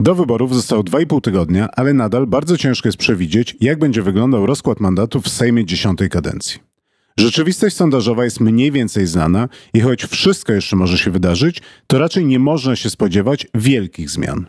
Do 0.00 0.14
wyborów 0.14 0.54
zostało 0.54 0.82
2,5 0.82 1.20
tygodnia, 1.20 1.68
ale 1.76 1.94
nadal 1.94 2.26
bardzo 2.26 2.56
ciężko 2.56 2.88
jest 2.88 2.98
przewidzieć, 2.98 3.56
jak 3.60 3.78
będzie 3.78 4.02
wyglądał 4.02 4.46
rozkład 4.46 4.80
mandatów 4.80 5.24
w 5.24 5.28
Sejmie 5.28 5.64
dziesiątej 5.64 6.10
kadencji. 6.10 6.60
Rzeczywistość 7.18 7.76
sondażowa 7.76 8.24
jest 8.24 8.40
mniej 8.40 8.72
więcej 8.72 9.06
znana 9.06 9.48
i 9.74 9.80
choć 9.80 10.04
wszystko 10.04 10.52
jeszcze 10.52 10.76
może 10.76 10.98
się 10.98 11.10
wydarzyć, 11.10 11.62
to 11.86 11.98
raczej 11.98 12.26
nie 12.26 12.38
można 12.38 12.76
się 12.76 12.90
spodziewać 12.90 13.46
wielkich 13.54 14.10
zmian. 14.10 14.46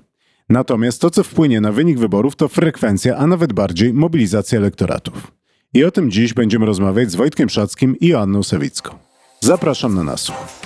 Natomiast 0.49 1.01
to, 1.01 1.09
co 1.09 1.23
wpłynie 1.23 1.61
na 1.61 1.71
wynik 1.71 1.99
wyborów, 1.99 2.35
to 2.35 2.47
frekwencja, 2.47 3.17
a 3.17 3.27
nawet 3.27 3.53
bardziej 3.53 3.93
mobilizacja 3.93 4.57
elektoratów. 4.57 5.31
I 5.73 5.83
o 5.83 5.91
tym 5.91 6.11
dziś 6.11 6.33
będziemy 6.33 6.65
rozmawiać 6.65 7.11
z 7.11 7.15
Wojtkiem 7.15 7.49
Szackim 7.49 7.99
i 7.99 8.07
Joanną 8.07 8.43
Sawicką. 8.43 8.95
Zapraszam 9.41 9.95
na 9.95 10.03
nasłuch. 10.03 10.64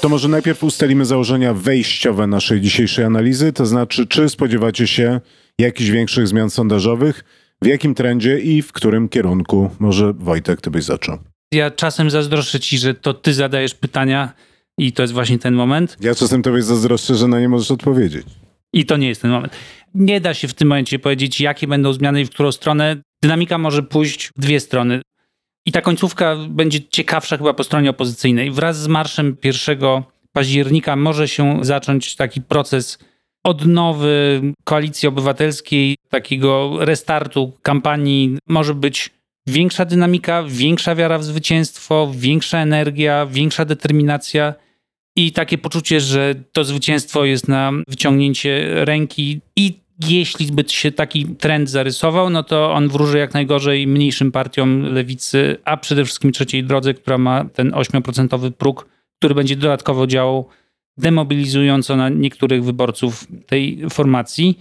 To 0.00 0.08
może 0.08 0.28
najpierw 0.28 0.64
ustalimy 0.64 1.04
założenia 1.04 1.54
wejściowe 1.54 2.26
naszej 2.26 2.60
dzisiejszej 2.60 3.04
analizy, 3.04 3.52
to 3.52 3.66
znaczy, 3.66 4.06
czy 4.06 4.28
spodziewacie 4.28 4.86
się 4.86 5.20
jakichś 5.58 5.90
większych 5.90 6.28
zmian 6.28 6.50
sondażowych, 6.50 7.24
w 7.62 7.66
jakim 7.66 7.94
trendzie 7.94 8.38
i 8.38 8.62
w 8.62 8.72
którym 8.72 9.08
kierunku? 9.08 9.70
Może 9.78 10.12
Wojtek, 10.12 10.60
ty 10.60 10.70
byś 10.70 10.84
zaczął. 10.84 11.18
Ja 11.52 11.70
czasem 11.70 12.10
zazdroszczę 12.10 12.60
ci, 12.60 12.78
że 12.78 12.94
to 12.94 13.14
ty 13.14 13.34
zadajesz 13.34 13.74
pytania 13.74 14.32
i 14.78 14.92
to 14.92 15.02
jest 15.02 15.14
właśnie 15.14 15.38
ten 15.38 15.54
moment. 15.54 15.96
Ja 16.00 16.14
czasem 16.14 16.42
tobie 16.42 16.62
zazdroszczę, 16.62 17.14
że 17.14 17.28
na 17.28 17.40
nie 17.40 17.48
możesz 17.48 17.70
odpowiedzieć. 17.70 18.26
I 18.72 18.86
to 18.86 18.96
nie 18.96 19.08
jest 19.08 19.22
ten 19.22 19.30
moment. 19.30 19.52
Nie 19.94 20.20
da 20.20 20.34
się 20.34 20.48
w 20.48 20.54
tym 20.54 20.68
momencie 20.68 20.98
powiedzieć, 20.98 21.40
jakie 21.40 21.66
będą 21.66 21.92
zmiany 21.92 22.20
i 22.20 22.24
w 22.24 22.30
którą 22.30 22.52
stronę. 22.52 22.96
Dynamika 23.22 23.58
może 23.58 23.82
pójść 23.82 24.28
w 24.36 24.40
dwie 24.40 24.60
strony. 24.60 25.02
I 25.68 25.72
ta 25.72 25.80
końcówka 25.80 26.36
będzie 26.48 26.80
ciekawsza 26.88 27.36
chyba 27.36 27.54
po 27.54 27.64
stronie 27.64 27.90
opozycyjnej. 27.90 28.50
Wraz 28.50 28.82
z 28.82 28.86
marszem 28.86 29.36
1 29.44 29.78
października 30.32 30.96
może 30.96 31.28
się 31.28 31.58
zacząć 31.62 32.16
taki 32.16 32.42
proces 32.42 32.98
odnowy 33.44 34.42
koalicji 34.64 35.08
obywatelskiej, 35.08 35.96
takiego 36.08 36.76
restartu 36.80 37.52
kampanii. 37.62 38.38
Może 38.46 38.74
być 38.74 39.10
większa 39.46 39.84
dynamika, 39.84 40.42
większa 40.42 40.94
wiara 40.94 41.18
w 41.18 41.24
zwycięstwo, 41.24 42.12
większa 42.14 42.58
energia, 42.58 43.26
większa 43.26 43.64
determinacja 43.64 44.54
i 45.16 45.32
takie 45.32 45.58
poczucie, 45.58 46.00
że 46.00 46.34
to 46.52 46.64
zwycięstwo 46.64 47.24
jest 47.24 47.48
na 47.48 47.72
wyciągnięcie 47.88 48.84
ręki 48.84 49.40
i 49.56 49.87
jeśli 50.06 50.52
by 50.52 50.64
się 50.68 50.92
taki 50.92 51.26
trend 51.26 51.70
zarysował, 51.70 52.30
no 52.30 52.42
to 52.42 52.72
on 52.72 52.88
wróży 52.88 53.18
jak 53.18 53.34
najgorzej 53.34 53.86
mniejszym 53.86 54.32
partiom 54.32 54.82
lewicy, 54.82 55.56
a 55.64 55.76
przede 55.76 56.04
wszystkim 56.04 56.32
trzeciej 56.32 56.64
drodze, 56.64 56.94
która 56.94 57.18
ma 57.18 57.44
ten 57.44 57.70
8% 57.70 58.50
próg, 58.52 58.88
który 59.18 59.34
będzie 59.34 59.56
dodatkowo 59.56 60.06
działał 60.06 60.48
demobilizująco 60.96 61.96
na 61.96 62.08
niektórych 62.08 62.64
wyborców 62.64 63.26
tej 63.46 63.90
formacji. 63.90 64.58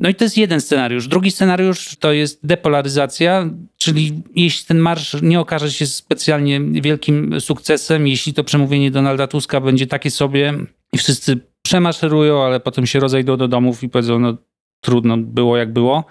No 0.00 0.08
i 0.08 0.14
to 0.14 0.24
jest 0.24 0.36
jeden 0.36 0.60
scenariusz. 0.60 1.08
Drugi 1.08 1.30
scenariusz 1.30 1.96
to 1.96 2.12
jest 2.12 2.46
depolaryzacja, 2.46 3.50
czyli 3.76 4.22
jeśli 4.34 4.66
ten 4.66 4.78
marsz 4.78 5.22
nie 5.22 5.40
okaże 5.40 5.70
się 5.70 5.86
specjalnie 5.86 6.60
wielkim 6.60 7.40
sukcesem, 7.40 8.08
jeśli 8.08 8.34
to 8.34 8.44
przemówienie 8.44 8.90
Donalda 8.90 9.26
Tuska 9.26 9.60
będzie 9.60 9.86
takie 9.86 10.10
sobie 10.10 10.54
i 10.92 10.98
wszyscy 10.98 11.40
przemaszerują, 11.62 12.44
ale 12.44 12.60
potem 12.60 12.86
się 12.86 13.00
rozejdą 13.00 13.36
do 13.36 13.48
domów 13.48 13.82
i 13.82 13.88
powiedzą, 13.88 14.18
no 14.18 14.36
trudno 14.80 15.16
było 15.16 15.56
jak 15.56 15.72
było, 15.72 16.04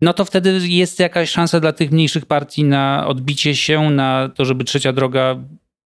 no 0.00 0.12
to 0.12 0.24
wtedy 0.24 0.68
jest 0.68 1.00
jakaś 1.00 1.30
szansa 1.30 1.60
dla 1.60 1.72
tych 1.72 1.90
mniejszych 1.90 2.26
partii 2.26 2.64
na 2.64 3.06
odbicie 3.06 3.56
się, 3.56 3.90
na 3.90 4.30
to, 4.34 4.44
żeby 4.44 4.64
trzecia 4.64 4.92
droga, 4.92 5.36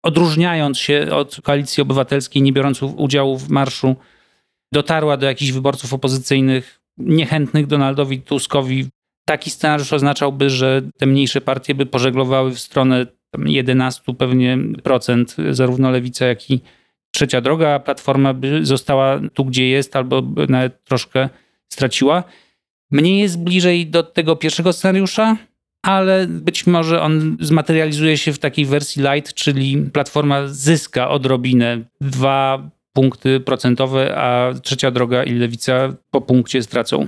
odróżniając 0.02 0.78
się 0.78 1.08
od 1.12 1.40
koalicji 1.42 1.82
obywatelskiej, 1.82 2.42
nie 2.42 2.52
biorąc 2.52 2.82
udziału 2.82 3.38
w 3.38 3.48
marszu, 3.48 3.96
dotarła 4.72 5.16
do 5.16 5.26
jakichś 5.26 5.52
wyborców 5.52 5.94
opozycyjnych, 5.94 6.80
niechętnych 6.98 7.66
Donaldowi 7.66 8.22
Tuskowi. 8.22 8.88
Taki 9.24 9.50
scenariusz 9.50 9.92
oznaczałby, 9.92 10.50
że 10.50 10.82
te 10.96 11.06
mniejsze 11.06 11.40
partie 11.40 11.74
by 11.74 11.86
pożeglowały 11.86 12.50
w 12.50 12.58
stronę 12.58 13.06
11 13.44 14.14
pewnie 14.18 14.58
procent, 14.82 15.36
zarówno 15.50 15.90
lewica, 15.90 16.26
jak 16.26 16.50
i 16.50 16.60
trzecia 17.10 17.40
droga, 17.40 17.74
a 17.74 17.80
platforma 17.80 18.34
by 18.34 18.66
została 18.66 19.20
tu, 19.34 19.44
gdzie 19.44 19.68
jest, 19.68 19.96
albo 19.96 20.22
nawet 20.48 20.84
troszkę 20.84 21.28
straciła. 21.72 22.24
Mnie 22.90 23.20
jest 23.20 23.38
bliżej 23.38 23.86
do 23.86 24.02
tego 24.02 24.36
pierwszego 24.36 24.72
scenariusza, 24.72 25.36
ale 25.82 26.26
być 26.26 26.66
może 26.66 27.02
on 27.02 27.36
zmaterializuje 27.40 28.18
się 28.18 28.32
w 28.32 28.38
takiej 28.38 28.66
wersji 28.66 29.02
light, 29.02 29.34
czyli 29.34 29.76
platforma 29.92 30.46
zyska 30.46 31.10
odrobinę 31.10 31.84
dwa 32.00 32.70
punkty 32.92 33.40
procentowe, 33.40 34.18
a 34.18 34.54
trzecia 34.62 34.90
droga 34.90 35.24
i 35.24 35.32
lewica 35.34 35.94
po 36.10 36.20
punkcie 36.20 36.62
stracą. 36.62 37.06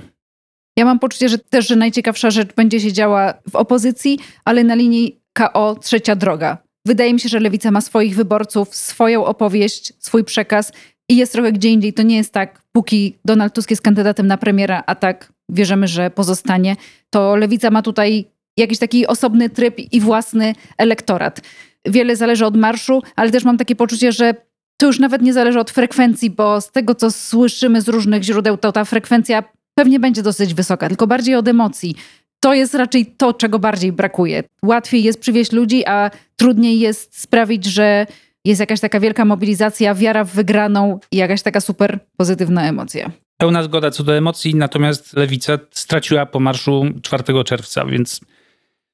Ja 0.77 0.85
mam 0.85 0.99
poczucie, 0.99 1.29
że 1.29 1.37
też 1.37 1.67
że 1.67 1.75
najciekawsza 1.75 2.31
rzecz 2.31 2.53
będzie 2.53 2.79
się 2.79 2.93
działa 2.93 3.33
w 3.49 3.55
opozycji, 3.55 4.19
ale 4.45 4.63
na 4.63 4.75
linii 4.75 5.21
KO 5.33 5.75
trzecia 5.75 6.15
droga. 6.15 6.57
Wydaje 6.85 7.13
mi 7.13 7.19
się, 7.19 7.29
że 7.29 7.39
lewica 7.39 7.71
ma 7.71 7.81
swoich 7.81 8.15
wyborców, 8.15 8.75
swoją 8.75 9.25
opowieść, 9.25 9.93
swój 9.99 10.23
przekaz 10.23 10.71
i 11.11 11.15
jest 11.15 11.31
trochę 11.31 11.51
gdzie 11.51 11.69
indziej. 11.69 11.93
To 11.93 12.03
nie 12.03 12.15
jest 12.15 12.33
tak, 12.33 12.61
póki 12.71 13.17
Donald 13.25 13.53
Tusk 13.53 13.69
jest 13.69 13.81
kandydatem 13.81 14.27
na 14.27 14.37
premiera, 14.37 14.83
a 14.85 14.95
tak 14.95 15.33
wierzymy, 15.49 15.87
że 15.87 16.09
pozostanie, 16.09 16.75
to 17.09 17.35
lewica 17.35 17.69
ma 17.69 17.81
tutaj 17.81 18.25
jakiś 18.57 18.79
taki 18.79 19.07
osobny 19.07 19.49
tryb 19.49 19.79
i 19.91 19.99
własny 19.99 20.55
elektorat. 20.77 21.41
Wiele 21.85 22.15
zależy 22.15 22.45
od 22.45 22.57
marszu, 22.57 23.01
ale 23.15 23.31
też 23.31 23.43
mam 23.43 23.57
takie 23.57 23.75
poczucie, 23.75 24.11
że 24.11 24.35
to 24.77 24.87
już 24.87 24.99
nawet 24.99 25.21
nie 25.21 25.33
zależy 25.33 25.59
od 25.59 25.71
frekwencji, 25.71 26.29
bo 26.29 26.61
z 26.61 26.71
tego, 26.71 26.95
co 26.95 27.11
słyszymy 27.11 27.81
z 27.81 27.87
różnych 27.87 28.23
źródeł, 28.23 28.57
to 28.57 28.71
ta 28.71 28.85
frekwencja 28.85 29.43
pewnie 29.75 29.99
będzie 29.99 30.23
dosyć 30.23 30.53
wysoka, 30.53 30.87
tylko 30.87 31.07
bardziej 31.07 31.35
od 31.35 31.47
emocji. 31.47 31.95
To 32.39 32.53
jest 32.53 32.73
raczej 32.73 33.05
to, 33.05 33.33
czego 33.33 33.59
bardziej 33.59 33.91
brakuje. 33.91 34.43
Łatwiej 34.63 35.03
jest 35.03 35.19
przywieźć 35.19 35.51
ludzi, 35.51 35.85
a 35.85 36.11
trudniej 36.35 36.79
jest 36.79 37.21
sprawić, 37.21 37.65
że 37.65 38.05
jest 38.45 38.59
jakaś 38.59 38.79
taka 38.79 38.99
wielka 38.99 39.25
mobilizacja, 39.25 39.95
wiara 39.95 40.23
w 40.23 40.29
wygraną 40.29 40.99
i 41.11 41.17
jakaś 41.17 41.41
taka 41.41 41.61
super 41.61 41.99
pozytywna 42.17 42.69
emocja. 42.69 43.11
Pełna 43.37 43.63
zgoda 43.63 43.91
co 43.91 44.03
do 44.03 44.17
emocji, 44.17 44.55
natomiast 44.55 45.13
lewica 45.13 45.59
straciła 45.71 46.25
po 46.25 46.39
marszu 46.39 46.85
4 47.01 47.23
czerwca, 47.45 47.85
więc 47.85 48.21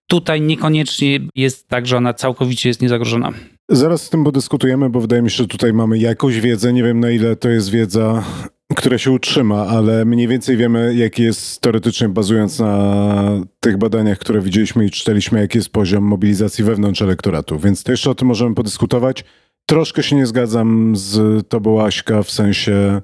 tutaj 0.07 0.41
niekoniecznie 0.41 1.19
jest 1.36 1.68
tak, 1.68 1.88
że 1.88 1.97
ona 1.97 2.13
całkowicie 2.13 2.69
jest 2.69 2.81
niezagrożona. 2.81 3.31
Zaraz 3.69 4.02
z 4.02 4.09
tym 4.09 4.24
podyskutujemy, 4.24 4.90
bo 4.90 5.02
wydaje 5.02 5.22
mi 5.22 5.30
się, 5.30 5.38
że 5.38 5.47
tutaj 5.47 5.74
mamy 5.74 5.97
jakąś 5.97 6.40
wiedzę. 6.40 6.74
Nie 6.74 6.84
wiem 6.84 7.00
na 7.00 7.09
ile 7.09 7.36
to 7.36 7.50
jest 7.50 7.69
wiedza, 7.69 8.24
która 8.78 8.98
się 8.98 9.12
utrzyma, 9.12 9.68
ale 9.68 10.06
mniej 10.06 10.28
więcej 10.28 10.58
wiemy, 10.58 10.96
jaki 10.96 11.24
jest 11.24 11.62
teoretycznie, 11.62 12.10
bazując 12.10 12.60
na 12.60 13.24
tych 13.60 13.78
badaniach, 13.78 14.20
które 14.20 14.42
widzieliśmy 14.42 14.86
i 14.86 14.92
czytaliśmy, 14.92 15.40
jaki 15.40 15.58
jest 15.58 15.70
poziom 15.70 16.04
mobilizacji 16.04 16.64
wewnątrz 16.64 17.02
elektoratu. 17.02 17.60
Więc 17.60 17.84
to 17.84 17.92
jeszcze 17.92 18.10
o 18.10 18.16
tym 18.16 18.28
możemy 18.28 18.56
podyskutować. 18.56 19.24
Troszkę 19.66 20.04
się 20.04 20.16
nie 20.16 20.26
zgadzam 20.26 20.96
z 20.96 21.48
tobą, 21.48 21.86
Aśka, 21.86 22.24
w 22.24 22.32
sensie 22.32 23.02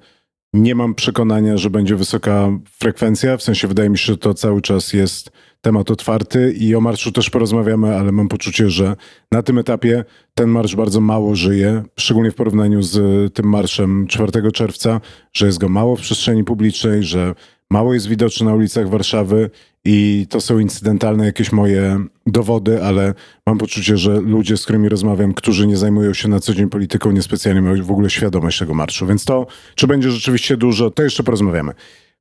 nie 0.54 0.76
mam 0.76 0.96
przekonania, 0.96 1.58
że 1.58 1.70
będzie 1.70 1.96
wysoka 1.96 2.50
frekwencja. 2.80 3.38
W 3.38 3.44
sensie 3.44 3.68
wydaje 3.68 3.90
mi 3.90 3.98
się, 3.98 4.06
że 4.06 4.18
to 4.18 4.34
cały 4.34 4.62
czas 4.62 4.94
jest 4.94 5.32
temat 5.62 5.92
otwarty 5.92 6.54
i 6.58 6.76
o 6.76 6.82
marszu 6.82 7.12
też 7.12 7.30
porozmawiamy, 7.30 7.96
ale 7.96 8.12
mam 8.12 8.28
poczucie, 8.28 8.70
że 8.70 8.96
na 9.32 9.44
tym 9.44 9.58
etapie 9.58 10.06
ten 10.34 10.50
marsz 10.50 10.76
bardzo 10.76 11.02
mało 11.02 11.36
żyje, 11.36 11.84
szczególnie 12.00 12.32
w 12.32 12.36
porównaniu 12.36 12.82
z 12.82 13.34
tym 13.34 13.50
marszem 13.50 14.08
4 14.08 14.52
czerwca, 14.52 15.02
że 15.34 15.46
jest 15.46 15.58
go 15.58 15.70
mało 15.70 15.96
w 15.96 16.02
przestrzeni 16.02 16.44
publicznej, 16.44 17.04
że 17.04 17.36
mało 17.70 17.94
jest 17.94 18.08
widoczny 18.08 18.46
na 18.46 18.54
ulicach 18.54 18.90
Warszawy 18.90 19.50
i 19.86 20.28
to 20.30 20.42
są 20.42 20.60
incydentalne 20.60 21.26
jakieś 21.26 21.52
moje 21.52 22.06
dowody, 22.28 22.84
ale 22.84 23.14
mam 23.48 23.58
poczucie, 23.58 23.98
że 23.98 24.22
ludzie, 24.22 24.58
z 24.58 24.64
którymi 24.64 24.90
rozmawiam, 24.90 25.34
którzy 25.34 25.68
nie 25.68 25.78
zajmują 25.78 26.14
się 26.14 26.28
na 26.28 26.40
co 26.40 26.54
dzień 26.54 26.70
polityką, 26.70 27.12
niespecjalnie 27.12 27.62
mają 27.62 27.84
w 27.84 27.92
ogóle 27.92 28.10
świadomość 28.10 28.60
tego 28.60 28.74
marszu. 28.74 29.08
Więc 29.08 29.26
to, 29.26 29.48
czy 29.76 29.88
będzie 29.88 30.12
rzeczywiście 30.12 30.58
dużo, 30.58 30.92
to 30.92 31.04
jeszcze 31.04 31.24
porozmawiamy. 31.24 31.74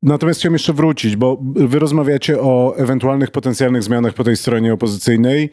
Natomiast 0.03 0.41
chciałem 0.41 0.53
jeszcze 0.53 0.73
wrócić, 0.73 1.17
bo 1.17 1.39
wy 1.55 1.79
rozmawiacie 1.79 2.41
o 2.41 2.75
ewentualnych 2.77 3.31
potencjalnych 3.31 3.83
zmianach 3.83 4.15
po 4.15 4.25
tej 4.25 4.37
stronie 4.37 4.75
opozycyjnej. 4.75 5.51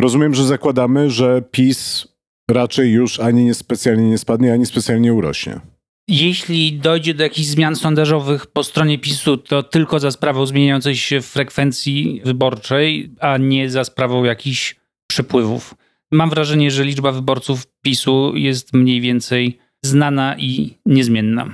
Rozumiem, 0.00 0.34
że 0.34 0.44
zakładamy, 0.44 1.10
że 1.10 1.42
PiS 1.50 2.08
raczej 2.50 2.92
już 2.92 3.20
ani 3.20 3.44
nie 3.44 3.54
specjalnie 3.54 4.10
nie 4.10 4.18
spadnie, 4.18 4.52
ani 4.52 4.66
specjalnie 4.66 5.14
urośnie. 5.14 5.60
Jeśli 6.08 6.72
dojdzie 6.72 7.14
do 7.14 7.22
jakichś 7.22 7.48
zmian 7.48 7.76
sondażowych 7.76 8.46
po 8.46 8.64
stronie 8.64 8.98
PiSu, 8.98 9.36
to 9.36 9.62
tylko 9.62 10.00
za 10.00 10.10
sprawą 10.10 10.46
zmieniającej 10.46 10.96
się 10.96 11.20
frekwencji 11.20 12.20
wyborczej, 12.24 13.14
a 13.20 13.36
nie 13.36 13.70
za 13.70 13.84
sprawą 13.84 14.24
jakichś 14.24 14.76
przepływów. 15.06 15.74
Mam 16.12 16.30
wrażenie, 16.30 16.70
że 16.70 16.84
liczba 16.84 17.12
wyborców 17.12 17.66
PiSu 17.82 18.32
jest 18.36 18.72
mniej 18.72 19.00
więcej 19.00 19.58
znana 19.84 20.36
i 20.38 20.78
niezmienna. 20.86 21.46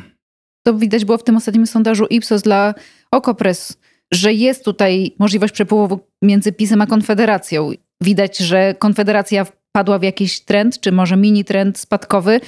To 0.67 0.75
widać 0.75 1.05
było 1.05 1.19
w 1.19 1.25
tym 1.25 1.37
ostatnim 1.37 1.67
sondażu 1.67 2.07
Ipsos 2.07 2.43
dla 2.43 2.75
Okopres, 3.11 3.79
że 4.13 4.33
jest 4.33 4.65
tutaj 4.65 5.15
możliwość 5.19 5.55
przepływu 5.55 6.01
między 6.23 6.53
PiSem 6.53 6.83
a 6.83 6.87
Konfederacją. 6.87 7.71
Widać, 8.03 8.39
że 8.39 8.75
Konfederacja 8.79 9.45
wpadła 9.45 9.99
w 9.99 10.03
jakiś 10.03 10.41
trend, 10.41 10.81
czy 10.81 10.93
może 10.93 11.17
mini 11.17 11.45
trend 11.45 11.79
spadkowy. 11.79 12.41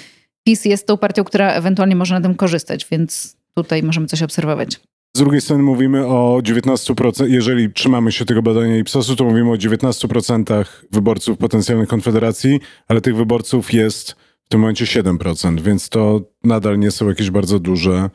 PiS 0.47 0.65
jest 0.65 0.87
tą 0.87 0.97
partią, 0.97 1.25
która 1.25 1.53
ewentualnie 1.53 1.97
może 1.97 2.15
na 2.15 2.21
tym 2.21 2.35
korzystać, 2.35 2.87
więc 2.91 3.37
tutaj 3.55 3.83
możemy 3.83 4.07
coś 4.07 4.23
obserwować. 4.23 4.81
Z 5.17 5.19
drugiej 5.19 5.41
strony 5.41 5.63
mówimy 5.63 6.07
o 6.07 6.41
19%, 6.43 7.29
jeżeli 7.29 7.73
trzymamy 7.73 8.13
się 8.13 8.25
tego 8.25 8.43
badania 8.43 8.77
Ipsosu, 8.77 9.17
to 9.17 9.25
mówimy 9.25 9.51
o 9.51 9.55
19% 9.55 10.65
wyborców 10.91 11.39
potencjalnych 11.39 11.89
Konfederacji, 11.89 12.61
ale 12.89 13.01
tych 13.01 13.17
wyborców 13.17 13.73
jest 13.73 14.11
w 14.45 14.49
tym 14.49 14.61
momencie 14.61 14.85
7%, 14.85 15.61
więc 15.61 15.89
to 15.89 16.21
nadal 16.45 16.79
nie 16.79 16.91
są 16.91 17.09
jakieś 17.09 17.31
bardzo 17.31 17.59
duże 17.59 18.11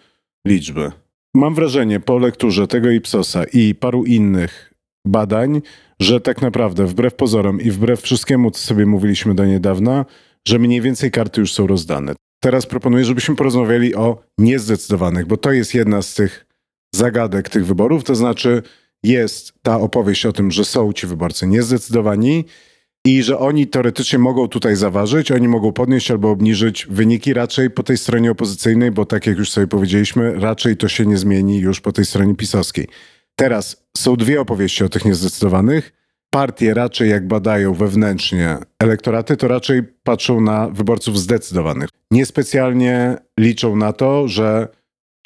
liczby. 0.47 0.91
Mam 1.33 1.55
wrażenie 1.55 1.99
po 1.99 2.17
lekturze 2.17 2.67
tego 2.67 2.89
Ipsosa 2.91 3.43
i 3.53 3.75
paru 3.75 4.05
innych 4.05 4.73
badań, 5.05 5.61
że 5.99 6.21
tak 6.21 6.41
naprawdę 6.41 6.85
wbrew 6.85 7.15
pozorom 7.15 7.61
i 7.61 7.71
wbrew 7.71 8.01
wszystkiemu, 8.01 8.51
co 8.51 8.59
sobie 8.59 8.85
mówiliśmy 8.85 9.35
do 9.35 9.45
niedawna, 9.45 10.05
że 10.47 10.59
mniej 10.59 10.81
więcej 10.81 11.11
karty 11.11 11.41
już 11.41 11.53
są 11.53 11.67
rozdane. 11.67 12.13
Teraz 12.43 12.65
proponuję, 12.65 13.05
żebyśmy 13.05 13.35
porozmawiali 13.35 13.95
o 13.95 14.23
niezdecydowanych, 14.37 15.25
bo 15.25 15.37
to 15.37 15.51
jest 15.51 15.73
jedna 15.73 16.01
z 16.01 16.13
tych 16.13 16.45
zagadek 16.95 17.49
tych 17.49 17.65
wyborów, 17.65 18.03
to 18.03 18.15
znaczy 18.15 18.61
jest 19.03 19.53
ta 19.61 19.79
opowieść 19.79 20.25
o 20.25 20.33
tym, 20.33 20.51
że 20.51 20.65
są 20.65 20.93
ci 20.93 21.07
wyborcy 21.07 21.47
niezdecydowani 21.47 22.45
i 23.05 23.23
że 23.23 23.37
oni 23.37 23.67
teoretycznie 23.67 24.19
mogą 24.19 24.47
tutaj 24.47 24.75
zaważyć, 24.75 25.31
oni 25.31 25.47
mogą 25.47 25.71
podnieść 25.71 26.11
albo 26.11 26.29
obniżyć 26.29 26.87
wyniki 26.89 27.33
raczej 27.33 27.69
po 27.69 27.83
tej 27.83 27.97
stronie 27.97 28.31
opozycyjnej, 28.31 28.91
bo 28.91 29.05
tak 29.05 29.27
jak 29.27 29.37
już 29.37 29.51
sobie 29.51 29.67
powiedzieliśmy, 29.67 30.39
raczej 30.39 30.77
to 30.77 30.87
się 30.87 31.05
nie 31.05 31.17
zmieni 31.17 31.59
już 31.59 31.81
po 31.81 31.91
tej 31.91 32.05
stronie 32.05 32.35
pisowskiej. 32.35 32.87
Teraz 33.35 33.87
są 33.97 34.15
dwie 34.15 34.41
opowieści 34.41 34.83
o 34.83 34.89
tych 34.89 35.05
niezdecydowanych. 35.05 36.00
Partie 36.33 36.73
raczej 36.73 37.09
jak 37.09 37.27
badają 37.27 37.73
wewnętrznie 37.73 38.57
elektoraty, 38.79 39.37
to 39.37 39.47
raczej 39.47 39.83
patrzą 40.03 40.41
na 40.41 40.69
wyborców 40.69 41.19
zdecydowanych. 41.19 41.89
Niespecjalnie 42.11 43.17
liczą 43.39 43.75
na 43.75 43.93
to, 43.93 44.27
że 44.27 44.67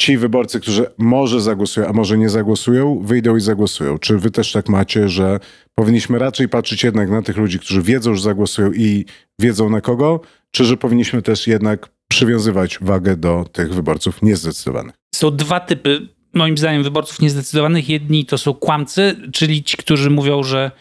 ci 0.01 0.17
wyborcy, 0.17 0.59
którzy 0.59 0.85
może 0.97 1.41
zagłosują, 1.41 1.87
a 1.87 1.93
może 1.93 2.17
nie 2.17 2.29
zagłosują, 2.29 3.01
wyjdą 3.03 3.35
i 3.35 3.41
zagłosują. 3.41 3.97
Czy 3.97 4.17
wy 4.17 4.31
też 4.31 4.51
tak 4.51 4.69
macie, 4.69 5.09
że 5.09 5.39
powinniśmy 5.75 6.19
raczej 6.19 6.49
patrzeć 6.49 6.83
jednak 6.83 7.09
na 7.09 7.21
tych 7.21 7.37
ludzi, 7.37 7.59
którzy 7.59 7.81
wiedzą, 7.81 8.15
że 8.15 8.21
zagłosują 8.21 8.71
i 8.73 9.05
wiedzą 9.39 9.69
na 9.69 9.81
kogo, 9.81 10.21
czy 10.51 10.65
że 10.65 10.77
powinniśmy 10.77 11.21
też 11.21 11.47
jednak 11.47 11.89
przywiązywać 12.07 12.77
wagę 12.81 13.17
do 13.17 13.45
tych 13.51 13.73
wyborców 13.73 14.21
niezdecydowanych? 14.21 14.95
Są 15.15 15.35
dwa 15.35 15.59
typy, 15.59 16.07
moim 16.33 16.57
zdaniem, 16.57 16.83
wyborców 16.83 17.19
niezdecydowanych. 17.19 17.89
Jedni 17.89 18.25
to 18.25 18.37
są 18.37 18.53
kłamcy, 18.53 19.15
czyli 19.33 19.63
ci, 19.63 19.77
którzy 19.77 20.09
mówią, 20.09 20.43
że 20.43 20.71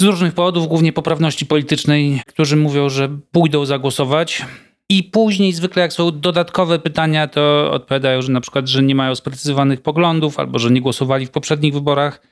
z 0.00 0.02
różnych 0.02 0.34
powodów, 0.34 0.68
głównie 0.68 0.92
poprawności 0.92 1.46
politycznej, 1.46 2.22
którzy 2.26 2.56
mówią, 2.56 2.88
że 2.88 3.08
pójdą 3.32 3.64
zagłosować. 3.64 4.42
I 4.88 5.04
później 5.04 5.52
zwykle 5.52 5.82
jak 5.82 5.92
są 5.92 6.20
dodatkowe 6.20 6.78
pytania, 6.78 7.28
to 7.28 7.70
odpowiadają, 7.72 8.22
że 8.22 8.32
na 8.32 8.40
przykład, 8.40 8.68
że 8.68 8.82
nie 8.82 8.94
mają 8.94 9.14
sprecyzowanych 9.14 9.80
poglądów 9.80 10.38
albo 10.38 10.58
że 10.58 10.70
nie 10.70 10.80
głosowali 10.80 11.26
w 11.26 11.30
poprzednich 11.30 11.72
wyborach. 11.74 12.22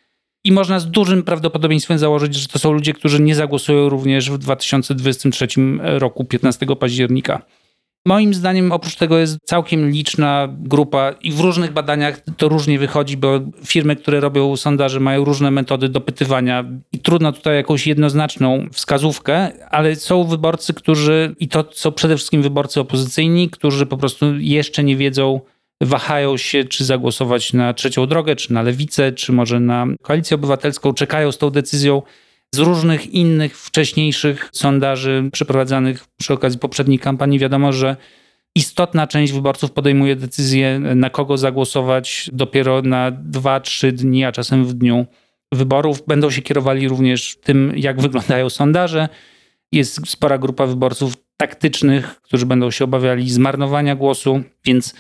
I 0.44 0.53
można 0.53 0.81
z 0.81 0.91
dużym 0.91 1.23
prawdopodobieństwem 1.23 1.99
założyć, 1.99 2.35
że 2.35 2.49
to 2.49 2.59
są 2.59 2.73
ludzie, 2.73 2.93
którzy 2.93 3.23
nie 3.23 3.35
zagłosują 3.35 3.88
również 3.88 4.31
w 4.31 4.38
2023 4.38 5.49
roku, 5.81 6.25
15 6.25 6.67
października. 6.67 7.43
Moim 8.06 8.35
zdaniem 8.35 8.73
oprócz 8.73 8.97
tego 8.97 9.19
jest 9.19 9.39
całkiem 9.45 9.91
liczna 9.91 10.49
grupa 10.59 11.12
i 11.23 11.33
w 11.33 11.41
różnych 11.41 11.73
badaniach 11.73 12.21
to 12.37 12.49
różnie 12.49 12.79
wychodzi, 12.79 13.17
bo 13.17 13.41
firmy, 13.65 13.97
które 13.97 14.21
robią 14.21 14.56
sondaże 14.56 15.00
mają 15.00 15.25
różne 15.25 15.50
metody 15.50 15.89
dopytywania 15.89 16.65
i 16.93 16.99
trudno 16.99 17.33
tutaj 17.33 17.56
jakąś 17.56 17.87
jednoznaczną 17.87 18.67
wskazówkę, 18.73 19.50
ale 19.71 19.97
są 19.97 20.25
wyborcy, 20.25 20.75
którzy 20.75 21.35
i 21.39 21.49
to 21.49 21.65
są 21.73 21.93
przede 21.93 22.17
wszystkim 22.17 22.43
wyborcy 22.43 22.81
opozycyjni, 22.81 23.50
którzy 23.50 23.87
po 23.87 23.97
prostu 23.97 24.39
jeszcze 24.39 24.85
nie 24.85 24.97
wiedzą, 24.97 25.41
wahają 25.81 26.37
się, 26.37 26.65
czy 26.65 26.85
zagłosować 26.85 27.53
na 27.53 27.75
trzecią 27.75 28.06
drogę, 28.06 28.37
czy 28.37 28.53
na 28.53 28.62
lewicę, 28.62 29.12
czy 29.12 29.33
może 29.33 29.61
na 29.61 29.87
koalicję 30.03 30.35
obywatelską, 30.35 30.95
czekają 30.95 31.33
z 31.33 31.39
tą 31.39 31.50
decyzją 31.50 32.03
z 32.55 32.59
różnych 32.59 33.06
innych 33.15 33.59
wcześniejszych 33.59 34.49
sondaży 34.53 35.31
przeprowadzanych 35.33 36.05
przy 36.19 36.33
okazji 36.33 36.59
poprzedniej 36.59 36.99
kampanii 36.99 37.39
wiadomo, 37.39 37.73
że 37.73 37.97
istotna 38.55 39.06
część 39.06 39.33
wyborców 39.33 39.73
podejmuje 39.73 40.17
decyzję, 40.17 40.79
na 40.79 41.11
kogo 41.11 41.39
zagłosować 41.39 42.31
dopiero 42.33 42.83
na 42.83 43.12
2-3 43.12 43.93
dni, 43.93 44.25
a 44.25 44.33
czasem 44.33 44.65
w 44.65 44.75
dniu 44.75 45.06
wyborów. 45.53 46.03
Będą 46.06 46.31
się 46.31 46.43
kierowali 46.43 46.89
również 46.89 47.37
tym, 47.43 47.73
jak 47.77 48.00
wyglądają 48.00 48.50
sondaże. 48.50 49.09
Jest 49.73 50.09
spora 50.11 50.39
grupa 50.39 50.67
wyborców 50.67 51.15
taktycznych, 51.37 52.21
którzy 52.23 52.47
będą 52.47 52.71
się 52.71 52.85
obawiali 52.85 53.31
zmarnowania 53.31 53.97
głosu, 53.97 54.43
więc 54.65 54.95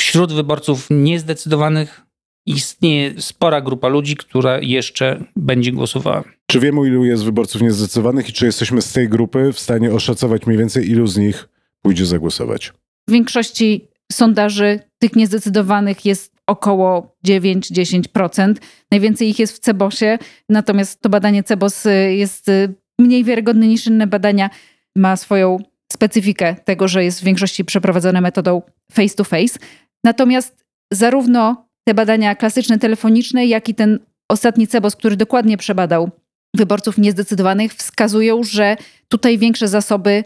wśród 0.00 0.32
wyborców 0.32 0.86
niezdecydowanych 0.90 2.00
istnieje 2.46 3.22
spora 3.22 3.60
grupa 3.60 3.88
ludzi, 3.88 4.16
która 4.16 4.58
jeszcze 4.60 5.24
będzie 5.36 5.72
głosowała. 5.72 6.24
Czy 6.46 6.60
wiemy, 6.60 6.86
ilu 6.86 7.04
jest 7.04 7.24
wyborców 7.24 7.62
niezdecydowanych 7.62 8.28
i 8.28 8.32
czy 8.32 8.46
jesteśmy 8.46 8.82
z 8.82 8.92
tej 8.92 9.08
grupy 9.08 9.52
w 9.52 9.60
stanie 9.60 9.92
oszacować 9.92 10.46
mniej 10.46 10.58
więcej, 10.58 10.90
ilu 10.90 11.06
z 11.06 11.16
nich 11.16 11.48
pójdzie 11.82 12.06
zagłosować? 12.06 12.72
W 13.08 13.12
większości 13.12 13.88
sondaży 14.12 14.80
tych 14.98 15.16
niezdecydowanych 15.16 16.04
jest 16.04 16.32
około 16.46 17.16
9-10%. 17.26 18.54
Najwięcej 18.90 19.28
ich 19.28 19.38
jest 19.38 19.56
w 19.56 19.58
Cebosie, 19.58 20.18
natomiast 20.48 21.00
to 21.00 21.08
badanie 21.08 21.42
Cebos 21.42 21.86
y, 21.86 22.14
jest 22.14 22.48
y, 22.48 22.74
mniej 22.98 23.24
wiarygodne 23.24 23.66
niż 23.66 23.86
inne 23.86 24.06
badania. 24.06 24.50
Ma 24.96 25.16
swoją 25.16 25.58
specyfikę 25.92 26.56
tego, 26.64 26.88
że 26.88 27.04
jest 27.04 27.20
w 27.20 27.24
większości 27.24 27.64
przeprowadzone 27.64 28.20
metodą 28.20 28.62
face 28.92 29.14
to 29.14 29.24
face. 29.24 29.58
Natomiast 30.04 30.64
zarówno 30.92 31.68
te 31.88 31.94
badania 31.94 32.34
klasyczne, 32.34 32.78
telefoniczne, 32.78 33.46
jak 33.46 33.68
i 33.68 33.74
ten 33.74 33.98
ostatni 34.30 34.66
Cebos, 34.66 34.96
który 34.96 35.16
dokładnie 35.16 35.56
przebadał 35.56 36.10
wyborców 36.56 36.98
niezdecydowanych, 36.98 37.74
wskazują, 37.74 38.44
że 38.44 38.76
tutaj 39.08 39.38
większe 39.38 39.68
zasoby 39.68 40.24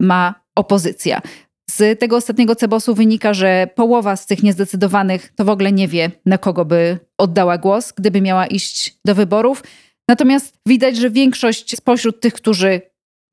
ma 0.00 0.34
opozycja. 0.56 1.22
Z 1.70 2.00
tego 2.00 2.16
ostatniego 2.16 2.54
Cebosu 2.54 2.94
wynika, 2.94 3.34
że 3.34 3.68
połowa 3.74 4.16
z 4.16 4.26
tych 4.26 4.42
niezdecydowanych 4.42 5.32
to 5.36 5.44
w 5.44 5.48
ogóle 5.48 5.72
nie 5.72 5.88
wie, 5.88 6.10
na 6.26 6.38
kogo 6.38 6.64
by 6.64 6.98
oddała 7.18 7.58
głos, 7.58 7.92
gdyby 7.96 8.20
miała 8.20 8.46
iść 8.46 8.98
do 9.04 9.14
wyborów. 9.14 9.62
Natomiast 10.08 10.58
widać, 10.66 10.96
że 10.96 11.10
większość 11.10 11.76
spośród 11.76 12.20
tych, 12.20 12.34
którzy 12.34 12.80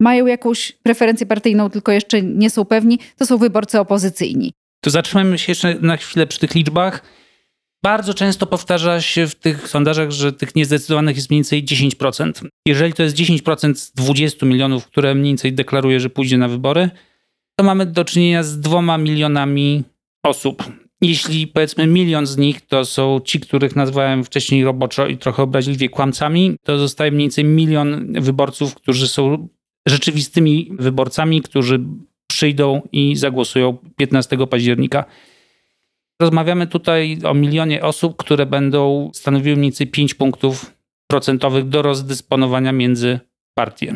mają 0.02 0.26
jakąś 0.26 0.72
preferencję 0.72 1.26
partyjną, 1.26 1.70
tylko 1.70 1.92
jeszcze 1.92 2.22
nie 2.22 2.50
są 2.50 2.66
pewni, 2.66 3.00
to 3.18 3.26
są 3.26 3.38
wyborcy 3.38 3.80
opozycyjni. 3.80 4.54
To 4.84 4.90
zatrzymajmy 4.90 5.38
się 5.38 5.52
jeszcze 5.52 5.76
na 5.82 5.98
chwilę 5.98 6.28
przy 6.28 6.40
tych 6.40 6.56
liczbach. 6.56 7.04
Bardzo 7.86 8.14
często 8.14 8.46
powtarza 8.46 9.02
się 9.02 9.28
w 9.28 9.36
tych 9.36 9.68
sondażach, 9.68 10.12
że 10.12 10.34
tych 10.34 10.56
niezdecydowanych 10.56 11.16
jest 11.16 11.30
mniej 11.30 11.38
więcej 11.38 11.66
10%. 11.66 12.32
Jeżeli 12.68 12.94
to 12.94 13.04
jest 13.04 13.16
10% 13.16 13.76
z 13.76 13.92
20 13.92 14.46
milionów, 14.46 14.88
które 14.88 15.16
mniej 15.16 15.30
więcej 15.30 15.54
deklaruje, 15.54 16.00
że 16.00 16.10
pójdzie 16.10 16.38
na 16.38 16.48
wybory, 16.48 16.90
to 17.60 17.66
mamy 17.66 17.86
do 17.86 18.06
czynienia 18.06 18.44
z 18.44 18.60
dwoma 18.60 18.98
milionami 18.98 19.84
osób. 20.24 20.64
Jeśli 21.02 21.48
powiedzmy 21.48 21.88
milion 21.88 22.28
z 22.28 22.38
nich 22.38 22.62
to 22.62 22.86
są 22.86 23.20
ci, 23.20 23.40
których 23.40 23.76
nazwałem 23.76 24.24
wcześniej 24.24 24.64
roboczo 24.64 25.08
i 25.08 25.18
trochę 25.18 25.44
obraźliwie 25.44 25.90
kłamcami, 25.90 26.58
to 26.64 26.78
zostaje 26.78 27.12
mniej 27.12 27.24
więcej 27.24 27.44
milion 27.44 28.14
wyborców, 28.22 28.76
którzy 28.76 29.08
są 29.08 29.48
rzeczywistymi 29.88 30.72
wyborcami, 30.80 31.42
którzy 31.42 31.80
przyjdą 32.28 32.82
i 32.92 33.16
zagłosują 33.16 33.78
15 33.98 34.38
października. 34.48 35.06
Rozmawiamy 36.22 36.68
tutaj 36.68 37.18
o 37.24 37.34
milionie 37.34 37.84
osób, 37.84 38.18
które 38.18 38.46
będą 38.46 39.12
stanowiły 39.14 39.56
mniej 39.56 39.72
więcej 39.72 39.88
5 39.88 40.14
punktów 40.14 40.74
procentowych 41.08 41.70
do 41.70 41.82
rozdysponowania 41.82 42.72
między 42.72 43.20
partie. 43.58 43.96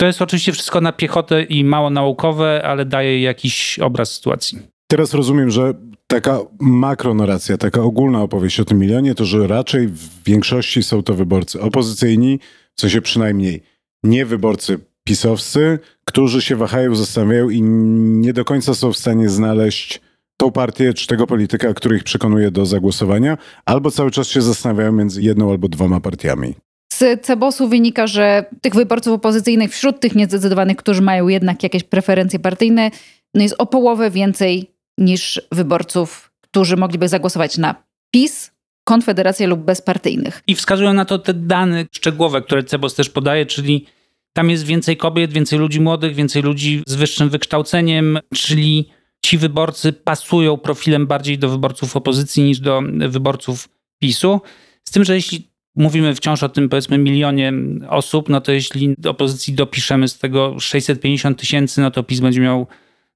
To 0.00 0.06
jest 0.06 0.22
oczywiście 0.22 0.52
wszystko 0.52 0.80
na 0.80 0.92
piechotę 0.92 1.42
i 1.42 1.64
mało 1.64 1.90
naukowe, 1.90 2.62
ale 2.64 2.84
daje 2.84 3.20
jakiś 3.20 3.78
obraz 3.78 4.12
sytuacji. 4.12 4.58
Teraz 4.90 5.14
rozumiem, 5.14 5.50
że 5.50 5.74
taka 6.06 6.38
makronarracja, 6.60 7.56
taka 7.56 7.82
ogólna 7.82 8.22
opowieść 8.22 8.60
o 8.60 8.64
tym 8.64 8.78
milionie, 8.78 9.14
to 9.14 9.24
że 9.24 9.46
raczej 9.46 9.88
w 9.88 10.24
większości 10.24 10.82
są 10.82 11.02
to 11.02 11.14
wyborcy 11.14 11.60
opozycyjni, 11.60 12.40
w 12.76 12.80
sensie 12.80 13.00
przynajmniej 13.00 13.62
nie 14.02 14.26
wyborcy 14.26 14.78
pisowscy, 15.04 15.78
którzy 16.04 16.42
się 16.42 16.56
wahają, 16.56 16.94
zastanawiają 16.94 17.50
i 17.50 17.62
nie 17.62 18.32
do 18.32 18.44
końca 18.44 18.74
są 18.74 18.92
w 18.92 18.96
stanie 18.96 19.28
znaleźć 19.28 20.00
tą 20.46 20.52
partię 20.52 20.94
czy 20.94 21.06
tego 21.06 21.26
polityka, 21.26 21.74
który 21.74 21.96
ich 21.96 22.04
przekonuje 22.04 22.50
do 22.50 22.66
zagłosowania, 22.66 23.38
albo 23.64 23.90
cały 23.90 24.10
czas 24.10 24.28
się 24.28 24.42
zastanawiają 24.42 24.92
między 24.92 25.22
jedną 25.22 25.50
albo 25.50 25.68
dwoma 25.68 26.00
partiami. 26.00 26.54
Z 26.92 27.22
Cebosu 27.22 27.68
wynika, 27.68 28.06
że 28.06 28.44
tych 28.60 28.74
wyborców 28.74 29.12
opozycyjnych 29.12 29.70
wśród 29.70 30.00
tych 30.00 30.14
niezdecydowanych, 30.14 30.76
którzy 30.76 31.02
mają 31.02 31.28
jednak 31.28 31.62
jakieś 31.62 31.82
preferencje 31.82 32.38
partyjne, 32.38 32.90
no 33.34 33.42
jest 33.42 33.54
o 33.58 33.66
połowę 33.66 34.10
więcej 34.10 34.70
niż 34.98 35.40
wyborców, 35.52 36.30
którzy 36.40 36.76
mogliby 36.76 37.08
zagłosować 37.08 37.58
na 37.58 37.74
PiS, 38.10 38.50
Konfederację 38.84 39.46
lub 39.46 39.60
bezpartyjnych. 39.60 40.42
I 40.46 40.54
wskazują 40.54 40.92
na 40.92 41.04
to 41.04 41.18
te 41.18 41.34
dane 41.34 41.84
szczegółowe, 41.92 42.42
które 42.42 42.64
Cebos 42.64 42.94
też 42.94 43.10
podaje, 43.10 43.46
czyli 43.46 43.86
tam 44.32 44.50
jest 44.50 44.64
więcej 44.64 44.96
kobiet, 44.96 45.32
więcej 45.32 45.58
ludzi 45.58 45.80
młodych, 45.80 46.14
więcej 46.14 46.42
ludzi 46.42 46.82
z 46.86 46.94
wyższym 46.94 47.28
wykształceniem, 47.30 48.18
czyli 48.34 48.88
ci 49.26 49.38
wyborcy 49.38 49.92
pasują 49.92 50.56
profilem 50.56 51.06
bardziej 51.06 51.38
do 51.38 51.48
wyborców 51.48 51.96
opozycji 51.96 52.42
niż 52.42 52.60
do 52.60 52.82
wyborców 53.08 53.68
PiSu. 53.98 54.40
Z 54.88 54.90
tym, 54.90 55.04
że 55.04 55.14
jeśli 55.14 55.50
mówimy 55.76 56.14
wciąż 56.14 56.42
o 56.42 56.48
tym 56.48 56.68
powiedzmy 56.68 56.98
milionie 56.98 57.52
osób, 57.88 58.28
no 58.28 58.40
to 58.40 58.52
jeśli 58.52 58.94
do 58.98 59.10
opozycji 59.10 59.54
dopiszemy 59.54 60.08
z 60.08 60.18
tego 60.18 60.60
650 60.60 61.40
tysięcy, 61.40 61.80
no 61.80 61.90
to 61.90 62.02
PiS 62.02 62.20
będzie 62.20 62.40
miał 62.40 62.66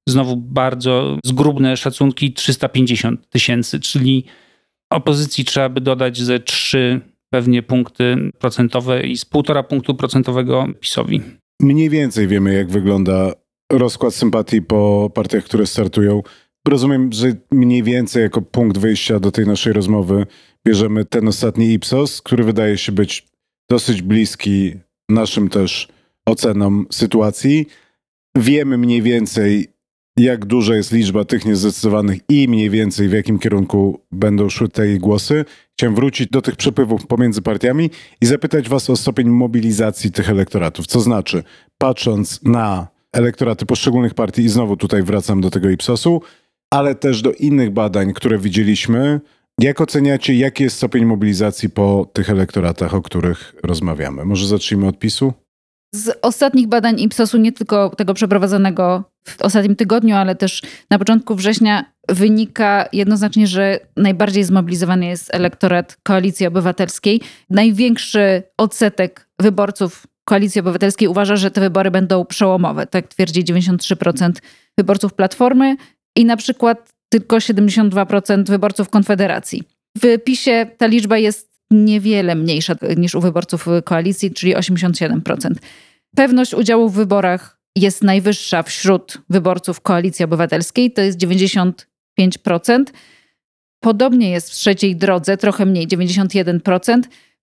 znowu 0.08 0.36
bardzo 0.36 1.18
zgrubne 1.24 1.76
szacunki 1.76 2.32
350 2.32 3.28
tysięcy, 3.28 3.80
czyli 3.80 4.24
opozycji 4.90 5.44
trzeba 5.44 5.68
by 5.68 5.80
dodać 5.80 6.18
ze 6.18 6.40
3 6.40 7.00
pewnie 7.30 7.62
punkty 7.62 8.30
procentowe 8.38 9.02
i 9.02 9.16
z 9.16 9.24
półtora 9.24 9.62
punktu 9.62 9.94
procentowego 9.94 10.66
PiSowi. 10.80 11.20
Mniej 11.60 11.90
więcej 11.90 12.28
wiemy, 12.28 12.54
jak 12.54 12.70
wygląda 12.70 13.32
rozkład 13.70 14.14
sympatii 14.14 14.62
po 14.62 15.10
partiach, 15.14 15.44
które 15.44 15.66
startują. 15.66 16.22
Rozumiem, 16.68 17.12
że 17.12 17.32
mniej 17.50 17.82
więcej 17.82 18.22
jako 18.22 18.42
punkt 18.42 18.78
wyjścia 18.78 19.20
do 19.20 19.32
tej 19.32 19.46
naszej 19.46 19.72
rozmowy 19.72 20.26
bierzemy 20.66 21.04
ten 21.04 21.28
ostatni 21.28 21.72
Ipsos, 21.72 22.22
który 22.22 22.44
wydaje 22.44 22.78
się 22.78 22.92
być 22.92 23.26
dosyć 23.70 24.02
bliski 24.02 24.74
naszym 25.08 25.48
też 25.48 25.88
ocenom 26.26 26.86
sytuacji. 26.92 27.66
Wiemy 28.36 28.78
mniej 28.78 29.02
więcej, 29.02 29.68
jak 30.16 30.46
duża 30.46 30.76
jest 30.76 30.92
liczba 30.92 31.24
tych 31.24 31.46
niezdecydowanych 31.46 32.20
i 32.28 32.48
mniej 32.48 32.70
więcej 32.70 33.08
w 33.08 33.12
jakim 33.12 33.38
kierunku 33.38 34.00
będą 34.12 34.48
szły 34.48 34.68
te 34.68 34.98
głosy. 34.98 35.44
Chciałem 35.72 35.94
wrócić 35.94 36.30
do 36.30 36.42
tych 36.42 36.56
przepływów 36.56 37.06
pomiędzy 37.06 37.42
partiami 37.42 37.90
i 38.20 38.26
zapytać 38.26 38.68
Was 38.68 38.90
o 38.90 38.96
stopień 38.96 39.28
mobilizacji 39.28 40.12
tych 40.12 40.30
elektoratów. 40.30 40.86
Co 40.86 41.00
znaczy, 41.00 41.42
patrząc 41.78 42.42
na 42.42 42.88
elektoraty 43.12 43.66
poszczególnych 43.66 44.14
partii, 44.14 44.42
i 44.42 44.48
znowu 44.48 44.76
tutaj 44.76 45.02
wracam 45.02 45.40
do 45.40 45.50
tego 45.50 45.70
Ipsosu, 45.70 46.22
ale 46.70 46.94
też 46.94 47.22
do 47.22 47.32
innych 47.32 47.70
badań, 47.70 48.12
które 48.12 48.38
widzieliśmy, 48.38 49.20
jak 49.60 49.80
oceniacie, 49.80 50.34
jaki 50.34 50.62
jest 50.62 50.76
stopień 50.76 51.04
mobilizacji 51.04 51.70
po 51.70 52.10
tych 52.12 52.30
elektoratach, 52.30 52.94
o 52.94 53.02
których 53.02 53.54
rozmawiamy? 53.62 54.24
Może 54.24 54.46
zacznijmy 54.46 54.86
od 54.86 54.98
PiSu? 54.98 55.32
Z 55.94 56.18
ostatnich 56.22 56.66
badań 56.68 57.00
Ipsosu, 57.00 57.38
nie 57.38 57.52
tylko 57.52 57.88
tego 57.96 58.14
przeprowadzonego 58.14 59.04
w 59.24 59.42
ostatnim 59.42 59.76
tygodniu, 59.76 60.16
ale 60.16 60.34
też 60.34 60.62
na 60.90 60.98
początku 60.98 61.34
września, 61.34 61.84
wynika 62.08 62.88
jednoznacznie, 62.92 63.46
że 63.46 63.80
najbardziej 63.96 64.44
zmobilizowany 64.44 65.06
jest 65.06 65.34
elektorat 65.34 65.96
Koalicji 66.02 66.46
Obywatelskiej. 66.46 67.20
Największy 67.50 68.42
odsetek 68.58 69.28
wyborców 69.38 70.06
Koalicji 70.30 70.60
Obywatelskiej 70.60 71.08
uważa, 71.08 71.36
że 71.36 71.50
te 71.50 71.60
wybory 71.60 71.90
będą 71.90 72.24
przełomowe. 72.24 72.86
Tak 72.86 73.08
twierdzi 73.08 73.44
93% 73.44 74.32
wyborców 74.78 75.14
Platformy 75.14 75.76
i 76.16 76.24
na 76.24 76.36
przykład 76.36 76.92
tylko 77.08 77.36
72% 77.36 78.44
wyborców 78.46 78.88
Konfederacji. 78.88 79.62
W 80.02 80.18
PiSie 80.24 80.66
ta 80.78 80.86
liczba 80.86 81.18
jest 81.18 81.50
niewiele 81.70 82.34
mniejsza 82.34 82.74
niż 82.96 83.14
u 83.14 83.20
wyborców 83.20 83.66
koalicji, 83.84 84.30
czyli 84.30 84.56
87%. 84.56 85.20
Pewność 86.16 86.54
udziału 86.54 86.88
w 86.88 86.94
wyborach 86.94 87.60
jest 87.76 88.02
najwyższa 88.02 88.62
wśród 88.62 89.18
wyborców 89.30 89.80
Koalicji 89.80 90.24
Obywatelskiej, 90.24 90.92
to 90.92 91.02
jest 91.02 91.18
95%. 91.18 92.84
Podobnie 93.80 94.30
jest 94.30 94.50
w 94.50 94.54
trzeciej 94.54 94.96
drodze, 94.96 95.36
trochę 95.36 95.66
mniej, 95.66 95.88
91%. 95.88 97.00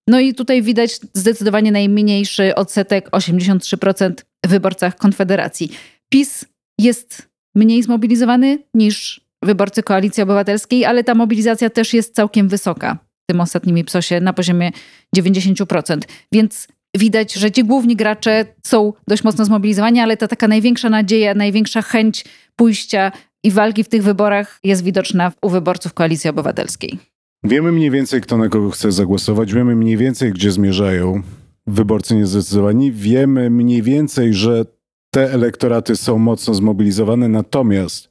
No 0.08 0.20
i 0.20 0.34
tutaj 0.34 0.62
widać 0.62 1.00
zdecydowanie 1.14 1.72
najmniejszy 1.72 2.54
odsetek, 2.54 3.10
83% 3.10 4.12
w 4.46 4.48
wyborcach 4.48 4.96
Konfederacji. 4.96 5.70
PiS 6.08 6.44
jest 6.78 7.28
mniej 7.54 7.82
zmobilizowany 7.82 8.58
niż 8.74 9.20
wyborcy 9.42 9.82
Koalicji 9.82 10.22
Obywatelskiej, 10.22 10.84
ale 10.84 11.04
ta 11.04 11.14
mobilizacja 11.14 11.70
też 11.70 11.94
jest 11.94 12.14
całkiem 12.14 12.48
wysoka 12.48 12.98
w 13.22 13.32
tym 13.32 13.40
ostatnim 13.40 13.84
psosie 13.84 14.20
na 14.20 14.32
poziomie 14.32 14.70
90%. 15.16 15.98
Więc 16.32 16.68
widać, 16.96 17.34
że 17.34 17.50
ci 17.50 17.64
główni 17.64 17.96
gracze 17.96 18.44
są 18.66 18.92
dość 19.08 19.24
mocno 19.24 19.44
zmobilizowani, 19.44 20.00
ale 20.00 20.16
ta 20.16 20.28
taka 20.28 20.48
największa 20.48 20.90
nadzieja, 20.90 21.34
największa 21.34 21.82
chęć 21.82 22.24
pójścia 22.56 23.12
i 23.44 23.50
walki 23.50 23.84
w 23.84 23.88
tych 23.88 24.02
wyborach 24.02 24.58
jest 24.64 24.84
widoczna 24.84 25.32
u 25.42 25.48
wyborców 25.48 25.94
Koalicji 25.94 26.30
Obywatelskiej. 26.30 26.98
Wiemy 27.44 27.72
mniej 27.72 27.90
więcej, 27.90 28.20
kto 28.20 28.36
na 28.36 28.48
kogo 28.48 28.70
chce 28.70 28.92
zagłosować, 28.92 29.52
wiemy 29.52 29.76
mniej 29.76 29.96
więcej, 29.96 30.32
gdzie 30.32 30.50
zmierzają 30.50 31.22
wyborcy 31.66 32.14
niezdecydowani, 32.16 32.92
wiemy 32.92 33.50
mniej 33.50 33.82
więcej, 33.82 34.34
że 34.34 34.64
te 35.10 35.32
elektoraty 35.32 35.96
są 35.96 36.18
mocno 36.18 36.54
zmobilizowane, 36.54 37.28
natomiast 37.28 38.08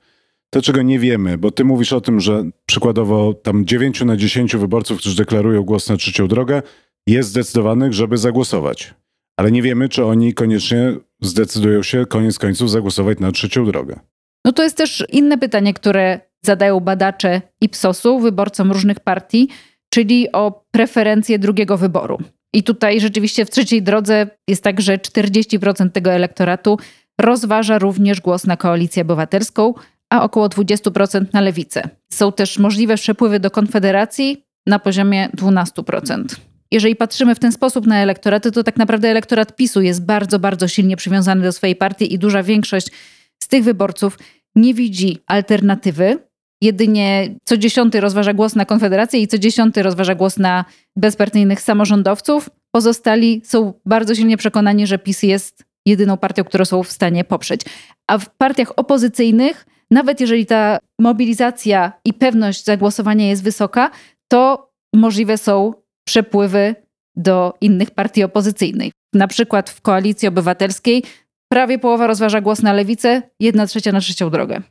to, 0.49 0.61
czego 0.61 0.81
nie 0.81 0.99
wiemy, 0.99 1.37
bo 1.37 1.51
ty 1.51 1.65
mówisz 1.65 1.93
o 1.93 2.01
tym, 2.01 2.19
że 2.19 2.43
przykładowo 2.65 3.33
tam 3.33 3.65
9 3.65 4.01
na 4.01 4.17
10 4.17 4.55
wyborców, 4.55 4.99
którzy 4.99 5.15
deklarują 5.15 5.63
głos 5.63 5.89
na 5.89 5.97
trzecią 5.97 6.27
drogę, 6.27 6.61
jest 7.07 7.29
zdecydowanych, 7.29 7.93
żeby 7.93 8.17
zagłosować. 8.17 8.93
Ale 9.37 9.51
nie 9.51 9.61
wiemy, 9.61 9.89
czy 9.89 10.05
oni 10.05 10.33
koniecznie 10.33 10.95
zdecydują 11.21 11.83
się 11.83 12.05
koniec 12.05 12.39
końców 12.39 12.71
zagłosować 12.71 13.19
na 13.19 13.31
trzecią 13.31 13.65
drogę. 13.65 13.99
No 14.45 14.51
to 14.51 14.63
jest 14.63 14.77
też 14.77 15.03
inne 15.09 15.37
pytanie, 15.37 15.73
które 15.73 16.19
zadają 16.45 16.79
badacze 16.79 17.41
Ipsosu 17.61 18.19
wyborcom 18.19 18.71
różnych 18.71 18.99
partii, 18.99 19.49
czyli 19.89 20.31
o 20.31 20.65
preferencje 20.71 21.39
drugiego 21.39 21.77
wyboru. 21.77 22.17
I 22.53 22.63
tutaj 22.63 22.99
rzeczywiście 22.99 23.45
w 23.45 23.49
trzeciej 23.49 23.83
drodze 23.83 24.27
jest 24.47 24.63
tak, 24.63 24.81
że 24.81 24.97
40% 24.97 25.89
tego 25.91 26.11
elektoratu 26.11 26.77
rozważa 27.21 27.79
również 27.79 28.21
głos 28.21 28.45
na 28.45 28.57
koalicję 28.57 29.01
obywatelską, 29.01 29.73
a 30.09 30.23
około 30.23 30.47
20% 30.47 31.25
na 31.33 31.41
lewicę. 31.41 31.89
Są 32.13 32.31
też 32.31 32.59
możliwe 32.59 32.95
przepływy 32.95 33.39
do 33.39 33.51
Konfederacji 33.51 34.43
na 34.67 34.79
poziomie 34.79 35.29
12%. 35.37 36.23
Jeżeli 36.71 36.95
patrzymy 36.95 37.35
w 37.35 37.39
ten 37.39 37.51
sposób 37.51 37.87
na 37.87 37.97
elektoraty, 37.97 38.51
to 38.51 38.63
tak 38.63 38.77
naprawdę 38.77 39.09
elektorat 39.09 39.55
PiSu 39.55 39.81
jest 39.81 40.05
bardzo, 40.05 40.39
bardzo 40.39 40.67
silnie 40.67 40.97
przywiązany 40.97 41.43
do 41.43 41.51
swojej 41.51 41.75
partii 41.75 42.13
i 42.13 42.19
duża 42.19 42.43
większość 42.43 42.91
z 43.43 43.47
tych 43.47 43.63
wyborców 43.63 44.19
nie 44.55 44.73
widzi 44.73 45.17
alternatywy. 45.27 46.26
Jedynie 46.61 47.35
co 47.45 47.57
dziesiąty 47.57 48.01
rozważa 48.01 48.33
głos 48.33 48.55
na 48.55 48.65
Konfederację 48.65 49.21
i 49.21 49.27
co 49.27 49.37
dziesiąty 49.37 49.83
rozważa 49.83 50.15
głos 50.15 50.37
na 50.37 50.65
bezpartyjnych 50.95 51.61
samorządowców. 51.61 52.49
Pozostali 52.71 53.41
są 53.45 53.73
bardzo 53.85 54.15
silnie 54.15 54.37
przekonani, 54.37 54.87
że 54.87 54.97
PiS 54.97 55.23
jest 55.23 55.63
jedyną 55.85 56.17
partią, 56.17 56.43
którą 56.43 56.65
są 56.65 56.83
w 56.83 56.91
stanie 56.91 57.23
poprzeć. 57.23 57.61
A 58.07 58.17
w 58.17 58.29
partiach 58.29 58.73
opozycyjnych 58.75 59.65
nawet 59.91 60.21
jeżeli 60.21 60.45
ta 60.45 60.79
mobilizacja 60.99 61.91
i 62.05 62.13
pewność 62.13 62.63
zagłosowania 62.63 63.27
jest 63.27 63.43
wysoka, 63.43 63.91
to 64.27 64.71
możliwe 64.95 65.37
są 65.37 65.73
przepływy 66.07 66.75
do 67.15 67.53
innych 67.61 67.91
partii 67.91 68.23
opozycyjnych. 68.23 68.93
Na 69.13 69.27
przykład 69.27 69.69
w 69.69 69.81
koalicji 69.81 70.27
obywatelskiej 70.27 71.03
prawie 71.51 71.79
połowa 71.79 72.07
rozważa 72.07 72.41
głos 72.41 72.61
na 72.61 72.73
lewicę, 72.73 73.21
jedna 73.39 73.67
trzecia 73.67 73.91
na 73.91 73.99
trzecią 73.99 74.29
drogę. 74.29 74.61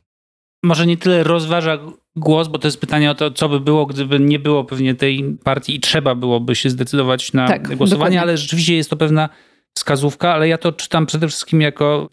Może 0.63 0.85
nie 0.87 0.97
tyle 0.97 1.23
rozważa 1.23 1.79
głos, 2.15 2.47
bo 2.47 2.59
to 2.59 2.67
jest 2.67 2.81
pytanie 2.81 3.11
o 3.11 3.15
to, 3.15 3.31
co 3.31 3.49
by 3.49 3.59
było, 3.59 3.85
gdyby 3.85 4.19
nie 4.19 4.39
było 4.39 4.63
pewnie 4.63 4.95
tej 4.95 5.37
partii 5.43 5.75
i 5.75 5.79
trzeba 5.79 6.15
byłoby 6.15 6.55
się 6.55 6.69
zdecydować 6.69 7.33
na 7.33 7.47
tak, 7.47 7.67
głosowanie, 7.67 7.89
dokładnie. 7.89 8.21
ale 8.21 8.37
rzeczywiście 8.37 8.75
jest 8.75 8.89
to 8.89 8.97
pewna 8.97 9.29
wskazówka, 9.77 10.33
ale 10.33 10.47
ja 10.47 10.57
to 10.57 10.71
czytam 10.71 11.05
przede 11.05 11.27
wszystkim 11.27 11.61
jako 11.61 12.09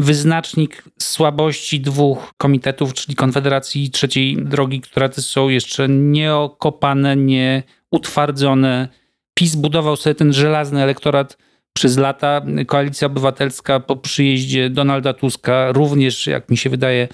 wyznacznik 0.00 0.84
słabości 0.98 1.80
dwóch 1.80 2.32
komitetów, 2.36 2.94
czyli 2.94 3.16
Konfederacji 3.16 3.84
i 3.84 3.90
Trzeciej 3.90 4.36
Drogi, 4.36 4.80
które 4.80 5.12
są 5.12 5.48
jeszcze 5.48 5.88
nieokopane, 5.88 7.16
nieutwardzone. 7.16 8.88
PiS 9.34 9.54
budował 9.54 9.96
sobie 9.96 10.14
ten 10.14 10.32
żelazny 10.32 10.82
elektorat 10.82 11.38
przez 11.72 11.96
lata. 11.96 12.42
Koalicja 12.66 13.06
Obywatelska 13.06 13.80
po 13.80 13.96
przyjeździe 13.96 14.70
Donalda 14.70 15.12
Tuska 15.12 15.72
również, 15.72 16.26
jak 16.26 16.50
mi 16.50 16.56
się 16.56 16.70
wydaje, 16.70 17.08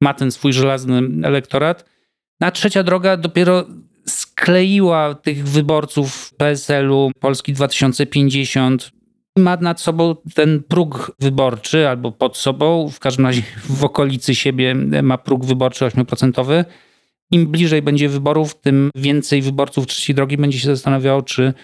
ma 0.00 0.14
ten 0.14 0.30
swój 0.30 0.52
żelazny 0.52 1.02
elektorat. 1.22 1.84
A 2.40 2.50
Trzecia 2.50 2.82
Droga 2.82 3.16
dopiero 3.16 3.66
skleiła 4.06 5.14
tych 5.14 5.48
wyborców 5.48 6.34
PSL-u, 6.34 7.10
Polski 7.20 7.52
2050, 7.52 8.90
ma 9.38 9.56
nad 9.56 9.80
sobą 9.80 10.16
ten 10.34 10.62
próg 10.62 11.16
wyborczy 11.20 11.88
albo 11.88 12.12
pod 12.12 12.36
sobą, 12.36 12.90
w 12.90 13.00
każdym 13.00 13.26
razie 13.26 13.42
w 13.64 13.84
okolicy 13.84 14.34
siebie 14.34 14.74
ma 15.02 15.18
próg 15.18 15.44
wyborczy 15.44 15.84
8%. 15.84 16.64
Im 17.30 17.46
bliżej 17.46 17.82
będzie 17.82 18.08
wyborów, 18.08 18.60
tym 18.60 18.90
więcej 18.94 19.42
wyborców 19.42 19.86
trzeciej 19.86 20.16
drogi 20.16 20.36
będzie 20.36 20.58
się 20.58 20.66
zastanawiało, 20.66 21.22
czy 21.22 21.54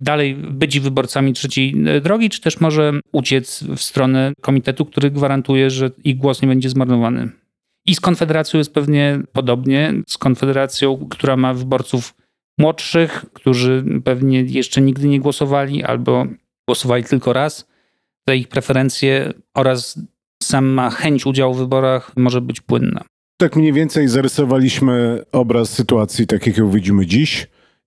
dalej 0.00 0.34
być 0.34 0.80
wyborcami 0.80 1.32
trzeciej 1.32 1.74
drogi, 2.02 2.30
czy 2.30 2.40
też 2.40 2.60
może 2.60 2.92
uciec 3.12 3.62
w 3.62 3.82
stronę 3.82 4.32
komitetu, 4.40 4.84
który 4.86 5.10
gwarantuje, 5.10 5.70
że 5.70 5.90
ich 6.04 6.16
głos 6.16 6.42
nie 6.42 6.48
będzie 6.48 6.68
zmarnowany. 6.70 7.39
I 7.86 7.94
z 7.94 8.00
Konfederacją 8.00 8.58
jest 8.58 8.74
pewnie 8.74 9.20
podobnie. 9.32 9.94
Z 10.08 10.18
Konfederacją, 10.18 11.06
która 11.10 11.36
ma 11.36 11.54
wyborców 11.54 12.14
młodszych, 12.58 13.24
którzy 13.32 13.84
pewnie 14.04 14.40
jeszcze 14.42 14.80
nigdy 14.80 15.08
nie 15.08 15.20
głosowali 15.20 15.84
albo 15.84 16.26
głosowali 16.68 17.04
tylko 17.04 17.32
raz. 17.32 17.68
Te 18.24 18.36
ich 18.36 18.48
preferencje 18.48 19.32
oraz 19.54 19.98
sama 20.42 20.90
chęć 20.90 21.26
udziału 21.26 21.54
w 21.54 21.58
wyborach 21.58 22.12
może 22.16 22.40
być 22.40 22.60
płynna. 22.60 23.04
Tak 23.36 23.56
mniej 23.56 23.72
więcej 23.72 24.08
zarysowaliśmy 24.08 25.22
obraz 25.32 25.70
sytuacji, 25.70 26.26
tak 26.26 26.46
jak 26.46 26.56
ją 26.56 26.70
widzimy 26.70 27.06
dziś. 27.06 27.46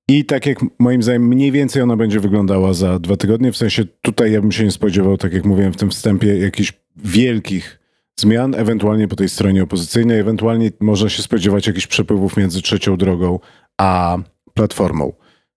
I 0.09 0.25
tak 0.25 0.45
jak 0.45 0.59
moim 0.79 1.03
zdaniem 1.03 1.27
mniej 1.27 1.51
więcej 1.51 1.81
ona 1.81 1.95
będzie 1.95 2.19
wyglądała 2.19 2.73
za 2.73 2.99
dwa 2.99 3.17
tygodnie. 3.17 3.51
W 3.51 3.57
sensie 3.57 3.85
tutaj 4.01 4.31
ja 4.31 4.41
bym 4.41 4.51
się 4.51 4.63
nie 4.63 4.71
spodziewał, 4.71 5.17
tak 5.17 5.33
jak 5.33 5.45
mówiłem 5.45 5.73
w 5.73 5.77
tym 5.77 5.89
wstępie, 5.89 6.37
jakichś 6.37 6.73
wielkich 6.95 7.82
zmian, 8.19 8.55
ewentualnie 8.55 9.07
po 9.07 9.15
tej 9.15 9.29
stronie 9.29 9.63
opozycyjnej, 9.63 10.19
ewentualnie 10.19 10.71
można 10.79 11.09
się 11.09 11.23
spodziewać 11.23 11.67
jakichś 11.67 11.87
przepływów 11.87 12.37
między 12.37 12.61
trzecią 12.61 12.97
drogą 12.97 13.39
a 13.77 14.17
platformą. 14.53 15.13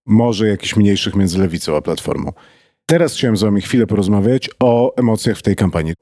Może 0.07 0.49
jakichś 0.49 0.77
mniejszych 0.77 1.15
między 1.15 1.39
lewicą 1.39 1.77
a 1.77 1.83
platformą. 1.83 2.33
Teraz 2.87 3.15
chciałem 3.15 3.37
z 3.37 3.43
wami 3.43 3.61
chwilę 3.61 3.87
porozmawiać 3.87 4.51
o 4.61 4.95
emocjach 4.97 5.39
w 5.39 5.43
tej 5.43 5.57
kampanii. 5.57 5.95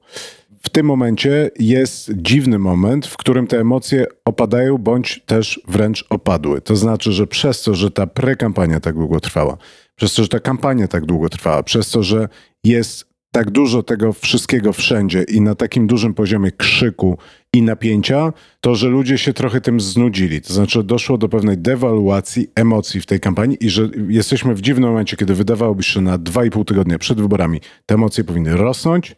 W 0.63 0.69
tym 0.69 0.85
momencie 0.85 1.51
jest 1.59 2.11
dziwny 2.15 2.59
moment, 2.59 3.07
w 3.07 3.17
którym 3.17 3.47
te 3.47 3.59
emocje 3.59 4.05
opadają, 4.25 4.77
bądź 4.77 5.21
też 5.25 5.61
wręcz 5.67 6.05
opadły. 6.09 6.61
To 6.61 6.75
znaczy, 6.75 7.11
że 7.11 7.27
przez 7.27 7.61
to, 7.61 7.75
że 7.75 7.91
ta 7.91 8.07
prekampania 8.07 8.79
tak 8.79 8.95
długo 8.95 9.19
trwała, 9.19 9.57
przez 9.95 10.13
to, 10.13 10.21
że 10.21 10.29
ta 10.29 10.39
kampania 10.39 10.87
tak 10.87 11.05
długo 11.05 11.29
trwała, 11.29 11.63
przez 11.63 11.89
to, 11.89 12.03
że 12.03 12.29
jest 12.63 13.14
tak 13.35 13.51
dużo 13.51 13.83
tego 13.83 14.13
wszystkiego 14.13 14.73
wszędzie 14.73 15.23
i 15.23 15.41
na 15.41 15.55
takim 15.55 15.87
dużym 15.87 16.13
poziomie 16.13 16.51
krzyku 16.51 17.17
i 17.53 17.61
napięcia, 17.61 18.33
to 18.61 18.75
że 18.75 18.87
ludzie 18.87 19.17
się 19.17 19.33
trochę 19.33 19.61
tym 19.61 19.79
znudzili. 19.79 20.41
To 20.41 20.53
znaczy 20.53 20.83
doszło 20.83 21.17
do 21.17 21.29
pewnej 21.29 21.57
dewaluacji 21.57 22.47
emocji 22.55 23.01
w 23.01 23.05
tej 23.05 23.19
kampanii 23.19 23.57
i 23.61 23.69
że 23.69 23.89
jesteśmy 24.09 24.55
w 24.55 24.61
dziwnym 24.61 24.89
momencie, 24.89 25.17
kiedy 25.17 25.33
wydawałoby 25.33 25.83
się 25.83 26.01
na 26.01 26.17
2,5 26.17 26.65
tygodnia 26.65 26.99
przed 26.99 27.21
wyborami 27.21 27.61
te 27.85 27.95
emocje 27.95 28.23
powinny 28.23 28.57
rosnąć, 28.57 29.15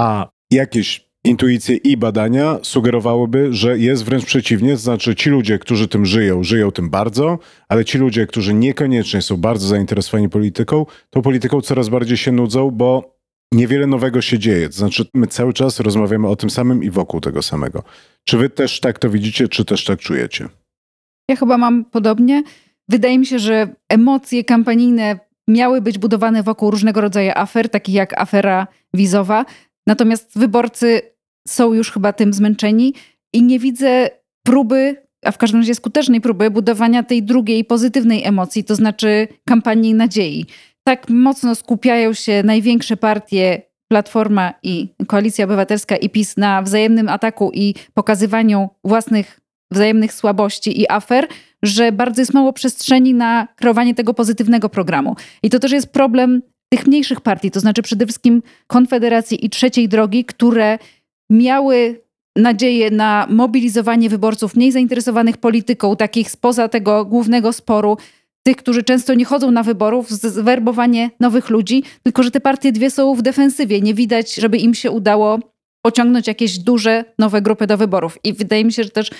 a 0.00 0.28
jakieś 0.50 1.08
intuicje 1.24 1.76
i 1.76 1.96
badania 1.96 2.58
sugerowałyby, 2.62 3.52
że 3.52 3.78
jest 3.78 4.04
wręcz 4.04 4.24
przeciwnie, 4.24 4.72
to 4.72 4.78
znaczy 4.78 5.14
ci 5.14 5.30
ludzie, 5.30 5.58
którzy 5.58 5.88
tym 5.88 6.06
żyją, 6.06 6.42
żyją 6.42 6.70
tym 6.70 6.90
bardzo, 6.90 7.38
ale 7.68 7.84
ci 7.84 7.98
ludzie, 7.98 8.26
którzy 8.26 8.54
niekoniecznie 8.54 9.22
są 9.22 9.36
bardzo 9.36 9.66
zainteresowani 9.66 10.28
polityką, 10.28 10.86
tą 11.10 11.22
polityką 11.22 11.60
coraz 11.60 11.88
bardziej 11.88 12.16
się 12.16 12.32
nudzą, 12.32 12.70
bo 12.70 13.13
niewiele 13.52 13.86
nowego 13.86 14.22
się 14.22 14.38
dzieje. 14.38 14.68
To 14.68 14.74
znaczy, 14.74 15.06
my 15.14 15.26
cały 15.26 15.52
czas 15.52 15.80
rozmawiamy 15.80 16.28
o 16.28 16.36
tym 16.36 16.50
samym 16.50 16.84
i 16.84 16.90
wokół 16.90 17.20
tego 17.20 17.42
samego. 17.42 17.82
Czy 18.24 18.38
wy 18.38 18.50
też 18.50 18.80
tak 18.80 18.98
to 18.98 19.10
widzicie, 19.10 19.48
czy 19.48 19.64
też 19.64 19.84
tak 19.84 20.00
czujecie? 20.00 20.48
Ja 21.30 21.36
chyba 21.36 21.58
mam 21.58 21.84
podobnie. 21.84 22.42
Wydaje 22.88 23.18
mi 23.18 23.26
się, 23.26 23.38
że 23.38 23.74
emocje 23.88 24.44
kampanijne 24.44 25.18
miały 25.48 25.80
być 25.80 25.98
budowane 25.98 26.42
wokół 26.42 26.70
różnego 26.70 27.00
rodzaju 27.00 27.30
afer, 27.34 27.68
takich 27.68 27.94
jak 27.94 28.20
afera 28.20 28.66
wizowa. 28.94 29.44
Natomiast 29.86 30.38
wyborcy 30.38 31.02
są 31.48 31.72
już 31.72 31.92
chyba 31.92 32.12
tym 32.12 32.32
zmęczeni 32.32 32.94
i 33.34 33.42
nie 33.42 33.58
widzę 33.58 34.10
próby, 34.46 34.96
a 35.24 35.30
w 35.32 35.38
każdym 35.38 35.60
razie 35.60 35.74
skutecznej 35.74 36.20
próby 36.20 36.50
budowania 36.50 37.02
tej 37.02 37.22
drugiej 37.22 37.64
pozytywnej 37.64 38.24
emocji, 38.24 38.64
to 38.64 38.74
znaczy 38.74 39.28
kampanii 39.44 39.94
nadziei 39.94 40.46
tak 40.84 41.08
mocno 41.08 41.54
skupiają 41.54 42.12
się 42.12 42.42
największe 42.42 42.96
partie 42.96 43.62
Platforma 43.88 44.54
i 44.62 44.88
Koalicja 45.06 45.44
Obywatelska 45.44 45.96
i 45.96 46.10
PiS 46.10 46.36
na 46.36 46.62
wzajemnym 46.62 47.08
ataku 47.08 47.50
i 47.54 47.74
pokazywaniu 47.94 48.68
własnych 48.84 49.40
wzajemnych 49.70 50.12
słabości 50.12 50.80
i 50.80 50.90
afer, 50.90 51.28
że 51.62 51.92
bardzo 51.92 52.22
jest 52.22 52.34
mało 52.34 52.52
przestrzeni 52.52 53.14
na 53.14 53.48
kreowanie 53.56 53.94
tego 53.94 54.14
pozytywnego 54.14 54.68
programu. 54.68 55.16
I 55.42 55.50
to 55.50 55.58
też 55.58 55.72
jest 55.72 55.92
problem 55.92 56.42
tych 56.68 56.86
mniejszych 56.86 57.20
partii, 57.20 57.50
to 57.50 57.60
znaczy 57.60 57.82
przede 57.82 58.06
wszystkim 58.06 58.42
Konfederacji 58.66 59.46
i 59.46 59.50
Trzeciej 59.50 59.88
Drogi, 59.88 60.24
które 60.24 60.78
miały 61.30 62.00
nadzieję 62.36 62.90
na 62.90 63.26
mobilizowanie 63.30 64.08
wyborców 64.08 64.56
mniej 64.56 64.72
zainteresowanych 64.72 65.36
polityką, 65.36 65.96
takich 65.96 66.30
spoza 66.30 66.68
tego 66.68 67.04
głównego 67.04 67.52
sporu, 67.52 67.96
tych, 68.46 68.56
którzy 68.56 68.82
często 68.82 69.14
nie 69.14 69.24
chodzą 69.24 69.50
na 69.50 69.62
wyborów, 69.62 70.10
zwerbowanie 70.10 71.10
nowych 71.20 71.50
ludzi, 71.50 71.82
tylko 72.02 72.22
że 72.22 72.30
te 72.30 72.40
partie 72.40 72.72
dwie 72.72 72.90
są 72.90 73.14
w 73.14 73.22
defensywie. 73.22 73.80
Nie 73.80 73.94
widać, 73.94 74.34
żeby 74.34 74.58
im 74.58 74.74
się 74.74 74.90
udało 74.90 75.38
pociągnąć 75.84 76.26
jakieś 76.26 76.58
duże, 76.58 77.04
nowe 77.18 77.42
grupy 77.42 77.66
do 77.66 77.76
wyborów. 77.76 78.18
I 78.24 78.32
wydaje 78.32 78.64
mi 78.64 78.72
się, 78.72 78.84
że 78.84 78.90
też 78.90 79.10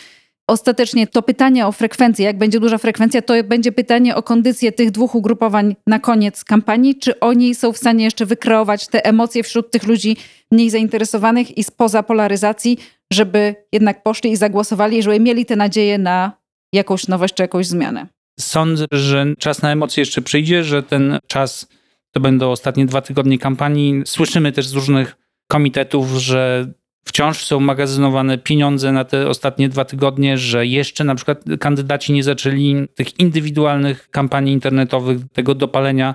ostatecznie 0.49 1.07
to 1.07 1.23
pytanie 1.23 1.67
o 1.67 1.73
frekwencję, 1.73 2.25
jak 2.25 2.39
będzie 2.39 2.61
duża 2.61 2.79
frekwencja, 2.79 3.23
to 3.23 3.35
będzie 3.45 3.73
pytanie 3.73 4.17
o 4.17 4.23
kondycję 4.23 4.73
tych 4.73 4.91
dwóch 4.91 5.15
ugrupowań 5.15 5.77
na 5.87 5.99
koniec 5.99 6.45
kampanii. 6.45 6.99
Czy 6.99 7.21
oni 7.21 7.55
są 7.55 7.73
w 7.73 7.79
stanie 7.79 8.05
jeszcze 8.05 8.27
wykreować 8.27 8.89
te 8.89 9.05
emocje 9.05 9.43
wśród 9.43 9.71
tych 9.71 9.87
ludzi 9.87 10.17
mniej 10.53 10.71
zainteresowanych 10.71 11.59
i 11.59 11.65
spoza 11.65 12.03
polaryzacji, 12.03 12.79
żeby 13.13 13.55
jednak 13.73 14.03
poszli 14.03 14.31
i 14.33 14.37
zagłosowali, 14.37 15.03
żeby 15.03 15.21
mieli 15.21 15.47
te 15.47 15.57
nadzieje 15.57 15.99
na 15.99 16.33
jakąś 16.73 17.09
nowość 17.09 17.35
czy 17.35 17.43
jakąś 17.43 17.67
zmianę. 17.67 18.14
Sądzę, 18.41 18.85
że 18.93 19.27
czas 19.39 19.63
na 19.63 19.73
emocje 19.73 20.01
jeszcze 20.01 20.23
przyjdzie, 20.23 20.65
że 20.65 20.83
ten 20.83 21.19
czas 21.27 21.69
to 22.13 22.21
będą 22.21 22.51
ostatnie 22.51 22.87
dwa 22.87 23.01
tygodnie 23.01 23.39
kampanii. 23.39 24.03
Słyszymy 24.07 24.53
też 24.53 24.67
z 24.67 24.73
różnych 24.73 25.17
komitetów, 25.49 26.09
że 26.11 26.73
wciąż 27.05 27.45
są 27.45 27.61
magazynowane 27.61 28.39
pieniądze 28.39 28.93
na 28.93 29.05
te 29.05 29.29
ostatnie 29.29 29.69
dwa 29.69 29.85
tygodnie, 29.85 30.39
że 30.39 30.67
jeszcze 30.67 31.05
na 31.05 31.15
przykład 31.15 31.45
kandydaci 31.61 32.13
nie 32.13 32.23
zaczęli 32.23 32.89
tych 32.95 33.21
indywidualnych 33.21 34.11
kampanii 34.11 34.53
internetowych, 34.53 35.19
tego 35.33 35.55
dopalenia. 35.55 36.15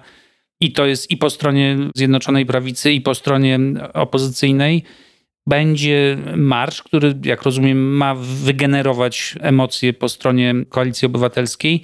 I 0.61 0.71
to 0.71 0.85
jest 0.85 1.11
i 1.11 1.17
po 1.17 1.29
stronie 1.29 1.77
Zjednoczonej 1.95 2.45
Prawicy, 2.45 2.91
i 2.91 3.01
po 3.01 3.15
stronie 3.15 3.59
opozycyjnej. 3.93 4.83
Będzie 5.47 6.17
marsz, 6.35 6.83
który, 6.83 7.15
jak 7.23 7.43
rozumiem, 7.43 7.97
ma 7.97 8.15
wygenerować 8.15 9.35
emocje 9.41 9.93
po 9.93 10.09
stronie 10.09 10.55
Koalicji 10.69 11.05
Obywatelskiej. 11.05 11.83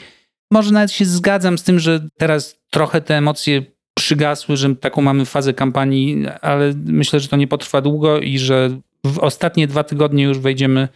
Może 0.55 0.71
nawet 0.71 0.91
się 0.91 1.05
zgadzam 1.05 1.57
z 1.57 1.63
tym, 1.63 1.79
że 1.79 2.07
teraz 2.17 2.59
trochę 2.69 3.01
te 3.01 3.17
emocje 3.17 3.63
przygasły, 3.93 4.57
że 4.57 4.75
taką 4.75 5.01
mamy 5.01 5.25
fazę 5.25 5.53
kampanii, 5.53 6.25
ale 6.41 6.73
myślę, 6.85 7.19
że 7.19 7.27
to 7.27 7.37
nie 7.37 7.47
potrwa 7.47 7.81
długo 7.81 8.19
i 8.19 8.37
że 8.37 8.79
w 9.05 9.19
ostatnie 9.19 9.67
dwa 9.67 9.83
tygodnie 9.83 10.23
już 10.23 10.39
wejdziemy 10.39 10.87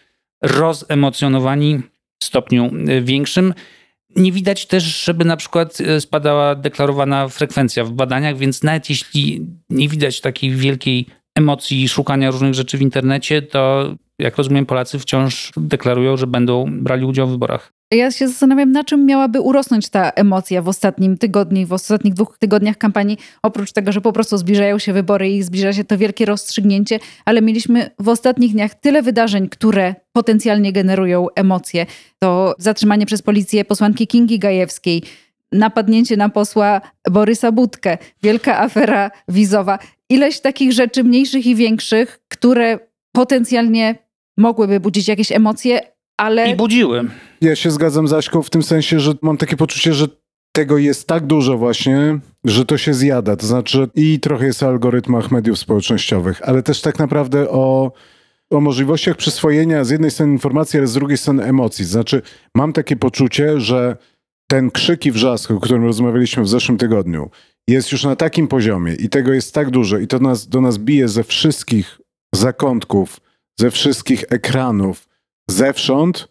rozemocjonowani 0.42 1.82
w 2.20 2.26
stopniu 2.26 2.72
większym. 3.02 3.54
Nie 4.16 4.32
widać 4.32 4.66
też, 4.66 5.04
żeby 5.04 5.26
na 5.26 5.38
przykład 5.38 5.78
spadała 6.00 6.56
deklarowana 6.56 7.28
frekwencja 7.28 7.84
w 7.84 7.92
badaniach, 7.92 8.38
więc 8.38 8.64
nawet 8.64 8.90
jeśli 8.90 9.48
nie 9.70 9.90
widać 9.90 10.22
takiej 10.22 10.52
wielkiej 10.52 11.06
emocji 11.36 11.84
i 11.84 11.90
szukania 11.90 12.32
różnych 12.32 12.54
rzeczy 12.54 12.78
w 12.78 12.82
internecie, 12.82 13.42
to 13.42 13.94
jak 14.20 14.38
rozumiem, 14.38 14.66
Polacy 14.66 15.00
wciąż 15.00 15.52
deklarują, 15.58 16.18
że 16.18 16.28
będą 16.28 16.66
brali 16.84 17.06
udział 17.06 17.28
w 17.28 17.32
wyborach. 17.32 17.79
Ja 17.92 18.12
się 18.12 18.28
zastanawiam, 18.28 18.72
na 18.72 18.84
czym 18.84 19.06
miałaby 19.06 19.42
urosnąć 19.42 19.90
ta 19.90 20.10
emocja 20.10 20.62
w 20.62 20.68
ostatnim 20.68 21.18
tygodniu, 21.18 21.68
w 21.68 21.74
ostatnich 21.74 22.14
dwóch 22.14 22.38
tygodniach 22.38 22.78
kampanii, 22.78 23.18
oprócz 23.44 23.72
tego, 23.72 23.92
że 23.92 24.02
po 24.02 24.14
prostu 24.14 24.38
zbliżają 24.38 24.80
się 24.80 24.94
wybory 24.94 25.30
i 25.30 25.44
zbliża 25.44 25.74
się 25.74 25.84
to 25.84 25.98
wielkie 25.98 26.26
rozstrzygnięcie, 26.26 27.00
ale 27.26 27.42
mieliśmy 27.42 27.90
w 28.00 28.10
ostatnich 28.10 28.52
dniach 28.52 28.74
tyle 28.74 29.02
wydarzeń, 29.02 29.50
które 29.50 29.96
potencjalnie 30.14 30.74
generują 30.74 31.28
emocje. 31.36 31.86
To 32.20 32.56
zatrzymanie 32.58 33.06
przez 33.06 33.22
policję 33.22 33.66
posłanki 33.66 34.08
Kingi 34.08 34.40
Gajewskiej, 34.40 35.04
napadnięcie 35.52 36.18
na 36.18 36.30
posła 36.30 36.82
Borysa 37.12 37.52
Budkę, 37.52 37.98
wielka 38.24 38.60
afera 38.60 39.12
wizowa. 39.28 39.80
Ileś 40.10 40.40
takich 40.40 40.72
rzeczy 40.72 41.04
mniejszych 41.04 41.46
i 41.46 41.56
większych, 41.56 42.20
które 42.28 42.80
potencjalnie 43.12 43.96
mogłyby 44.38 44.80
budzić 44.80 45.08
jakieś 45.08 45.32
emocje, 45.32 45.82
ale... 46.18 46.50
I 46.50 46.56
budziły. 46.56 47.10
Ja 47.42 47.56
się 47.56 47.72
zgadzam 47.72 48.08
z 48.08 48.14
Aśką 48.14 48.44
w 48.44 48.50
tym 48.50 48.64
sensie, 48.64 49.00
że 49.00 49.14
mam 49.22 49.38
takie 49.38 49.58
poczucie, 49.58 49.94
że 49.94 50.08
tego 50.52 50.78
jest 50.78 51.08
tak 51.08 51.26
dużo 51.26 51.58
właśnie, 51.58 52.20
że 52.46 52.66
to 52.66 52.78
się 52.78 52.94
zjada. 52.94 53.36
To 53.36 53.48
znaczy 53.48 53.88
i 53.96 54.20
trochę 54.20 54.46
jest 54.46 54.64
o 54.64 54.68
algorytmach 54.68 55.32
mediów 55.32 55.60
społecznościowych, 55.60 56.42
ale 56.44 56.64
też 56.64 56.82
tak 56.82 57.00
naprawdę 57.00 57.50
o, 57.50 57.92
o 58.50 58.62
możliwościach 58.62 59.18
przyswojenia 59.18 59.84
z 59.84 59.90
jednej 59.90 60.12
strony 60.12 60.32
informacji, 60.32 60.80
ale 60.80 60.88
z 60.88 60.94
drugiej 60.94 61.18
strony 61.18 61.44
emocji. 61.44 61.86
To 61.86 61.92
znaczy 61.92 62.22
mam 62.56 62.74
takie 62.74 62.96
poczucie, 62.96 63.60
że 63.60 63.98
ten 64.48 64.72
krzyk 64.72 65.06
i 65.06 65.12
wrzask, 65.12 65.52
o 65.52 65.60
którym 65.60 65.84
rozmawialiśmy 65.84 66.44
w 66.44 66.50
zeszłym 66.50 66.78
tygodniu 66.78 67.30
jest 67.68 67.92
już 67.92 68.04
na 68.04 68.16
takim 68.16 68.48
poziomie 68.48 68.94
i 68.94 69.10
tego 69.10 69.34
jest 69.34 69.54
tak 69.54 69.70
dużo 69.70 69.98
i 69.98 70.08
to 70.08 70.20
nas, 70.20 70.48
do 70.48 70.62
nas 70.62 70.78
bije 70.78 71.08
ze 71.08 71.24
wszystkich 71.24 72.02
zakątków, 72.36 73.20
ze 73.60 73.72
wszystkich 73.72 74.24
ekranów, 74.30 75.08
zewsząd, 75.50 76.28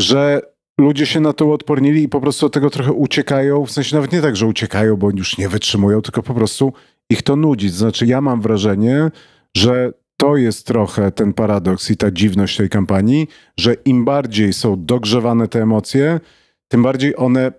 że 0.00 0.51
ludzie 0.82 1.06
się 1.06 1.20
na 1.20 1.32
to 1.32 1.46
uodpornili 1.46 2.02
i 2.02 2.08
po 2.08 2.20
prostu 2.20 2.46
od 2.46 2.52
tego 2.52 2.70
trochę 2.70 2.92
uciekają. 2.92 3.66
W 3.66 3.70
sensie 3.70 3.96
nawet 3.96 4.12
nie 4.12 4.22
tak, 4.22 4.36
że 4.36 4.46
uciekają, 4.46 4.96
bo 4.96 5.10
już 5.10 5.38
nie 5.38 5.48
wytrzymują, 5.48 6.02
tylko 6.02 6.22
po 6.22 6.34
prostu 6.34 6.72
ich 7.10 7.22
to 7.22 7.36
nudzi. 7.36 7.68
Znaczy, 7.68 8.06
ja 8.06 8.20
mam 8.20 8.40
wrażenie, 8.40 9.10
że 9.56 9.92
to 10.16 10.36
jest 10.36 10.66
trochę 10.66 11.12
ten 11.12 11.32
paradoks 11.32 11.90
i 11.90 11.96
ta 11.96 12.10
dziwność 12.10 12.56
tej 12.56 12.68
kampanii, 12.68 13.28
że 13.56 13.74
im 13.74 14.04
bardziej 14.04 14.52
są 14.52 14.84
dogrzewane 14.84 15.48
te 15.48 15.62
emocje, 15.62 16.20
tym 16.68 16.82
bardziej 16.82 17.16
one 17.16 17.52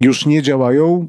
już 0.00 0.26
nie 0.26 0.42
działają, 0.42 1.08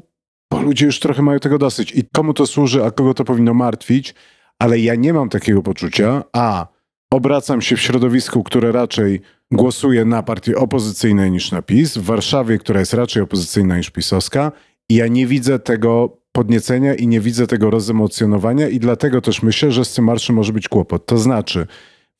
bo 0.50 0.62
ludzie 0.62 0.86
już 0.86 1.00
trochę 1.00 1.22
mają 1.22 1.38
tego 1.38 1.58
dosyć. 1.58 1.92
I 1.92 2.04
komu 2.12 2.34
to 2.34 2.46
służy, 2.46 2.84
a 2.84 2.90
kogo 2.90 3.14
to 3.14 3.24
powinno 3.24 3.54
martwić, 3.54 4.14
ale 4.58 4.78
ja 4.78 4.94
nie 4.94 5.12
mam 5.12 5.28
takiego 5.28 5.62
poczucia, 5.62 6.22
a 6.32 6.66
obracam 7.12 7.62
się 7.62 7.76
w 7.76 7.80
środowisku, 7.80 8.42
które 8.42 8.72
raczej 8.72 9.20
głosuje 9.52 10.04
na 10.04 10.22
partie 10.22 10.56
opozycyjne 10.56 11.30
niż 11.30 11.52
na 11.52 11.62
PiS, 11.62 11.98
w 11.98 12.04
Warszawie, 12.04 12.58
która 12.58 12.80
jest 12.80 12.94
raczej 12.94 13.22
opozycyjna 13.22 13.76
niż 13.76 13.90
pisowska 13.90 14.52
i 14.88 14.94
ja 14.94 15.06
nie 15.06 15.26
widzę 15.26 15.58
tego 15.58 16.18
podniecenia 16.32 16.94
i 16.94 17.06
nie 17.06 17.20
widzę 17.20 17.46
tego 17.46 17.70
rozemocjonowania 17.70 18.68
i 18.68 18.78
dlatego 18.78 19.20
też 19.20 19.42
myślę, 19.42 19.72
że 19.72 19.84
z 19.84 19.94
tym 19.94 20.04
marszem 20.04 20.36
może 20.36 20.52
być 20.52 20.68
kłopot. 20.68 21.06
To 21.06 21.18
znaczy, 21.18 21.66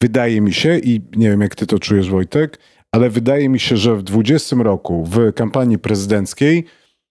wydaje 0.03 0.41
mi 0.41 0.53
się 0.53 0.79
i 0.79 1.01
nie 1.17 1.31
wiem 1.31 1.41
jak 1.41 1.55
ty 1.55 1.67
to 1.67 1.79
czujesz 1.79 2.11
Wojtek, 2.11 2.59
ale 2.93 3.11
wydaje 3.11 3.49
mi 3.49 3.61
się, 3.61 3.77
że 3.77 3.97
w 3.97 4.03
20 4.03 4.57
roku 4.57 5.05
w 5.05 5.33
kampanii 5.33 5.79
prezydenckiej 5.79 6.65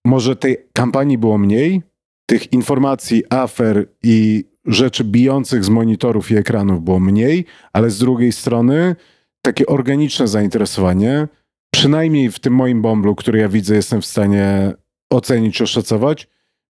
może 0.05 0.35
tej 0.35 0.57
kampanii 0.73 1.17
było 1.17 1.37
mniej, 1.37 1.81
tych 2.25 2.53
informacji, 2.53 3.23
afer 3.29 3.87
i 4.03 4.45
rzeczy 4.65 5.03
bijących 5.03 5.65
z 5.65 5.69
monitorów 5.69 6.31
i 6.31 6.35
ekranów 6.35 6.83
było 6.83 6.99
mniej, 6.99 7.45
ale 7.73 7.89
z 7.89 7.97
drugiej 7.97 8.31
strony 8.31 8.95
takie 9.45 9.65
organiczne 9.65 10.27
zainteresowanie, 10.27 11.27
przynajmniej 11.73 12.31
w 12.31 12.39
tym 12.39 12.53
moim 12.53 12.81
bomblu, 12.81 13.15
który 13.15 13.39
ja 13.39 13.49
widzę, 13.49 13.75
jestem 13.75 14.01
w 14.01 14.05
stanie 14.05 14.73
ocenić, 15.09 15.61
oszacować, 15.61 16.27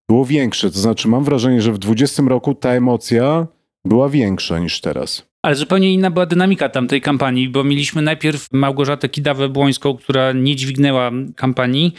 było 0.09 0.25
większe. 0.25 0.71
To 0.71 0.79
znaczy, 0.79 1.07
mam 1.07 1.23
wrażenie, 1.23 1.61
że 1.61 1.71
w 1.71 1.77
20 1.77 2.23
roku 2.23 2.55
ta 2.55 2.69
emocja 2.69 3.47
była 3.85 4.09
większa 4.09 4.59
niż 4.59 4.81
teraz. 4.81 5.25
Ale 5.41 5.55
zupełnie 5.55 5.93
inna 5.93 6.11
była 6.11 6.25
dynamika 6.25 6.69
tamtej 6.69 7.01
kampanii, 7.01 7.49
bo 7.49 7.63
mieliśmy 7.63 8.01
najpierw 8.01 8.47
Małgorzatę 8.51 9.09
Kidawę-Błońską, 9.09 9.97
która 9.97 10.31
nie 10.31 10.55
dźwignęła 10.55 11.11
kampanii, 11.35 11.93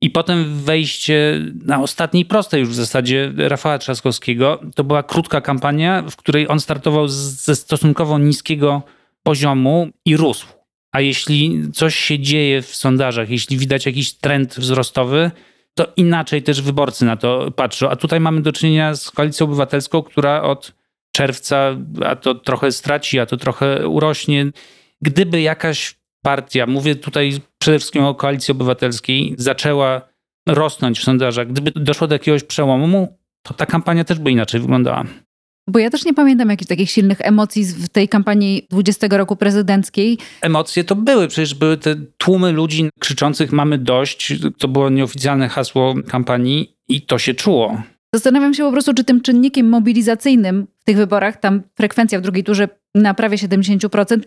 i 0.00 0.10
potem 0.10 0.58
wejście 0.58 1.40
na 1.64 1.82
ostatniej 1.82 2.24
prostej 2.24 2.60
już 2.60 2.68
w 2.68 2.74
zasadzie 2.74 3.32
Rafała 3.36 3.78
Trzaskowskiego. 3.78 4.60
To 4.74 4.84
była 4.84 5.02
krótka 5.02 5.40
kampania, 5.40 6.02
w 6.10 6.16
której 6.16 6.48
on 6.48 6.60
startował 6.60 7.08
ze 7.08 7.56
stosunkowo 7.56 8.18
niskiego 8.18 8.82
poziomu 9.26 9.88
i 10.04 10.16
rósł. 10.16 10.46
A 10.92 11.00
jeśli 11.00 11.70
coś 11.72 11.94
się 11.94 12.18
dzieje 12.18 12.62
w 12.62 12.76
sondażach, 12.76 13.30
jeśli 13.30 13.58
widać 13.58 13.86
jakiś 13.86 14.12
trend 14.12 14.54
wzrostowy, 14.54 15.30
to 15.74 15.86
inaczej 15.96 16.42
też 16.42 16.62
wyborcy 16.62 17.04
na 17.04 17.16
to 17.16 17.50
patrzą. 17.50 17.90
A 17.90 17.96
tutaj 17.96 18.20
mamy 18.20 18.42
do 18.42 18.52
czynienia 18.52 18.94
z 18.94 19.10
koalicją 19.10 19.46
obywatelską, 19.46 20.02
która 20.02 20.42
od 20.42 20.72
czerwca 21.12 21.76
a 22.04 22.16
to 22.16 22.34
trochę 22.34 22.72
straci, 22.72 23.18
a 23.18 23.26
to 23.26 23.36
trochę 23.36 23.88
urośnie. 23.88 24.46
Gdyby 25.02 25.40
jakaś 25.40 25.94
partia, 26.22 26.66
mówię 26.66 26.94
tutaj 26.94 27.32
przede 27.58 27.78
wszystkim 27.78 28.04
o 28.04 28.14
koalicji 28.14 28.52
obywatelskiej, 28.52 29.34
zaczęła 29.38 30.00
rosnąć 30.48 30.98
w 30.98 31.04
sondażach, 31.04 31.48
gdyby 31.48 31.70
doszło 31.70 32.06
do 32.06 32.14
jakiegoś 32.14 32.44
przełomu, 32.44 33.18
to 33.42 33.54
ta 33.54 33.66
kampania 33.66 34.04
też 34.04 34.18
by 34.18 34.30
inaczej 34.30 34.60
wyglądała. 34.60 35.04
Bo 35.68 35.78
ja 35.78 35.90
też 35.90 36.04
nie 36.04 36.14
pamiętam 36.14 36.50
jakichś 36.50 36.68
takich 36.68 36.90
silnych 36.90 37.20
emocji 37.20 37.64
w 37.64 37.88
tej 37.88 38.08
kampanii 38.08 38.66
20 38.70 39.06
roku 39.10 39.36
prezydenckiej. 39.36 40.18
Emocje 40.40 40.84
to 40.84 40.96
były, 40.96 41.28
przecież 41.28 41.54
były 41.54 41.76
te 41.76 41.96
tłumy 42.18 42.52
ludzi 42.52 42.90
krzyczących 43.00 43.52
mamy 43.52 43.78
dość, 43.78 44.32
to 44.58 44.68
było 44.68 44.90
nieoficjalne 44.90 45.48
hasło 45.48 45.94
kampanii 46.08 46.76
i 46.88 47.02
to 47.02 47.18
się 47.18 47.34
czuło. 47.34 47.82
Zastanawiam 48.14 48.54
się 48.54 48.62
po 48.62 48.72
prostu, 48.72 48.94
czy 48.94 49.04
tym 49.04 49.20
czynnikiem 49.20 49.68
mobilizacyjnym 49.68 50.66
w 50.78 50.84
tych 50.84 50.96
wyborach, 50.96 51.40
tam 51.40 51.62
frekwencja 51.74 52.18
w 52.18 52.22
drugiej 52.22 52.44
turze 52.44 52.68
na 52.94 53.14
prawie 53.14 53.36
70%, 53.36 54.20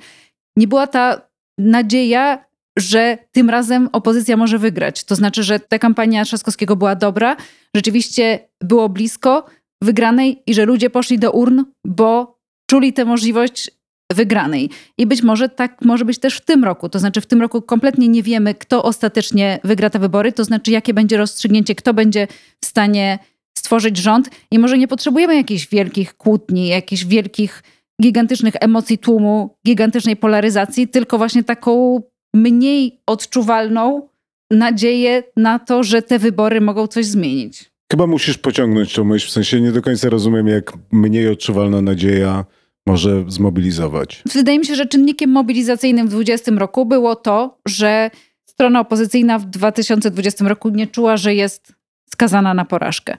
nie 0.58 0.68
była 0.68 0.88
ta 0.88 1.22
nadzieja, 1.58 2.46
że 2.80 3.18
tym 3.32 3.50
razem 3.50 3.90
opozycja 3.92 4.38
może 4.38 4.58
wygrać. 4.58 5.04
To 5.04 5.16
znaczy, 5.16 5.44
że 5.44 5.60
ta 5.60 5.80
kampania 5.80 6.26
Trzaskowskiego 6.26 6.76
była 6.76 6.96
dobra, 6.96 7.36
rzeczywiście 7.76 8.40
było 8.62 8.90
blisko 8.90 9.46
wygranej 9.84 10.44
i 10.48 10.54
że 10.54 10.66
ludzie 10.66 10.90
poszli 10.90 11.20
do 11.20 11.32
urn, 11.32 11.64
bo 11.86 12.40
czuli 12.70 12.94
tę 12.94 13.06
możliwość 13.06 13.72
wygranej. 14.14 14.70
I 14.98 15.06
być 15.06 15.24
może 15.24 15.50
tak 15.50 15.82
może 15.82 16.06
być 16.06 16.20
też 16.20 16.38
w 16.38 16.46
tym 16.46 16.64
roku. 16.64 16.90
To 16.90 17.00
znaczy, 17.00 17.22
w 17.22 17.26
tym 17.26 17.42
roku 17.42 17.62
kompletnie 17.62 18.08
nie 18.08 18.24
wiemy, 18.24 18.56
kto 18.56 18.84
ostatecznie 18.84 19.60
wygra 19.64 19.90
te 19.90 20.00
wybory, 20.00 20.32
to 20.32 20.44
znaczy, 20.44 20.72
jakie 20.72 20.94
będzie 20.94 21.18
rozstrzygnięcie, 21.18 21.76
kto 21.76 21.94
będzie 21.94 22.28
w 22.64 22.66
stanie 22.66 23.20
stworzyć 23.58 23.98
rząd. 23.98 24.30
I 24.52 24.60
może 24.60 24.78
nie 24.78 24.88
potrzebujemy 24.88 25.36
jakichś 25.36 25.68
wielkich 25.68 26.18
kłótni, 26.18 26.68
jakichś 26.68 27.06
wielkich, 27.06 27.64
gigantycznych 28.02 28.54
emocji 28.60 28.98
tłumu, 28.98 29.58
gigantycznej 29.68 30.16
polaryzacji, 30.16 30.88
tylko 30.88 31.18
właśnie 31.18 31.44
taką 31.44 32.02
mniej 32.36 33.02
odczuwalną 33.08 34.10
nadzieję 34.52 35.24
na 35.38 35.60
to, 35.60 35.84
że 35.84 36.02
te 36.02 36.20
wybory 36.20 36.62
mogą 36.62 36.88
coś 36.88 37.06
zmienić. 37.06 37.69
Chyba 37.92 38.08
musisz 38.08 38.38
pociągnąć 38.38 38.94
tą 38.94 39.04
myśl, 39.04 39.28
w 39.28 39.32
sensie 39.32 39.62
nie 39.62 39.72
do 39.72 39.82
końca 39.82 40.10
rozumiem, 40.10 40.48
jak 40.48 40.74
mniej 40.92 41.28
odczuwalna 41.28 41.82
nadzieja 41.82 42.46
może 42.88 43.26
zmobilizować. 43.28 44.24
Wydaje 44.34 44.60
mi 44.60 44.66
się, 44.66 44.76
że 44.76 44.86
czynnikiem 44.86 45.30
mobilizacyjnym 45.30 46.08
w 46.08 46.10
2020 46.10 46.52
roku 46.60 46.86
było 46.86 47.16
to, 47.16 47.60
że 47.68 48.12
strona 48.46 48.80
opozycyjna 48.80 49.40
w 49.40 49.46
2020 49.46 50.48
roku 50.48 50.70
nie 50.70 50.88
czuła, 50.88 51.18
że 51.18 51.36
jest 51.36 51.74
skazana 52.14 52.54
na 52.54 52.66
porażkę. 52.66 53.18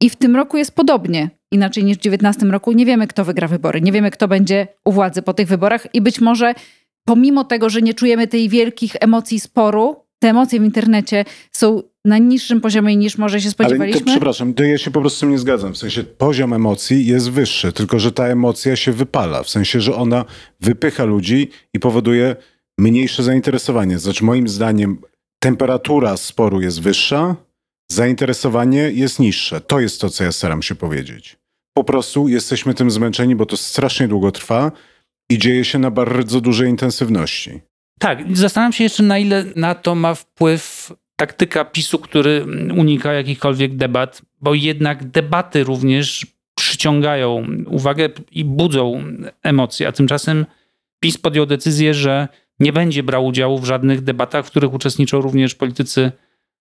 I 0.00 0.10
w 0.10 0.16
tym 0.16 0.36
roku 0.36 0.56
jest 0.56 0.74
podobnie, 0.74 1.30
inaczej 1.52 1.84
niż 1.84 1.96
w 1.96 2.00
2019 2.00 2.46
roku. 2.46 2.72
Nie 2.72 2.86
wiemy, 2.86 3.06
kto 3.06 3.24
wygra 3.24 3.48
wybory, 3.48 3.80
nie 3.80 3.92
wiemy, 3.92 4.10
kto 4.10 4.28
będzie 4.28 4.66
u 4.84 4.92
władzy 4.92 5.22
po 5.22 5.34
tych 5.34 5.48
wyborach 5.48 5.94
i 5.94 6.00
być 6.00 6.20
może 6.20 6.54
pomimo 7.04 7.44
tego, 7.44 7.70
że 7.70 7.82
nie 7.82 7.94
czujemy 7.94 8.26
tej 8.26 8.48
wielkich 8.48 8.96
emocji 9.00 9.40
sporu, 9.40 9.96
te 10.22 10.28
emocje 10.28 10.60
w 10.60 10.64
internecie 10.64 11.24
są 11.52 11.82
na 12.04 12.18
niższym 12.18 12.60
poziomie 12.60 12.96
niż 12.96 13.18
może 13.18 13.40
się 13.40 13.50
spodziewaliśmy. 13.50 14.00
Ale 14.00 14.06
to, 14.06 14.10
przepraszam, 14.10 14.54
to 14.54 14.64
ja 14.64 14.78
się 14.78 14.90
po 14.90 15.00
prostu 15.00 15.26
nie 15.26 15.38
zgadzam. 15.38 15.74
W 15.74 15.78
sensie 15.78 16.04
poziom 16.04 16.52
emocji 16.52 17.06
jest 17.06 17.30
wyższy, 17.30 17.72
tylko 17.72 17.98
że 17.98 18.12
ta 18.12 18.26
emocja 18.26 18.76
się 18.76 18.92
wypala. 18.92 19.42
W 19.42 19.50
sensie, 19.50 19.80
że 19.80 19.94
ona 19.94 20.24
wypycha 20.60 21.04
ludzi 21.04 21.50
i 21.74 21.80
powoduje 21.80 22.36
mniejsze 22.78 23.22
zainteresowanie. 23.22 23.98
Znaczy 23.98 24.24
moim 24.24 24.48
zdaniem 24.48 24.98
temperatura 25.42 26.16
sporu 26.16 26.60
jest 26.60 26.80
wyższa, 26.80 27.36
zainteresowanie 27.92 28.90
jest 28.92 29.18
niższe. 29.18 29.60
To 29.60 29.80
jest 29.80 30.00
to, 30.00 30.10
co 30.10 30.24
ja 30.24 30.32
staram 30.32 30.62
się 30.62 30.74
powiedzieć. 30.74 31.36
Po 31.76 31.84
prostu 31.84 32.28
jesteśmy 32.28 32.74
tym 32.74 32.90
zmęczeni, 32.90 33.36
bo 33.36 33.46
to 33.46 33.56
strasznie 33.56 34.08
długo 34.08 34.32
trwa 34.32 34.72
i 35.30 35.38
dzieje 35.38 35.64
się 35.64 35.78
na 35.78 35.90
bardzo 35.90 36.40
dużej 36.40 36.70
intensywności. 36.70 37.60
Tak, 38.02 38.36
zastanawiam 38.36 38.72
się 38.72 38.84
jeszcze, 38.84 39.02
na 39.02 39.18
ile 39.18 39.44
na 39.56 39.74
to 39.74 39.94
ma 39.94 40.14
wpływ 40.14 40.92
taktyka 41.16 41.64
PiSu, 41.64 41.98
który 41.98 42.46
unika 42.76 43.12
jakichkolwiek 43.12 43.76
debat, 43.76 44.22
bo 44.40 44.54
jednak 44.54 45.04
debaty 45.04 45.64
również 45.64 46.26
przyciągają 46.54 47.46
uwagę 47.66 48.08
i 48.32 48.44
budzą 48.44 49.04
emocje, 49.42 49.88
a 49.88 49.92
tymczasem 49.92 50.46
PiS 51.00 51.18
podjął 51.18 51.46
decyzję, 51.46 51.94
że 51.94 52.28
nie 52.60 52.72
będzie 52.72 53.02
brał 53.02 53.26
udziału 53.26 53.58
w 53.58 53.64
żadnych 53.64 54.00
debatach, 54.00 54.46
w 54.46 54.50
których 54.50 54.74
uczestniczą 54.74 55.20
również 55.20 55.54
politycy 55.54 56.12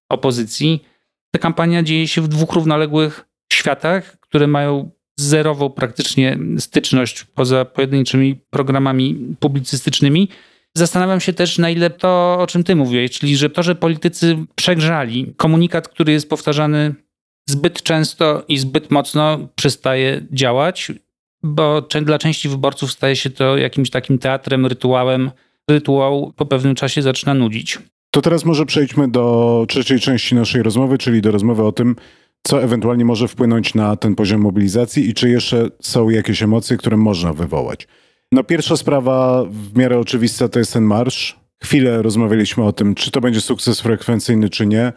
opozycji. 0.10 0.84
Ta 1.32 1.40
kampania 1.40 1.84
dzieje 1.84 2.08
się 2.08 2.22
w 2.22 2.28
dwóch 2.28 2.54
równoległych 2.54 3.26
światach, 3.54 4.20
które 4.20 4.48
mają 4.48 4.92
zerową 5.20 5.70
praktycznie 5.70 6.38
styczność 6.58 7.24
poza 7.24 7.66
pojedynczymi 7.66 8.36
programami 8.36 9.36
publicystycznymi. 9.40 10.30
Zastanawiam 10.78 11.20
się 11.20 11.34
też, 11.34 11.58
na 11.58 11.70
ile 11.70 11.90
to, 11.90 12.38
o 12.40 12.48
czym 12.48 12.64
ty 12.64 12.76
mówiłeś, 12.76 13.12
czyli 13.12 13.38
że 13.38 13.50
to, 13.50 13.64
że 13.64 13.76
politycy 13.76 14.38
przegrzali 14.56 15.34
komunikat, 15.38 15.88
który 15.88 16.12
jest 16.12 16.30
powtarzany 16.30 16.96
zbyt 17.50 17.84
często 17.84 18.44
i 18.48 18.58
zbyt 18.58 18.92
mocno, 18.92 19.40
przestaje 19.56 20.26
działać, 20.32 20.92
bo 21.44 21.82
dla 21.82 22.20
części 22.20 22.50
wyborców 22.50 22.92
staje 22.92 23.16
się 23.16 23.30
to 23.30 23.58
jakimś 23.58 23.90
takim 23.90 24.18
teatrem, 24.18 24.66
rytuałem. 24.66 25.32
Rytuał 25.70 26.34
po 26.36 26.46
pewnym 26.46 26.76
czasie 26.76 27.02
zaczyna 27.02 27.34
nudzić. 27.34 27.80
To 28.12 28.22
teraz 28.22 28.46
może 28.46 28.66
przejdźmy 28.66 29.12
do 29.12 29.66
trzeciej 29.70 30.00
części 30.00 30.36
naszej 30.36 30.64
rozmowy, 30.64 30.98
czyli 30.98 31.22
do 31.22 31.32
rozmowy 31.32 31.64
o 31.64 31.72
tym, 31.72 31.96
co 32.44 32.64
ewentualnie 32.64 33.06
może 33.06 33.28
wpłynąć 33.28 33.74
na 33.76 33.96
ten 33.96 34.16
poziom 34.16 34.42
mobilizacji 34.42 35.10
i 35.10 35.14
czy 35.14 35.30
jeszcze 35.30 35.70
są 35.82 36.10
jakieś 36.10 36.44
emocje, 36.44 36.78
które 36.78 36.98
można 36.98 37.34
wywołać. 37.34 37.88
No 38.32 38.44
pierwsza 38.44 38.78
sprawa 38.78 39.44
w 39.50 39.78
miarę 39.78 40.00
oczywista 40.00 40.50
to 40.50 40.60
jest 40.60 40.74
ten 40.74 40.84
marsz. 40.84 41.40
Chwilę 41.64 42.02
rozmawialiśmy 42.02 42.64
o 42.64 42.74
tym, 42.74 42.96
czy 42.96 43.12
to 43.12 43.22
będzie 43.22 43.42
sukces 43.42 43.82
frekwencyjny, 43.82 44.50
czy 44.50 44.66
nie. 44.66 44.94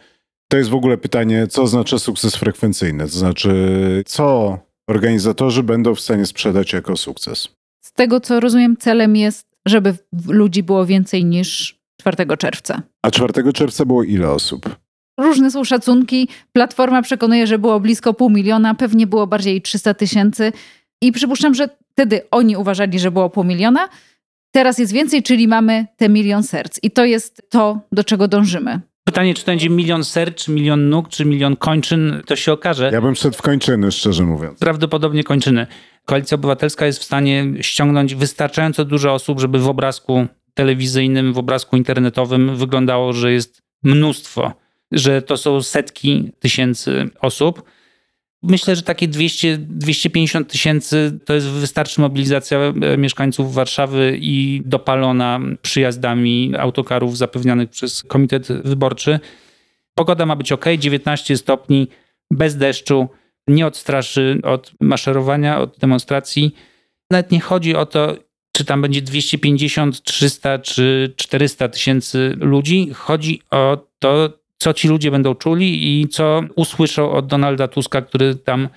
To 0.47 0.57
jest 0.57 0.69
w 0.69 0.75
ogóle 0.75 0.97
pytanie, 0.97 1.47
co 1.47 1.61
oznacza 1.61 1.99
sukces 1.99 2.35
frekwencyjny? 2.35 3.03
To 3.03 3.17
znaczy, 3.17 4.03
co 4.05 4.57
organizatorzy 4.89 5.63
będą 5.63 5.95
w 5.95 5.99
stanie 5.99 6.25
sprzedać 6.25 6.73
jako 6.73 6.97
sukces? 6.97 7.47
Z 7.81 7.93
tego 7.93 8.19
co 8.19 8.39
rozumiem, 8.39 8.77
celem 8.77 9.15
jest, 9.15 9.47
żeby 9.65 9.95
ludzi 10.27 10.63
było 10.63 10.85
więcej 10.85 11.25
niż 11.25 11.79
4 12.01 12.37
czerwca. 12.37 12.81
A 13.03 13.11
4 13.11 13.53
czerwca 13.53 13.85
było 13.85 14.03
ile 14.03 14.31
osób? 14.31 14.75
Różne 15.19 15.51
są 15.51 15.63
szacunki. 15.63 16.27
Platforma 16.53 17.01
przekonuje, 17.01 17.47
że 17.47 17.59
było 17.59 17.79
blisko 17.79 18.13
pół 18.13 18.29
miliona, 18.29 18.75
pewnie 18.75 19.07
było 19.07 19.27
bardziej 19.27 19.61
300 19.61 19.93
tysięcy. 19.93 20.51
I 21.01 21.11
przypuszczam, 21.11 21.53
że 21.53 21.69
wtedy 21.95 22.21
oni 22.31 22.57
uważali, 22.57 22.99
że 22.99 23.11
było 23.11 23.29
pół 23.29 23.43
miliona. 23.43 23.89
Teraz 24.51 24.79
jest 24.79 24.93
więcej, 24.93 25.23
czyli 25.23 25.47
mamy 25.47 25.85
te 25.97 26.09
milion 26.09 26.43
serc. 26.43 26.79
I 26.83 26.91
to 26.91 27.05
jest 27.05 27.41
to, 27.49 27.79
do 27.91 28.03
czego 28.03 28.27
dążymy. 28.27 28.79
Pytanie, 29.03 29.33
czy 29.33 29.45
to 29.45 29.51
będzie 29.51 29.69
milion 29.69 30.03
serc, 30.03 30.35
czy 30.35 30.51
milion 30.51 30.89
nóg, 30.89 31.09
czy 31.09 31.25
milion 31.25 31.55
kończyn, 31.55 32.21
to 32.25 32.35
się 32.35 32.53
okaże. 32.53 32.89
Ja 32.93 33.01
bym 33.01 33.15
szedł 33.15 33.37
w 33.37 33.41
kończyny, 33.41 33.91
szczerze 33.91 34.23
mówiąc. 34.23 34.59
Prawdopodobnie 34.59 35.23
kończyny. 35.23 35.67
Koalicja 36.05 36.35
Obywatelska 36.35 36.85
jest 36.85 36.99
w 36.99 37.03
stanie 37.03 37.45
ściągnąć 37.61 38.15
wystarczająco 38.15 38.85
dużo 38.85 39.13
osób, 39.13 39.39
żeby 39.39 39.59
w 39.59 39.69
obrazku 39.69 40.27
telewizyjnym, 40.53 41.33
w 41.33 41.37
obrazku 41.37 41.77
internetowym 41.77 42.55
wyglądało, 42.55 43.13
że 43.13 43.31
jest 43.31 43.61
mnóstwo, 43.83 44.53
że 44.91 45.21
to 45.21 45.37
są 45.37 45.61
setki 45.61 46.31
tysięcy 46.39 47.09
osób. 47.21 47.63
Myślę, 48.47 48.75
że 48.75 48.81
takie 48.81 49.07
200-250 49.07 50.45
tysięcy 50.45 51.19
to 51.25 51.33
jest 51.33 51.47
wystarczy 51.47 52.01
mobilizacja 52.01 52.59
e, 52.59 52.97
mieszkańców 52.97 53.53
Warszawy 53.53 54.17
i 54.21 54.61
dopalona 54.65 55.39
przyjazdami 55.61 56.53
autokarów 56.57 57.17
zapewnianych 57.17 57.69
przez 57.69 58.03
Komitet 58.03 58.47
Wyborczy. 58.47 59.19
Pogoda 59.95 60.25
ma 60.25 60.35
być 60.35 60.51
ok, 60.51 60.65
19 60.77 61.37
stopni, 61.37 61.87
bez 62.31 62.57
deszczu, 62.57 63.07
nie 63.47 63.67
odstraszy 63.67 64.39
od 64.43 64.71
maszerowania, 64.81 65.59
od 65.59 65.77
demonstracji. 65.77 66.55
Nawet 67.11 67.31
nie 67.31 67.39
chodzi 67.39 67.75
o 67.75 67.85
to, 67.85 68.15
czy 68.55 68.65
tam 68.65 68.81
będzie 68.81 69.01
250, 69.01 70.03
300 70.03 70.59
czy 70.59 71.13
400 71.15 71.69
tysięcy 71.69 72.35
ludzi. 72.37 72.89
Chodzi 72.93 73.41
o 73.51 73.87
to, 73.99 74.29
co 74.57 74.73
ci 74.73 74.87
ludzie 74.87 75.11
będą 75.11 75.35
czuli 75.35 76.01
i 76.01 76.07
co 76.07 76.41
usłyszą 76.55 77.11
od 77.11 77.27
Donalda 77.27 77.67
Tuska, 77.67 78.01
który 78.01 78.35
tam 78.35 78.69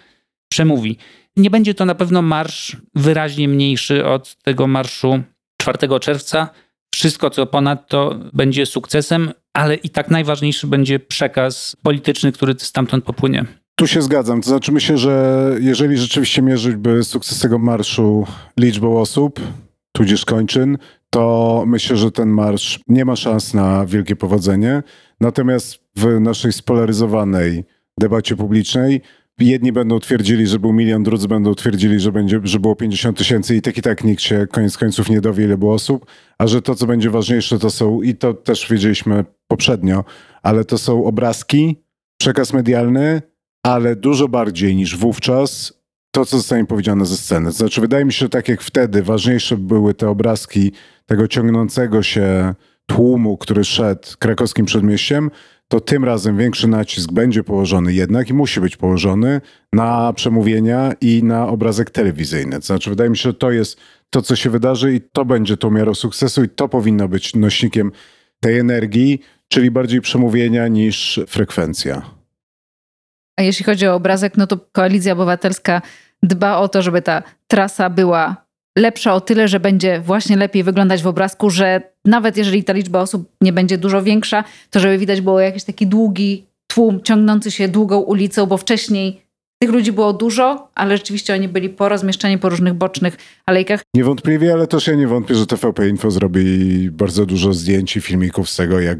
przemówi. 0.48 0.96
Nie 1.36 1.50
będzie 1.50 1.74
to 1.74 1.84
na 1.84 1.94
pewno 1.94 2.22
marsz 2.22 2.76
wyraźnie 2.94 3.48
mniejszy 3.48 4.06
od 4.06 4.34
tego 4.42 4.66
marszu 4.66 5.22
4 5.62 5.78
czerwca. 6.00 6.48
Wszystko, 6.94 7.30
co 7.30 7.46
ponadto, 7.46 8.14
będzie 8.32 8.66
sukcesem, 8.66 9.32
ale 9.54 9.74
i 9.74 9.90
tak 9.90 10.10
najważniejszy 10.10 10.66
będzie 10.66 10.98
przekaz 10.98 11.76
polityczny, 11.82 12.32
który 12.32 12.54
stamtąd 12.58 13.04
popłynie. 13.04 13.44
Tu 13.76 13.86
się 13.86 14.02
zgadzam. 14.02 14.40
To 14.40 14.48
znaczy 14.48 14.72
myślę, 14.72 14.98
że 14.98 15.54
jeżeli 15.60 15.98
rzeczywiście 15.98 16.42
mierzyć 16.42 16.76
by 16.76 17.04
sukces 17.04 17.40
tego 17.40 17.58
marszu 17.58 18.26
liczbą 18.56 19.00
osób, 19.00 19.40
tudzież 19.92 20.24
kończyn, 20.24 20.78
to 21.10 21.64
myślę, 21.66 21.96
że 21.96 22.10
ten 22.10 22.28
marsz 22.28 22.80
nie 22.88 23.04
ma 23.04 23.16
szans 23.16 23.54
na 23.54 23.86
wielkie 23.86 24.16
powodzenie. 24.16 24.82
Natomiast 25.20 25.78
w 25.96 26.20
naszej 26.20 26.52
spolaryzowanej 26.52 27.64
debacie 28.00 28.37
publicznej 28.37 29.02
jedni 29.38 29.72
będą 29.72 30.00
twierdzili, 30.00 30.46
że 30.46 30.59
był 30.59 30.72
milion, 30.72 31.02
drudzy 31.02 31.28
będą 31.28 31.54
twierdzili, 31.54 32.00
że, 32.00 32.12
będzie, 32.12 32.40
że 32.44 32.61
było 32.61 32.76
50 32.76 33.18
tysięcy 33.18 33.57
i 33.57 33.62
tak 33.62 33.78
i 33.78 33.83
tak 33.83 34.04
nikt 34.04 34.22
się 34.22 34.46
koniec 34.46 34.76
końców 34.76 35.11
nie 35.11 35.20
dowie, 35.20 35.44
ile 35.44 35.59
było 35.59 35.74
osób, 35.74 36.07
a 36.38 36.46
że 36.46 36.62
to, 36.62 36.74
co 36.74 36.87
będzie 36.87 37.11
ważniejsze, 37.11 37.59
to 37.59 37.70
są, 37.70 38.02
i 38.02 38.14
to 38.14 38.35
też 38.35 38.70
wiedzieliśmy 38.70 39.24
poprzednio, 39.46 40.04
ale 40.42 40.64
to 40.64 40.78
są 40.78 41.04
obrazki, 41.04 41.76
przekaz 42.20 42.52
medialny, 42.52 43.22
ale 43.62 43.96
dużo 43.96 44.28
bardziej 44.28 44.76
niż 44.76 44.96
wówczas 44.96 45.72
to, 46.11 46.26
co 46.26 46.37
zostanie 46.37 46.66
powiedziane 46.66 47.07
ze 47.07 47.16
sceny. 47.16 47.52
Znaczy, 47.52 47.81
wydaje 47.81 48.04
mi 48.04 48.12
się, 48.12 48.18
że 48.18 48.28
tak 48.28 48.48
jak 48.48 48.62
wtedy 48.62 49.02
ważniejsze 49.02 49.57
były 49.57 49.94
te 49.94 50.09
obrazki 50.09 50.72
tego 51.07 51.28
ciągnącego 51.28 52.02
się 52.02 52.54
tłumu, 52.88 53.37
który 53.37 53.64
szedł 53.64 54.09
krakowskim 54.18 54.66
przedmieściem, 54.66 55.31
to 55.68 55.81
tym 55.81 56.05
razem 56.05 56.37
większy 56.37 56.68
nacisk 56.68 57.12
będzie 57.12 57.44
położony 57.44 57.92
jednak 57.92 58.31
i 58.31 58.35
musi 58.35 58.61
być 58.61 58.77
położony 58.77 59.40
na 59.72 60.12
przemówienia 60.12 60.92
i 61.01 61.24
na 61.24 61.48
obrazek 61.48 61.90
telewizyjny. 61.90 62.61
Znaczy, 62.61 62.90
wydaje 62.90 63.11
mi 63.11 63.16
się, 63.16 63.22
że 63.22 63.35
to 63.35 63.51
jest 63.51 63.81
to, 64.11 64.22
co 64.22 64.37
się 64.37 64.51
wydarzy 64.51 64.94
i 64.94 65.01
to 65.01 65.24
będzie 65.24 65.57
tą 65.57 65.70
miarą 65.70 65.94
sukcesu 65.94 66.44
i 66.44 66.48
to 66.48 66.68
powinno 66.68 67.09
być 67.09 67.35
nośnikiem 67.35 67.92
tej 68.40 68.59
energii, 68.59 69.20
czyli 69.48 69.70
bardziej 69.70 70.01
przemówienia 70.01 70.68
niż 70.68 71.20
frekwencja. 71.29 72.03
A 73.37 73.42
jeśli 73.42 73.64
chodzi 73.64 73.87
o 73.87 73.94
obrazek, 73.94 74.37
no 74.37 74.46
to 74.46 74.59
Koalicja 74.72 75.12
Obywatelska 75.12 75.83
dba 76.22 76.59
o 76.59 76.68
to, 76.68 76.83
żeby 76.83 77.03
ta 77.03 77.22
trasa 77.46 77.90
była 77.90 78.47
lepsza 78.78 79.14
o 79.14 79.20
tyle, 79.20 79.48
że 79.48 79.61
będzie 79.61 80.00
właśnie 80.00 80.37
lepiej 80.37 80.62
wyglądać 80.62 81.02
w 81.02 81.07
obrazku, 81.07 81.50
że 81.50 81.83
nawet 82.04 82.37
jeżeli 82.37 82.64
ta 82.64 82.72
liczba 82.72 83.00
osób 83.00 83.31
nie 83.40 83.52
będzie 83.52 83.78
dużo 83.78 84.02
większa, 84.02 84.44
to 84.70 84.81
żeby 84.81 84.98
widać 84.98 85.20
było 85.20 85.40
jakiś 85.40 85.64
taki 85.64 85.87
długi 85.87 86.46
tłum 86.66 87.02
ciągnący 87.02 87.50
się 87.50 87.68
długą 87.68 87.98
ulicą, 87.98 88.46
bo 88.46 88.57
wcześniej 88.57 89.28
tych 89.62 89.70
ludzi 89.70 89.92
było 89.92 90.12
dużo, 90.12 90.68
ale 90.74 90.96
rzeczywiście 90.96 91.35
oni 91.35 91.48
byli 91.48 91.68
porozmieszczeni 91.68 92.38
po 92.38 92.48
różnych 92.48 92.74
bocznych 92.74 93.16
alejkach. 93.46 93.81
Niewątpliwie, 93.94 94.52
ale 94.52 94.66
też 94.66 94.87
ja 94.87 94.94
nie 94.94 95.09
wątpię, 95.09 95.35
że 95.35 95.46
TVP 95.46 95.88
Info 95.88 96.11
zrobi 96.11 96.90
bardzo 96.90 97.26
dużo 97.26 97.54
zdjęć 97.54 97.96
i 97.96 98.00
filmików 98.00 98.50
z 98.50 98.57
tego, 98.57 98.81
jak 98.81 98.98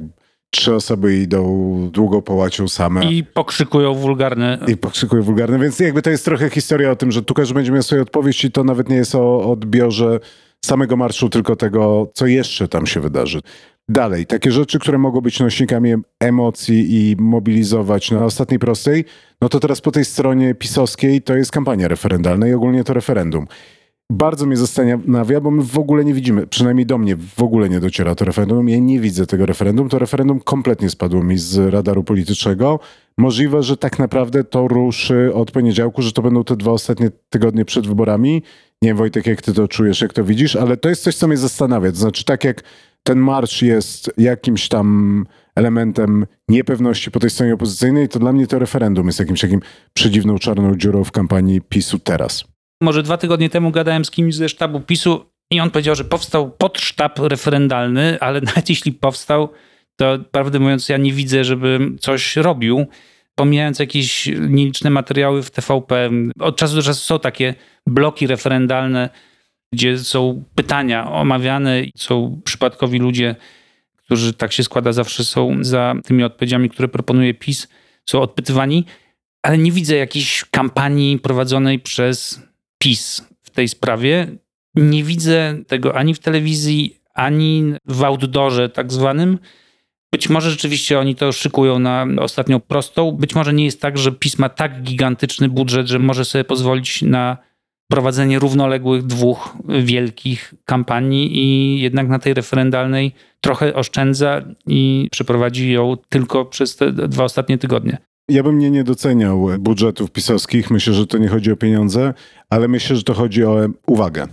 trzy 0.51 0.75
osoby 0.75 1.17
idą 1.17 1.91
długo 1.93 2.23
połacią 2.23 2.69
same. 2.69 3.13
I 3.13 3.25
pokrzykują 3.25 3.95
wulgarne. 3.95 4.59
I 4.69 4.77
pokrzykują 4.77 5.23
wulgarne, 5.23 5.59
więc 5.59 5.79
jakby 5.79 6.03
to 6.03 6.11
jest 6.11 6.25
trochę 6.25 6.51
historia 6.51 6.91
o 6.91 6.97
tym, 6.97 7.13
że 7.13 7.23
tu 7.23 7.35
każdy 7.35 7.55
będzie 7.55 7.73
miał 7.73 7.83
swoją 7.83 8.03
odpowiedź 8.03 8.45
i 8.45 8.53
to 8.53 8.65
nawet 8.65 8.89
nie 8.89 8.97
jest 8.97 9.15
o 9.15 9.51
odbiorze 9.51 10.21
samego 10.65 10.97
marszu, 10.97 11.29
tylko 11.29 11.57
tego, 11.57 12.11
co 12.15 12.27
jeszcze 12.27 12.69
tam 12.69 12.87
się 12.87 13.01
wydarzy. 13.01 13.41
Dalej, 13.89 14.27
takie 14.27 14.53
rzeczy, 14.53 14.79
które 14.79 14.99
mogą 14.99 15.21
być 15.21 15.41
nośnikami 15.41 15.95
emocji 16.21 17.11
i 17.11 17.17
mobilizować 17.19 18.11
na 18.11 18.25
ostatniej 18.25 18.59
prostej, 18.59 19.05
no 19.41 19.49
to 19.49 19.61
teraz 19.61 19.81
po 19.81 19.91
tej 19.91 20.05
stronie 20.05 20.55
pisowskiej 20.55 21.23
to 21.23 21.37
jest 21.37 21.53
kampania 21.53 21.89
referendalna 21.89 22.49
i 22.49 22.53
ogólnie 22.53 22.85
to 22.85 22.93
referendum 22.93 23.47
bardzo 24.13 24.47
mnie 24.47 24.57
zastanawia, 24.57 25.41
bo 25.41 25.51
my 25.51 25.63
w 25.63 25.79
ogóle 25.79 26.05
nie 26.05 26.15
widzimy, 26.15 26.47
przynajmniej 26.47 26.87
do 26.87 26.99
mnie 26.99 27.17
w 27.17 27.43
ogóle 27.43 27.69
nie 27.69 27.81
dociera 27.81 28.15
to 28.15 28.25
referendum. 28.25 28.69
Ja 28.69 28.79
nie 28.79 29.01
widzę 29.01 29.27
tego 29.27 29.47
referendum. 29.47 29.89
To 29.89 29.99
referendum 29.99 30.41
kompletnie 30.41 30.91
spadło 30.91 31.23
mi 31.23 31.39
z 31.39 31.73
radaru 31.73 32.05
politycznego. 32.05 32.81
Możliwe, 33.19 33.63
że 33.63 33.77
tak 33.77 33.99
naprawdę 33.99 34.45
to 34.45 34.69
ruszy 34.69 35.35
od 35.35 35.51
poniedziałku, 35.51 36.03
że 36.03 36.13
to 36.13 36.23
będą 36.23 36.45
te 36.45 36.57
dwa 36.57 36.71
ostatnie 36.71 37.11
tygodnie 37.31 37.65
przed 37.65 37.87
wyborami. 37.87 38.43
Nie 38.83 38.89
wiem, 38.89 38.97
Wojtek, 38.97 39.27
jak 39.27 39.43
ty 39.43 39.53
to 39.53 39.69
czujesz, 39.69 40.01
jak 40.01 40.13
to 40.13 40.25
widzisz, 40.25 40.57
ale 40.57 40.77
to 40.77 40.89
jest 40.89 41.03
coś, 41.03 41.17
co 41.17 41.29
mnie 41.29 41.37
zastanawia. 41.37 41.91
To 41.91 41.99
znaczy, 41.99 42.25
tak 42.25 42.45
jak 42.45 42.63
ten 43.03 43.19
marsz 43.19 43.63
jest 43.63 44.11
jakimś 44.17 44.69
tam 44.69 45.27
elementem 45.57 46.27
niepewności 46.49 47.11
po 47.11 47.21
tej 47.21 47.31
stronie 47.31 47.55
opozycyjnej, 47.55 48.09
to 48.09 48.19
dla 48.19 48.33
mnie 48.33 48.47
to 48.47 48.59
referendum 48.59 49.07
jest 49.07 49.19
jakimś 49.19 49.41
takim 49.41 49.61
przedziwną 49.93 50.39
czarną 50.39 50.77
dziurą 50.77 51.05
w 51.05 51.13
kampanii 51.13 51.61
PiSu 51.61 51.99
teraz. 51.99 52.58
Może 52.83 53.03
dwa 53.03 53.17
tygodnie 53.17 53.51
temu 53.51 53.71
gadałem 53.71 54.05
z 54.05 54.11
kimś 54.11 54.35
ze 54.35 54.49
sztabu 54.49 54.81
PiSu 54.81 55.25
i 55.51 55.61
on 55.61 55.71
powiedział, 55.71 55.95
że 55.95 56.05
powstał 56.05 56.51
podsztab 56.51 57.19
referendalny, 57.19 58.21
ale 58.21 58.41
nawet 58.55 58.69
jeśli 58.69 58.93
powstał, 58.93 59.49
to 59.97 60.19
prawdę 60.31 60.59
mówiąc, 60.59 60.89
ja 60.89 60.97
nie 60.97 61.13
widzę, 61.13 61.45
żeby 61.45 61.79
coś 62.01 62.37
robił. 62.37 62.87
Pomijając 63.35 63.79
jakieś 63.79 64.27
nieliczne 64.27 64.91
materiały 64.91 65.43
w 65.43 65.51
TVP, 65.51 66.11
od 66.41 66.57
czasu 66.57 66.75
do 66.75 66.83
czasu 66.83 67.01
są 67.01 67.19
takie 67.19 67.55
bloki 67.87 68.27
referendalne, 68.27 69.11
gdzie 69.73 69.99
są 69.99 70.45
pytania 70.55 71.13
omawiane, 71.13 71.83
są 71.97 72.41
przypadkowi 72.45 72.99
ludzie, 72.99 73.37
którzy 73.97 74.35
tak 74.35 74.53
się 74.53 74.65
składa, 74.65 74.93
zawsze 74.93 75.25
są 75.25 75.57
za 75.61 75.95
tymi 76.05 76.25
odpowiedziami, 76.25 76.71
które 76.71 76.89
proponuje 76.89 77.35
PiS, 77.35 77.69
są 78.09 78.21
odpytywani, 78.21 78.85
ale 79.43 79.59
nie 79.59 79.73
widzę 79.73 79.97
jakiejś 79.97 80.45
kampanii 80.51 81.19
prowadzonej 81.19 81.79
przez 81.79 82.48
PiS 82.79 83.29
w 83.43 83.51
tej 83.51 83.69
sprawie. 83.69 84.27
Nie 84.75 85.05
widzę 85.05 85.55
tego 85.67 85.97
ani 85.97 86.15
w 86.15 86.19
telewizji, 86.19 86.97
ani 87.15 87.75
w 87.87 88.05
outdoorze 88.05 88.69
tak 88.69 88.93
zwanym. 88.93 89.39
Być 90.13 90.29
może 90.29 90.51
rzeczywiście 90.51 90.99
oni 90.99 91.15
to 91.15 91.33
szykują 91.33 91.79
na 91.79 92.07
ostatnią 92.21 92.61
prostą. 92.61 93.13
Być 93.13 93.35
może 93.35 93.53
nie 93.53 93.65
jest 93.65 93.81
tak, 93.81 93.99
że 93.99 94.13
PiS 94.13 94.39
ma 94.39 94.49
tak 94.49 94.83
gigantyczny 94.83 95.49
budżet, 95.49 95.87
że 95.87 95.99
może 95.99 96.25
sobie 96.25 96.45
pozwolić 96.45 97.03
na 97.03 97.39
prowadzenie 97.91 98.39
równoległych 98.39 99.07
dwóch 99.07 99.57
wielkich 99.83 100.55
kampanii 100.65 101.39
i 101.39 101.81
jednak 101.81 102.09
na 102.09 102.19
tej 102.19 102.35
referendalnej 102.35 103.13
trochę 103.41 103.75
oszczędza 103.75 104.43
i 104.67 105.09
przeprowadzi 105.11 105.73
ją 105.73 105.97
tylko 106.09 106.45
przez 106.45 106.77
te 106.77 106.93
dwa 106.93 107.25
ostatnie 107.25 107.59
tygodnie. 107.59 107.99
Ja 108.31 108.43
bym 108.43 108.59
nie, 108.59 108.71
nie 108.71 108.85
doceniał 108.85 109.49
budżetów 109.59 110.11
pisowskich. 110.11 110.71
Myślę, 110.71 110.95
że 110.95 111.07
to 111.07 111.19
nie 111.19 111.29
chodzi 111.29 111.53
o 111.53 111.57
pieniądze, 111.57 112.15
ale 112.51 112.69
myślę, 112.69 112.97
że 112.97 113.03
to 113.03 113.15
chodzi 113.15 113.45
o 113.45 113.69
uwagę. 113.87 114.27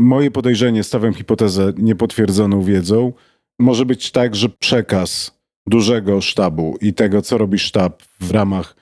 Moje 0.00 0.30
podejrzenie, 0.30 0.84
stawiam 0.84 1.14
hipotezę 1.14 1.72
niepotwierdzoną 1.78 2.62
wiedzą, 2.62 3.12
może 3.58 3.86
być 3.86 4.10
tak, 4.10 4.36
że 4.36 4.48
przekaz 4.48 5.40
dużego 5.66 6.20
sztabu 6.20 6.76
i 6.80 6.94
tego, 6.94 7.22
co 7.22 7.38
robi 7.38 7.58
sztab 7.58 8.02
w 8.20 8.30
ramach 8.30 8.76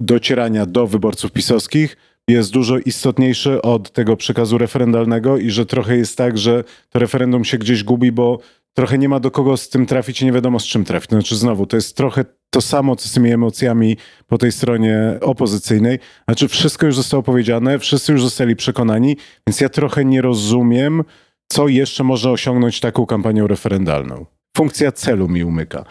docierania 0.00 0.66
do 0.66 0.86
wyborców 0.86 1.32
pisowskich, 1.32 1.96
jest 2.28 2.52
dużo 2.52 2.78
istotniejszy 2.78 3.62
od 3.62 3.90
tego 3.92 4.16
przekazu 4.16 4.58
referendalnego 4.58 5.38
i 5.38 5.50
że 5.50 5.66
trochę 5.66 5.96
jest 5.96 6.18
tak, 6.18 6.38
że 6.38 6.64
to 6.90 6.98
referendum 6.98 7.44
się 7.44 7.58
gdzieś 7.58 7.84
gubi, 7.84 8.12
bo 8.12 8.38
trochę 8.74 8.98
nie 8.98 9.08
ma 9.08 9.20
do 9.20 9.30
kogo 9.30 9.56
z 9.56 9.68
tym 9.68 9.86
trafić 9.86 10.22
i 10.22 10.24
nie 10.24 10.32
wiadomo 10.32 10.60
z 10.60 10.64
czym 10.64 10.84
trafić. 10.84 11.10
Znaczy 11.10 11.36
znowu, 11.36 11.66
to 11.66 11.76
jest 11.76 11.96
trochę 11.96 12.24
to 12.54 12.60
samo, 12.60 12.96
co 12.96 13.08
z 13.08 13.12
tymi 13.12 13.32
emocjami 13.32 13.96
po 14.26 14.38
tej 14.38 14.52
stronie 14.52 14.98
opozycyjnej. 15.20 15.98
Znaczy 16.24 16.48
wszystko 16.48 16.86
już 16.86 16.96
zostało 16.96 17.22
powiedziane, 17.22 17.78
wszyscy 17.78 18.12
już 18.12 18.22
zostali 18.22 18.56
przekonani, 18.56 19.16
więc 19.46 19.60
ja 19.60 19.68
trochę 19.68 20.04
nie 20.04 20.22
rozumiem, 20.22 21.04
co 21.48 21.68
jeszcze 21.68 22.04
może 22.04 22.30
osiągnąć 22.30 22.80
taką 22.80 23.06
kampanią 23.06 23.46
referendalną. 23.46 24.26
Funkcja 24.56 24.92
celu 24.92 25.28
mi 25.28 25.44
umyka. 25.44 25.84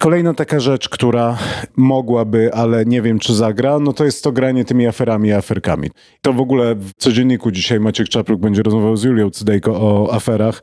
Kolejna 0.00 0.34
taka 0.34 0.60
rzecz, 0.60 0.88
która 0.88 1.38
mogłaby, 1.76 2.54
ale 2.54 2.84
nie 2.84 3.02
wiem 3.02 3.18
czy 3.18 3.34
zagra, 3.34 3.78
no 3.78 3.92
to 3.92 4.04
jest 4.04 4.24
to 4.24 4.32
granie 4.32 4.64
tymi 4.64 4.86
aferami 4.86 5.28
i 5.28 5.32
aferkami. 5.32 5.90
To 6.22 6.32
w 6.32 6.40
ogóle 6.40 6.74
w 6.74 6.92
codzienniku 6.96 7.50
dzisiaj 7.50 7.80
Maciek 7.80 8.08
Czapluk 8.08 8.40
będzie 8.40 8.62
rozmawiał 8.62 8.96
z 8.96 9.04
Julią 9.04 9.30
Cydejko 9.30 9.72
o 9.72 10.14
aferach. 10.14 10.62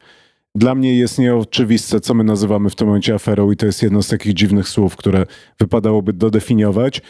Dla 0.60 0.76
mnie 0.76 0.98
jest 0.98 1.20
nieoczywiste, 1.20 2.00
co 2.00 2.14
my 2.14 2.24
nazywamy 2.24 2.70
w 2.70 2.76
tym 2.76 2.88
momencie 2.88 3.14
aferą 3.14 3.52
i 3.52 3.56
to 3.56 3.66
jest 3.66 3.84
jedno 3.84 4.04
z 4.04 4.08
takich 4.08 4.34
dziwnych 4.34 4.68
słów, 4.68 4.96
które 4.96 5.26
wypadałoby 5.60 6.14
dodefiniować. 6.14 7.02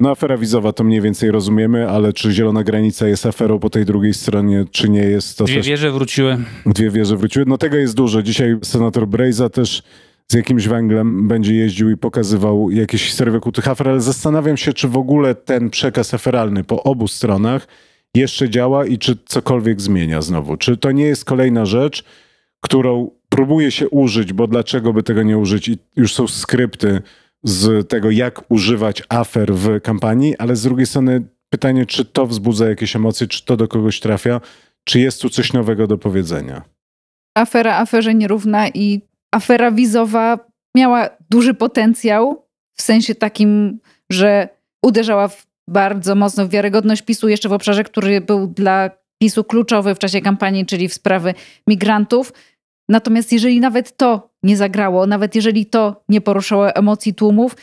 No 0.00 0.10
afera 0.10 0.36
wizowa 0.38 0.72
to 0.72 0.84
mniej 0.84 1.00
więcej 1.00 1.30
rozumiemy, 1.30 1.90
ale 1.90 2.12
czy 2.12 2.32
zielona 2.32 2.64
granica 2.64 3.08
jest 3.08 3.26
aferą 3.26 3.58
po 3.58 3.70
tej 3.70 3.84
drugiej 3.84 4.14
stronie, 4.14 4.64
czy 4.70 4.88
nie 4.88 5.02
jest 5.02 5.38
to 5.38 5.44
Dwie 5.44 5.56
też... 5.56 5.66
wieże 5.66 5.90
wróciły. 5.90 6.38
Dwie 6.66 6.90
wieże 6.90 7.16
wróciły. 7.16 7.44
No 7.48 7.58
tego 7.58 7.76
jest 7.76 7.94
dużo. 7.94 8.22
Dzisiaj 8.22 8.56
senator 8.62 9.08
Brejza 9.08 9.48
też 9.48 9.82
z 10.28 10.34
jakimś 10.34 10.68
węglem 10.68 11.28
będzie 11.28 11.54
jeździł 11.54 11.90
i 11.90 11.96
pokazywał 11.96 12.70
jakieś 12.70 13.04
historie 13.04 13.32
wokół 13.32 13.52
tych 13.52 13.68
afer, 13.68 13.88
ale 13.88 14.00
zastanawiam 14.00 14.56
się, 14.56 14.72
czy 14.72 14.88
w 14.88 14.96
ogóle 14.96 15.34
ten 15.34 15.70
przekaz 15.70 16.14
aferalny 16.14 16.64
po 16.64 16.82
obu 16.82 17.08
stronach 17.08 17.68
jeszcze 18.14 18.50
działa 18.50 18.86
i 18.86 18.98
czy 18.98 19.16
cokolwiek 19.26 19.80
zmienia 19.80 20.22
znowu. 20.22 20.56
Czy 20.56 20.76
to 20.76 20.92
nie 20.92 21.04
jest 21.04 21.24
kolejna 21.24 21.66
rzecz, 21.66 22.04
którą 22.60 23.10
próbuje 23.28 23.70
się 23.70 23.88
użyć, 23.88 24.32
bo 24.32 24.46
dlaczego 24.46 24.92
by 24.92 25.02
tego 25.02 25.22
nie 25.22 25.38
użyć? 25.38 25.68
I 25.68 25.78
już 25.96 26.14
są 26.14 26.28
skrypty 26.28 27.02
z 27.42 27.88
tego, 27.88 28.10
jak 28.10 28.50
używać 28.50 29.02
afer 29.08 29.54
w 29.54 29.80
kampanii, 29.80 30.36
ale 30.36 30.56
z 30.56 30.62
drugiej 30.62 30.86
strony 30.86 31.28
pytanie, 31.50 31.86
czy 31.86 32.04
to 32.04 32.26
wzbudza 32.26 32.68
jakieś 32.68 32.96
emocje, 32.96 33.26
czy 33.26 33.44
to 33.44 33.56
do 33.56 33.68
kogoś 33.68 34.00
trafia, 34.00 34.40
czy 34.84 35.00
jest 35.00 35.22
tu 35.22 35.30
coś 35.30 35.52
nowego 35.52 35.86
do 35.86 35.98
powiedzenia? 35.98 36.62
Afera 37.36 37.76
aferze 37.76 38.14
nierówna 38.14 38.68
i 38.68 39.00
afera 39.34 39.72
wizowa 39.72 40.38
miała 40.76 41.10
duży 41.30 41.54
potencjał 41.54 42.46
w 42.74 42.82
sensie 42.82 43.14
takim, 43.14 43.78
że 44.10 44.48
uderzała 44.82 45.28
w 45.28 45.46
bardzo 45.68 46.14
mocno 46.14 46.46
w 46.46 46.50
wiarygodność 46.50 47.02
PiSu 47.02 47.28
jeszcze 47.28 47.48
w 47.48 47.52
obszarze, 47.52 47.84
który 47.84 48.20
był 48.20 48.46
dla 48.46 48.90
PiSu 49.22 49.44
kluczowy 49.44 49.94
w 49.94 49.98
czasie 49.98 50.20
kampanii, 50.20 50.66
czyli 50.66 50.88
w 50.88 50.94
sprawy 50.94 51.34
migrantów. 51.68 52.32
Natomiast 52.90 53.32
jeżeli 53.32 53.60
nawet 53.60 53.96
to 53.96 54.30
nie 54.42 54.56
zagrało, 54.56 55.06
nawet 55.06 55.34
jeżeli 55.34 55.66
to 55.66 56.04
nie 56.08 56.20
poruszało 56.20 56.74
emocji 56.74 57.14
tłumów, 57.14 57.56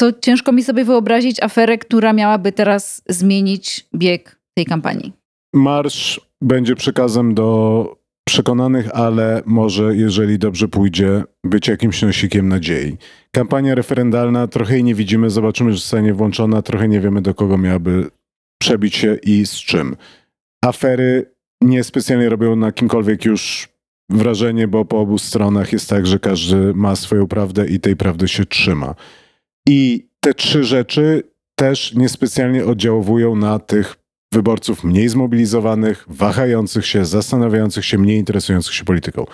to 0.00 0.12
ciężko 0.12 0.52
mi 0.52 0.62
sobie 0.62 0.84
wyobrazić 0.84 1.42
aferę, 1.42 1.78
która 1.78 2.12
miałaby 2.12 2.52
teraz 2.52 3.02
zmienić 3.08 3.86
bieg 3.94 4.40
tej 4.54 4.66
kampanii. 4.66 5.12
Marsz 5.54 6.20
będzie 6.42 6.74
przekazem 6.74 7.34
do 7.34 7.96
przekonanych, 8.28 8.90
ale 8.94 9.42
może, 9.46 9.96
jeżeli 9.96 10.38
dobrze 10.38 10.68
pójdzie, 10.68 11.24
być 11.44 11.68
jakimś 11.68 12.02
nosikiem 12.02 12.48
nadziei. 12.48 12.96
Kampania 13.30 13.74
referendalna, 13.74 14.46
trochę 14.46 14.74
jej 14.74 14.84
nie 14.84 14.94
widzimy, 14.94 15.30
zobaczymy, 15.30 15.72
że 15.72 15.76
zostanie 15.76 16.14
włączona, 16.14 16.62
trochę 16.62 16.88
nie 16.88 17.00
wiemy, 17.00 17.22
do 17.22 17.34
kogo 17.34 17.58
miałaby 17.58 18.10
przebić 18.62 18.96
się 18.96 19.16
i 19.22 19.46
z 19.46 19.52
czym. 19.52 19.96
Afery 20.66 21.34
niespecjalnie 21.60 22.28
robią 22.28 22.56
na 22.56 22.72
kimkolwiek 22.72 23.24
już 23.24 23.68
wrażenie, 24.10 24.68
bo 24.68 24.84
po 24.84 25.00
obu 25.00 25.18
stronach 25.18 25.72
jest 25.72 25.88
tak, 25.88 26.06
że 26.06 26.18
każdy 26.18 26.74
ma 26.74 26.96
swoją 26.96 27.26
prawdę 27.26 27.66
i 27.66 27.80
tej 27.80 27.96
prawdy 27.96 28.28
się 28.28 28.46
trzyma. 28.46 28.94
I 29.68 30.08
te 30.20 30.34
trzy 30.34 30.64
rzeczy 30.64 31.22
też 31.54 31.94
niespecjalnie 31.94 32.64
oddziaływują 32.64 33.36
na 33.36 33.58
tych 33.58 33.96
wyborców 34.32 34.84
mniej 34.84 35.08
zmobilizowanych, 35.08 36.04
wahających 36.08 36.86
się, 36.86 37.04
zastanawiających 37.04 37.84
się, 37.84 37.98
mniej 37.98 38.18
interesujących 38.18 38.74
się 38.74 38.84
polityką. 38.84 39.24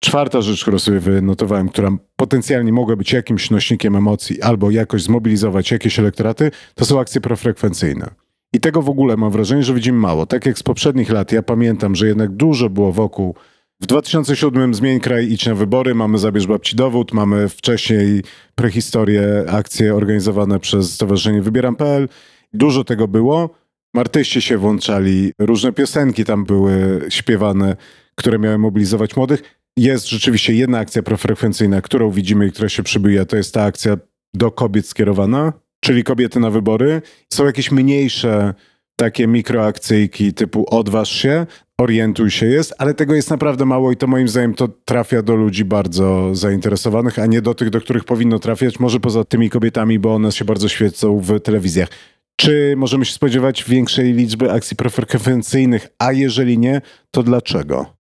Czwarta 0.00 0.42
rzecz, 0.42 0.62
którą 0.62 0.78
sobie 0.78 1.00
wynotowałem, 1.00 1.68
która 1.68 1.90
potencjalnie 2.16 2.72
mogła 2.72 2.96
być 2.96 3.12
jakimś 3.12 3.50
nośnikiem 3.50 3.96
emocji 3.96 4.42
albo 4.42 4.70
jakoś 4.70 5.02
zmobilizować 5.02 5.70
jakieś 5.70 5.98
elektoraty, 5.98 6.50
to 6.74 6.84
są 6.84 7.00
akcje 7.00 7.20
profrekwencyjne. 7.20 8.23
I 8.54 8.60
tego 8.60 8.82
w 8.82 8.88
ogóle 8.88 9.16
mam 9.16 9.30
wrażenie, 9.30 9.62
że 9.62 9.74
widzimy 9.74 9.98
mało. 9.98 10.26
Tak 10.26 10.46
jak 10.46 10.58
z 10.58 10.62
poprzednich 10.62 11.10
lat, 11.10 11.32
ja 11.32 11.42
pamiętam, 11.42 11.94
że 11.94 12.06
jednak 12.06 12.30
dużo 12.30 12.70
było 12.70 12.92
wokół. 12.92 13.34
W 13.82 13.86
2007 13.86 14.74
Zmień 14.74 15.00
kraj, 15.00 15.32
idź 15.32 15.46
na 15.46 15.54
wybory, 15.54 15.94
mamy 15.94 16.18
Zabierz 16.18 16.46
babci 16.46 16.76
dowód, 16.76 17.12
mamy 17.12 17.48
wcześniej 17.48 18.22
prehistorię, 18.54 19.44
akcje 19.48 19.94
organizowane 19.94 20.60
przez 20.60 20.92
Stowarzyszenie 20.92 21.42
Wybieram.pl. 21.42 22.08
Dużo 22.52 22.84
tego 22.84 23.08
było. 23.08 23.50
Artyści 23.96 24.42
się 24.42 24.58
włączali, 24.58 25.32
różne 25.38 25.72
piosenki 25.72 26.24
tam 26.24 26.44
były 26.44 27.00
śpiewane, 27.08 27.76
które 28.14 28.38
miały 28.38 28.58
mobilizować 28.58 29.16
młodych. 29.16 29.42
Jest 29.76 30.08
rzeczywiście 30.08 30.54
jedna 30.54 30.78
akcja 30.78 31.02
profrekwencyjna, 31.02 31.80
którą 31.82 32.10
widzimy 32.10 32.46
i 32.46 32.52
która 32.52 32.68
się 32.68 32.82
przybija, 32.82 33.24
to 33.24 33.36
jest 33.36 33.54
ta 33.54 33.62
akcja 33.62 33.96
do 34.34 34.50
kobiet 34.50 34.86
skierowana, 34.86 35.52
czyli 35.80 36.04
kobiety 36.04 36.40
na 36.40 36.50
wybory. 36.50 37.02
Są 37.32 37.46
jakieś 37.46 37.70
mniejsze 37.70 38.54
takie 38.96 39.26
mikroakcyjki 39.26 40.34
typu 40.34 40.64
odważ 40.70 41.10
się, 41.10 41.46
orientuj 41.80 42.30
się 42.30 42.46
jest, 42.46 42.74
ale 42.78 42.94
tego 42.94 43.14
jest 43.14 43.30
naprawdę 43.30 43.64
mało 43.64 43.92
i 43.92 43.96
to 43.96 44.06
moim 44.06 44.28
zdaniem 44.28 44.54
to 44.54 44.68
trafia 44.68 45.22
do 45.22 45.36
ludzi 45.36 45.64
bardzo 45.64 46.34
zainteresowanych, 46.34 47.18
a 47.18 47.26
nie 47.26 47.42
do 47.42 47.54
tych, 47.54 47.70
do 47.70 47.80
których 47.80 48.04
powinno 48.04 48.38
trafiać, 48.38 48.80
może 48.80 49.00
poza 49.00 49.24
tymi 49.24 49.50
kobietami, 49.50 49.98
bo 49.98 50.14
one 50.14 50.32
się 50.32 50.44
bardzo 50.44 50.68
świecą 50.68 51.18
w 51.18 51.40
telewizjach. 51.40 51.88
Czy 52.36 52.74
możemy 52.76 53.04
się 53.04 53.12
spodziewać 53.12 53.64
większej 53.64 54.12
liczby 54.12 54.52
akcji 54.52 54.76
profrekwencyjnych, 54.76 55.88
a 55.98 56.12
jeżeli 56.12 56.58
nie, 56.58 56.80
to 57.10 57.22
dlaczego? 57.22 58.03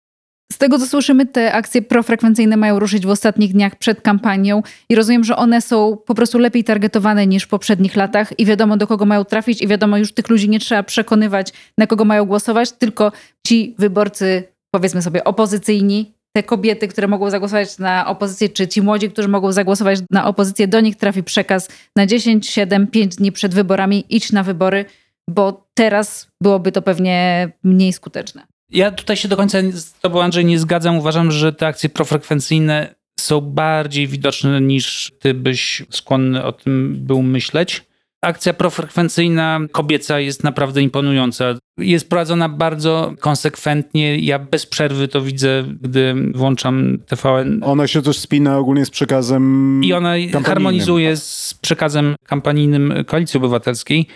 Z 0.52 0.58
tego, 0.58 0.78
co 0.78 0.86
słyszymy, 0.86 1.26
te 1.26 1.52
akcje 1.52 1.82
profrekwencyjne 1.82 2.56
mają 2.56 2.78
ruszyć 2.78 3.06
w 3.06 3.10
ostatnich 3.10 3.52
dniach 3.52 3.76
przed 3.76 4.00
kampanią 4.00 4.62
i 4.88 4.94
rozumiem, 4.94 5.24
że 5.24 5.36
one 5.36 5.60
są 5.60 5.96
po 6.06 6.14
prostu 6.14 6.38
lepiej 6.38 6.64
targetowane 6.64 7.26
niż 7.26 7.44
w 7.44 7.48
poprzednich 7.48 7.96
latach 7.96 8.38
i 8.38 8.46
wiadomo, 8.46 8.76
do 8.76 8.86
kogo 8.86 9.04
mają 9.04 9.24
trafić 9.24 9.62
i 9.62 9.68
wiadomo, 9.68 9.96
już 9.96 10.12
tych 10.12 10.28
ludzi 10.28 10.48
nie 10.48 10.60
trzeba 10.60 10.82
przekonywać, 10.82 11.52
na 11.78 11.86
kogo 11.86 12.04
mają 12.04 12.24
głosować, 12.24 12.72
tylko 12.72 13.12
ci 13.46 13.74
wyborcy, 13.78 14.42
powiedzmy 14.70 15.02
sobie, 15.02 15.24
opozycyjni, 15.24 16.12
te 16.32 16.42
kobiety, 16.42 16.88
które 16.88 17.08
mogą 17.08 17.30
zagłosować 17.30 17.78
na 17.78 18.06
opozycję, 18.06 18.48
czy 18.48 18.68
ci 18.68 18.82
młodzi, 18.82 19.10
którzy 19.10 19.28
mogą 19.28 19.52
zagłosować 19.52 19.98
na 20.10 20.26
opozycję, 20.26 20.68
do 20.68 20.80
nich 20.80 20.96
trafi 20.96 21.22
przekaz 21.22 21.68
na 21.96 22.06
10, 22.06 22.48
7, 22.48 22.86
5 22.86 23.16
dni 23.16 23.32
przed 23.32 23.54
wyborami, 23.54 24.04
idź 24.08 24.32
na 24.32 24.42
wybory, 24.42 24.84
bo 25.30 25.68
teraz 25.74 26.28
byłoby 26.42 26.72
to 26.72 26.82
pewnie 26.82 27.48
mniej 27.64 27.92
skuteczne. 27.92 28.49
Ja 28.70 28.90
tutaj 28.90 29.16
się 29.16 29.28
do 29.28 29.36
końca 29.36 29.58
z 29.72 29.92
tobą, 29.92 30.22
Andrzej, 30.22 30.44
nie 30.44 30.58
zgadzam. 30.58 30.98
Uważam, 30.98 31.32
że 31.32 31.52
te 31.52 31.66
akcje 31.66 31.88
profrekwencyjne 31.88 32.94
są 33.20 33.40
bardziej 33.40 34.06
widoczne 34.06 34.60
niż 34.60 35.12
ty 35.18 35.34
byś 35.34 35.82
skłonny 35.90 36.44
o 36.44 36.52
tym 36.52 36.96
był 36.98 37.22
myśleć. 37.22 37.90
Akcja 38.22 38.54
profrekwencyjna 38.54 39.60
kobieca 39.72 40.20
jest 40.20 40.44
naprawdę 40.44 40.82
imponująca. 40.82 41.44
Jest 41.78 42.08
prowadzona 42.08 42.48
bardzo 42.48 43.14
konsekwentnie. 43.20 44.18
Ja 44.18 44.38
bez 44.38 44.66
przerwy 44.66 45.08
to 45.08 45.22
widzę, 45.22 45.64
gdy 45.80 46.14
włączam 46.34 46.98
TVN. 47.06 47.60
Ona 47.64 47.86
się 47.86 48.02
też 48.02 48.18
spina 48.18 48.58
ogólnie 48.58 48.86
z 48.86 48.90
przekazem. 48.90 49.80
I 49.84 49.92
ona 49.92 50.14
harmonizuje 50.44 51.16
z 51.16 51.54
przekazem 51.60 52.14
kampanijnym 52.26 52.94
Koalicji 53.06 53.38
Obywatelskiej. 53.38 54.06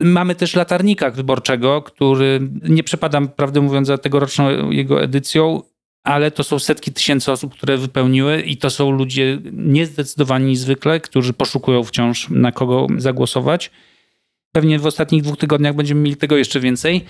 Mamy 0.00 0.34
też 0.34 0.56
latarnika 0.56 1.10
wyborczego, 1.10 1.82
który 1.82 2.40
nie 2.68 2.82
przepadam, 2.82 3.28
prawdę 3.28 3.60
mówiąc, 3.60 3.86
za 3.86 3.98
tegoroczną 3.98 4.70
jego 4.70 5.02
edycją, 5.02 5.62
ale 6.04 6.30
to 6.30 6.44
są 6.44 6.58
setki 6.58 6.92
tysięcy 6.92 7.32
osób, 7.32 7.54
które 7.54 7.76
wypełniły 7.76 8.42
i 8.42 8.56
to 8.56 8.70
są 8.70 8.90
ludzie 8.90 9.38
niezdecydowani 9.52 10.56
zwykle, 10.56 11.00
którzy 11.00 11.32
poszukują 11.32 11.84
wciąż 11.84 12.28
na 12.30 12.52
kogo 12.52 12.86
zagłosować. 12.96 13.70
Pewnie 14.52 14.78
w 14.78 14.86
ostatnich 14.86 15.22
dwóch 15.22 15.36
tygodniach 15.36 15.74
będziemy 15.74 16.00
mieli 16.00 16.16
tego 16.16 16.36
jeszcze 16.36 16.60
więcej. 16.60 17.04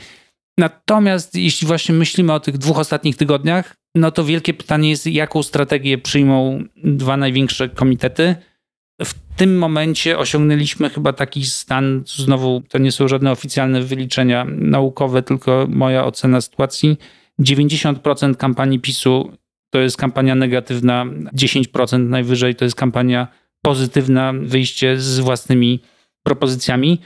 Natomiast 0.58 1.34
jeśli 1.34 1.66
właśnie 1.66 1.94
myślimy 1.94 2.32
o 2.32 2.40
tych 2.40 2.58
dwóch 2.58 2.78
ostatnich 2.78 3.16
tygodniach, 3.16 3.76
no 3.94 4.10
to 4.10 4.24
wielkie 4.24 4.54
pytanie 4.54 4.90
jest, 4.90 5.06
jaką 5.06 5.42
strategię 5.42 5.98
przyjmą 5.98 6.64
dwa 6.76 7.16
największe 7.16 7.68
komitety. 7.68 8.36
W 9.02 9.14
tym 9.36 9.58
momencie 9.58 10.18
osiągnęliśmy 10.18 10.90
chyba 10.90 11.12
taki 11.12 11.44
stan, 11.44 12.02
znowu 12.06 12.62
to 12.68 12.78
nie 12.78 12.92
są 12.92 13.08
żadne 13.08 13.30
oficjalne 13.30 13.82
wyliczenia 13.82 14.46
naukowe, 14.48 15.22
tylko 15.22 15.66
moja 15.68 16.04
ocena 16.04 16.40
sytuacji. 16.40 16.96
90% 17.40 18.36
kampanii 18.36 18.80
PiSu 18.80 19.32
to 19.70 19.78
jest 19.78 19.96
kampania 19.96 20.34
negatywna, 20.34 21.06
10% 21.36 22.08
najwyżej 22.08 22.54
to 22.54 22.64
jest 22.64 22.76
kampania 22.76 23.28
pozytywne 23.62 24.32
wyjście 24.42 25.00
z 25.00 25.20
własnymi 25.20 25.80
propozycjami. 26.22 27.00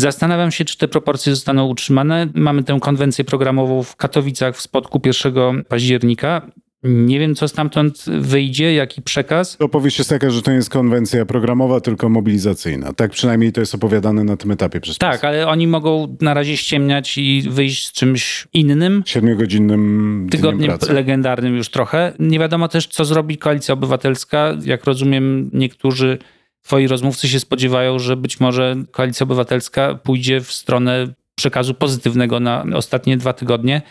Zastanawiam 0.00 0.50
się, 0.50 0.64
czy 0.64 0.78
te 0.78 0.88
proporcje 0.88 1.34
zostaną 1.34 1.66
utrzymane. 1.66 2.28
Mamy 2.34 2.62
tę 2.62 2.78
konwencję 2.80 3.24
programową 3.24 3.82
w 3.82 3.96
Katowicach 3.96 4.56
w 4.56 4.60
spotku 4.60 5.00
1 5.04 5.64
października. 5.64 6.50
Nie 6.82 7.18
wiem, 7.18 7.34
co 7.34 7.48
stamtąd 7.48 8.04
wyjdzie, 8.20 8.74
jaki 8.74 9.02
przekaz. 9.02 9.56
Opowieść 9.60 9.98
jest 9.98 10.10
taka, 10.10 10.30
że 10.30 10.42
to 10.42 10.50
nie 10.50 10.56
jest 10.56 10.70
konwencja 10.70 11.26
programowa, 11.26 11.80
tylko 11.80 12.08
mobilizacyjna. 12.08 12.92
Tak 12.92 13.10
przynajmniej 13.10 13.52
to 13.52 13.60
jest 13.60 13.74
opowiadane 13.74 14.24
na 14.24 14.36
tym 14.36 14.50
etapie 14.50 14.80
przez 14.80 14.98
Tak, 14.98 15.24
ale 15.24 15.46
oni 15.48 15.66
mogą 15.66 16.16
na 16.20 16.34
razie 16.34 16.56
ściemniać 16.56 17.18
i 17.18 17.42
wyjść 17.50 17.86
z 17.86 17.92
czymś 17.92 18.48
innym. 18.52 19.02
Siedmiogodzinnym 19.06 20.16
dniem 20.18 20.28
Tygodniem 20.30 20.68
pracy. 20.68 20.92
legendarnym 20.92 21.56
już 21.56 21.68
trochę. 21.68 22.12
Nie 22.18 22.38
wiadomo 22.38 22.68
też, 22.68 22.86
co 22.86 23.04
zrobi 23.04 23.38
Koalicja 23.38 23.74
Obywatelska. 23.74 24.56
Jak 24.64 24.84
rozumiem, 24.84 25.50
niektórzy 25.52 26.18
twoi 26.62 26.86
rozmówcy 26.86 27.28
się 27.28 27.40
spodziewają, 27.40 27.98
że 27.98 28.16
być 28.16 28.40
może 28.40 28.76
Koalicja 28.90 29.24
Obywatelska 29.24 29.94
pójdzie 29.94 30.40
w 30.40 30.52
stronę 30.52 31.06
przekazu 31.34 31.74
pozytywnego 31.74 32.40
na 32.40 32.64
ostatnie 32.74 33.16
dwa 33.16 33.32
tygodnie. 33.32 33.82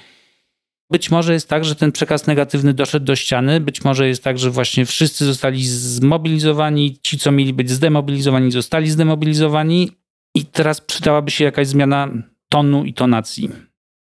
Być 0.92 1.12
może 1.12 1.34
jest 1.34 1.50
tak, 1.50 1.66
że 1.66 1.76
ten 1.76 1.92
przekaz 1.92 2.28
negatywny 2.28 2.74
doszedł 2.74 3.06
do 3.06 3.16
ściany. 3.16 3.60
Być 3.60 3.84
może 3.84 4.08
jest 4.08 4.24
tak, 4.24 4.40
że 4.40 4.52
właśnie 4.52 4.86
wszyscy 4.86 5.26
zostali 5.26 5.66
zmobilizowani. 5.68 7.00
Ci, 7.04 7.18
co 7.18 7.32
mieli 7.32 7.54
być 7.54 7.70
zdemobilizowani, 7.70 8.52
zostali 8.52 8.90
zdemobilizowani. 8.90 9.92
I 10.36 10.46
teraz 10.46 10.82
przydałaby 10.82 11.32
się 11.32 11.44
jakaś 11.44 11.68
zmiana 11.68 12.08
tonu 12.50 12.84
i 12.84 12.94
tonacji. 12.94 13.50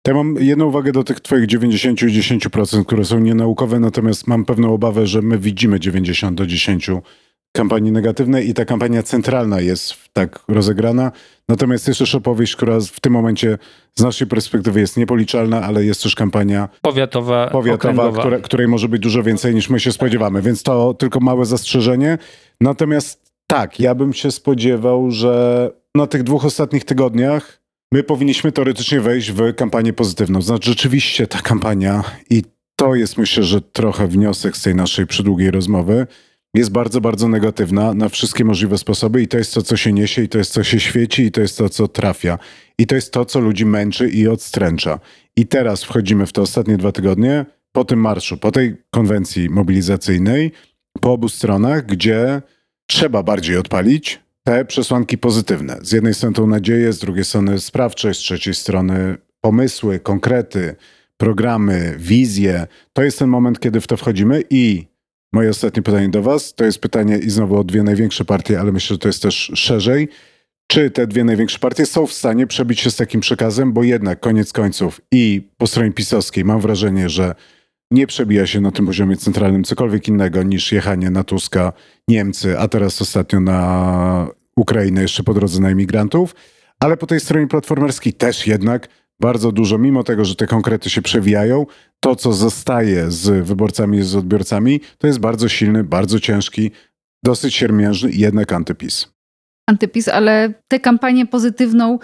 To 0.03 0.11
ja 0.11 0.16
mam 0.16 0.36
jedną 0.41 0.66
uwagę 0.66 0.93
do 0.93 1.05
tych 1.05 1.20
twoich 1.20 1.47
90 1.47 2.03
i 2.03 2.07
10%, 2.07 2.84
które 2.84 3.05
są 3.05 3.20
nienaukowe, 3.20 3.80
natomiast 3.80 4.26
mam 4.26 4.45
pewną 4.45 4.74
obawę, 4.74 5.07
że 5.07 5.22
my 5.22 5.39
widzimy 5.39 5.80
90 5.80 6.39
do 6.39 6.47
10 6.47 6.91
kampanii 7.53 7.92
negatywnej 7.92 8.49
i 8.49 8.55
ta 8.55 8.64
kampania 8.64 9.03
centralna 9.03 9.61
jest 9.61 9.94
tak 10.12 10.44
rozegrana. 10.49 11.12
Natomiast 11.49 11.88
jest 11.88 11.99
też 11.99 12.14
opowieść, 12.14 12.57
która 12.57 12.80
w 12.80 13.01
tym 13.01 13.12
momencie 13.12 13.59
z 13.99 14.03
naszej 14.03 14.26
perspektywy 14.26 14.80
jest 14.80 14.96
niepoliczalna, 14.96 15.62
ale 15.62 15.84
jest 15.84 16.03
też 16.03 16.14
kampania 16.14 16.68
Powiatowa, 16.82 17.51
powiatowa, 17.51 18.12
które, 18.12 18.40
której 18.40 18.68
może 18.68 18.88
być 18.88 19.03
dużo 19.03 19.22
więcej 19.22 19.55
niż 19.55 19.70
my 19.70 19.80
się 19.80 19.92
spodziewamy, 19.92 20.42
więc 20.42 20.62
to 20.62 20.94
tylko 20.94 21.20
małe 21.20 21.44
zastrzeżenie. 21.44 22.18
Natomiast 22.61 23.32
tak, 23.46 23.80
ja 23.80 23.94
bym 23.94 24.12
się 24.12 24.30
spodziewał, 24.30 25.11
że 25.11 25.70
na 25.94 26.07
tych 26.07 26.22
dwóch 26.22 26.44
ostatnich 26.44 26.84
tygodniach 26.84 27.61
my 27.92 28.03
powinniśmy 28.03 28.53
teoretycznie 28.53 29.01
wejść 29.01 29.32
w 29.32 29.55
kampanię 29.55 29.92
pozytywną. 29.92 30.42
Znaczy 30.42 30.70
rzeczywiście 30.70 31.26
ta 31.26 31.40
kampania 31.40 32.05
i 32.30 32.42
to 32.76 32.94
jest 32.94 33.18
myślę, 33.18 33.44
że 33.44 33.61
trochę 33.61 34.07
wniosek 34.07 34.57
z 34.57 34.62
tej 34.62 34.74
naszej 34.74 35.07
przydługiej 35.07 35.51
rozmowy, 35.51 36.07
jest 36.59 36.70
bardzo, 36.70 37.00
bardzo 37.00 37.28
negatywna 37.28 37.94
na 37.94 38.09
wszystkie 38.09 38.44
możliwe 38.44 38.78
sposoby 38.78 39.22
i 39.22 39.28
to 39.28 39.38
jest 39.38 39.54
to, 39.54 39.62
co 39.62 39.76
się 39.76 39.92
niesie 39.92 40.22
i 40.22 40.28
to 40.28 40.38
jest, 40.38 40.52
co 40.52 40.64
się 40.64 40.80
świeci 40.80 41.22
i 41.22 41.30
to 41.30 41.40
jest 41.40 41.59
to, 41.59 41.68
co 41.68 41.88
trafia. 41.88 42.38
I 42.78 42.86
to 42.86 42.94
jest 42.94 43.12
to, 43.12 43.24
co 43.24 43.40
ludzi 43.40 43.66
męczy 43.66 44.09
i 44.09 44.28
odstręcza. 44.28 45.00
I 45.36 45.46
teraz 45.46 45.84
wchodzimy 45.84 46.26
w 46.26 46.32
te 46.32 46.42
ostatnie 46.42 46.76
dwa 46.76 46.92
tygodnie 46.92 47.46
po 47.72 47.84
tym 47.84 48.00
marszu, 48.00 48.36
po 48.36 48.52
tej 48.52 48.76
konwencji 48.90 49.50
mobilizacyjnej, 49.50 50.52
po 51.00 51.12
obu 51.12 51.28
stronach, 51.28 51.86
gdzie 51.86 52.42
trzeba 52.86 53.22
bardziej 53.22 53.56
odpalić 53.56 54.20
te 54.44 54.64
przesłanki 54.64 55.18
pozytywne. 55.18 55.78
Z 55.82 55.92
jednej 55.92 56.14
strony 56.14 56.34
tą 56.34 56.46
nadzieję, 56.46 56.92
z 56.92 56.98
drugiej 56.98 57.24
strony 57.24 57.61
sprawczość, 57.61 58.20
z 58.20 58.22
trzeciej 58.22 58.54
strony 58.54 59.16
pomysły, 59.40 60.00
konkrety, 60.00 60.76
programy, 61.16 61.94
wizje. 61.98 62.66
To 62.92 63.02
jest 63.02 63.18
ten 63.18 63.28
moment, 63.28 63.61
kiedy 63.61 63.80
w 63.80 63.86
to 63.86 63.96
wchodzimy 63.96 64.42
i 64.50 64.86
moje 65.33 65.51
ostatnie 65.51 65.83
pytanie 65.83 66.09
do 66.09 66.22
was, 66.22 66.55
to 66.55 66.64
jest 66.64 66.79
pytanie 66.79 67.18
i 67.18 67.31
znowu 67.31 67.59
o 67.59 67.64
dwie 67.64 67.83
największe 67.83 68.24
partie, 68.24 68.61
ale 68.61 68.72
myślę, 68.72 68.95
że 68.95 68.99
to 68.99 69.09
jest 69.09 69.22
też 69.22 69.53
szerzej. 69.55 70.09
Czy 70.66 70.91
te 70.91 71.07
dwie 71.07 71.24
największe 71.24 71.59
partie 71.59 71.87
są 71.87 72.07
w 72.07 72.12
stanie 72.12 72.47
przebić 72.47 72.81
się 72.81 72.91
z 72.91 72.97
takim 72.97 73.20
przekazem, 73.20 73.72
bo 73.72 73.83
jednak 73.83 74.20
koniec 74.20 74.53
końców 74.53 75.01
i 75.12 75.49
po 75.57 75.66
stronie 75.66 75.93
pisowskiej 75.93 76.45
mam 76.45 76.61
wrażenie, 76.61 77.09
że 77.09 77.35
nie 77.91 78.07
przebija 78.07 78.47
się 78.47 78.61
na 78.61 78.70
tym 78.70 78.87
poziomie 78.87 79.16
centralnym 79.16 79.64
cokolwiek 79.64 80.09
innego 80.09 80.43
niż 80.43 80.72
jechanie 80.72 81.11
na 81.11 81.24
Tuska 81.24 81.72
Niemcy, 82.09 82.59
a 82.59 82.68
teraz 82.68 83.03
ostatnio 83.03 83.41
na 83.41 84.29
Ukrainę 84.57 85.03
jeszcze 85.03 85.22
po 85.22 85.35
drodze 85.35 85.61
na 85.61 85.70
imigrantów, 85.70 86.35
ale 86.81 86.97
po 86.97 87.07
tej 87.07 87.20
stronie 87.20 87.47
platformerskiej 87.47 88.12
też 88.12 88.47
jednak 88.47 88.89
bardzo 89.20 89.52
dużo, 89.52 89.78
mimo 89.78 90.04
tego, 90.04 90.24
że 90.24 90.34
te 90.34 90.46
konkrety 90.46 90.90
się 90.90 91.02
przewijają, 91.02 91.66
to 92.00 92.16
co 92.16 92.32
zostaje 92.32 93.10
z 93.10 93.46
wyborcami, 93.46 94.02
z 94.02 94.16
odbiorcami, 94.16 94.80
to 94.98 95.06
jest 95.06 95.18
bardzo 95.18 95.48
silny, 95.48 95.84
bardzo 95.84 96.20
ciężki, 96.20 96.70
dosyć 97.24 97.54
siermiężny 97.54 98.10
jednak 98.12 98.52
antypis. 98.52 99.08
antypis, 99.66 100.08
ale 100.08 100.54
tę 100.68 100.80
kampanię 100.80 101.26
pozytywną, 101.26 101.98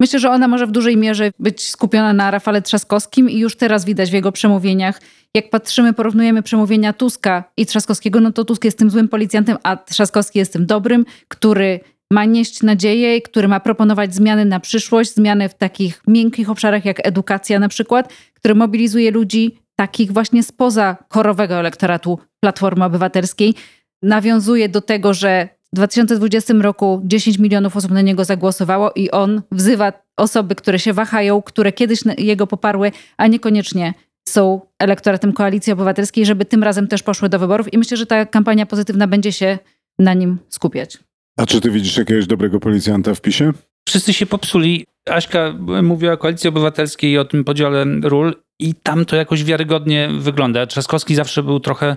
myślę, 0.00 0.18
że 0.18 0.30
ona 0.30 0.48
może 0.48 0.66
w 0.66 0.70
dużej 0.70 0.96
mierze 0.96 1.30
być 1.38 1.70
skupiona 1.70 2.12
na 2.12 2.30
Rafale 2.30 2.62
Trzaskowskim 2.62 3.30
i 3.30 3.38
już 3.38 3.56
teraz 3.56 3.84
widać 3.84 4.10
w 4.10 4.14
jego 4.14 4.32
przemówieniach. 4.32 5.00
Jak 5.34 5.50
patrzymy, 5.50 5.92
porównujemy 5.92 6.42
przemówienia 6.42 6.92
Tuska 6.92 7.44
i 7.56 7.66
Trzaskowskiego, 7.66 8.20
no 8.20 8.32
to 8.32 8.44
Tusk 8.44 8.64
jest 8.64 8.78
tym 8.78 8.90
złym 8.90 9.08
policjantem, 9.08 9.56
a 9.62 9.76
Trzaskowski 9.76 10.38
jest 10.38 10.52
tym 10.52 10.66
dobrym, 10.66 11.04
który 11.28 11.80
ma 12.12 12.24
nieść 12.24 12.62
nadzieję, 12.62 13.22
który 13.22 13.48
ma 13.48 13.60
proponować 13.60 14.14
zmiany 14.14 14.44
na 14.44 14.60
przyszłość, 14.60 15.14
zmiany 15.14 15.48
w 15.48 15.54
takich 15.54 16.02
miękkich 16.06 16.50
obszarach 16.50 16.84
jak 16.84 17.06
edukacja 17.06 17.58
na 17.58 17.68
przykład, 17.68 18.12
który 18.34 18.54
mobilizuje 18.54 19.10
ludzi 19.10 19.58
takich 19.76 20.12
właśnie 20.12 20.42
spoza 20.42 20.96
chorowego 21.08 21.54
elektoratu 21.54 22.18
Platformy 22.40 22.84
Obywatelskiej. 22.84 23.54
Nawiązuje 24.02 24.68
do 24.68 24.80
tego, 24.80 25.14
że 25.14 25.48
w 25.72 25.76
2020 25.76 26.54
roku 26.54 27.00
10 27.04 27.38
milionów 27.38 27.76
osób 27.76 27.90
na 27.90 28.00
niego 28.00 28.24
zagłosowało 28.24 28.92
i 28.92 29.10
on 29.10 29.42
wzywa 29.52 29.92
osoby, 30.16 30.54
które 30.54 30.78
się 30.78 30.92
wahają, 30.92 31.42
które 31.42 31.72
kiedyś 31.72 32.00
jego 32.18 32.46
poparły, 32.46 32.92
a 33.16 33.26
niekoniecznie 33.26 33.94
są 34.28 34.60
elektoratem 34.78 35.32
Koalicji 35.32 35.72
Obywatelskiej, 35.72 36.26
żeby 36.26 36.44
tym 36.44 36.62
razem 36.62 36.88
też 36.88 37.02
poszły 37.02 37.28
do 37.28 37.38
wyborów 37.38 37.72
i 37.72 37.78
myślę, 37.78 37.96
że 37.96 38.06
ta 38.06 38.26
kampania 38.26 38.66
pozytywna 38.66 39.06
będzie 39.06 39.32
się 39.32 39.58
na 39.98 40.14
nim 40.14 40.38
skupiać. 40.48 40.98
A 41.40 41.46
czy 41.46 41.60
ty 41.60 41.70
widzisz 41.70 41.96
jakiegoś 41.96 42.26
dobrego 42.26 42.60
policjanta 42.60 43.14
w 43.14 43.20
PiSie? 43.20 43.52
Wszyscy 43.88 44.12
się 44.12 44.26
popsuli. 44.26 44.86
Aśka 45.06 45.54
mówiła 45.82 46.12
o 46.12 46.16
Koalicji 46.16 46.48
Obywatelskiej 46.48 47.10
i 47.10 47.18
o 47.18 47.24
tym 47.24 47.44
podziale 47.44 47.84
ról 48.02 48.34
i 48.58 48.74
tam 48.74 49.04
to 49.04 49.16
jakoś 49.16 49.44
wiarygodnie 49.44 50.08
wygląda. 50.18 50.66
Trzaskowski 50.66 51.14
zawsze 51.14 51.42
był 51.42 51.60
trochę 51.60 51.96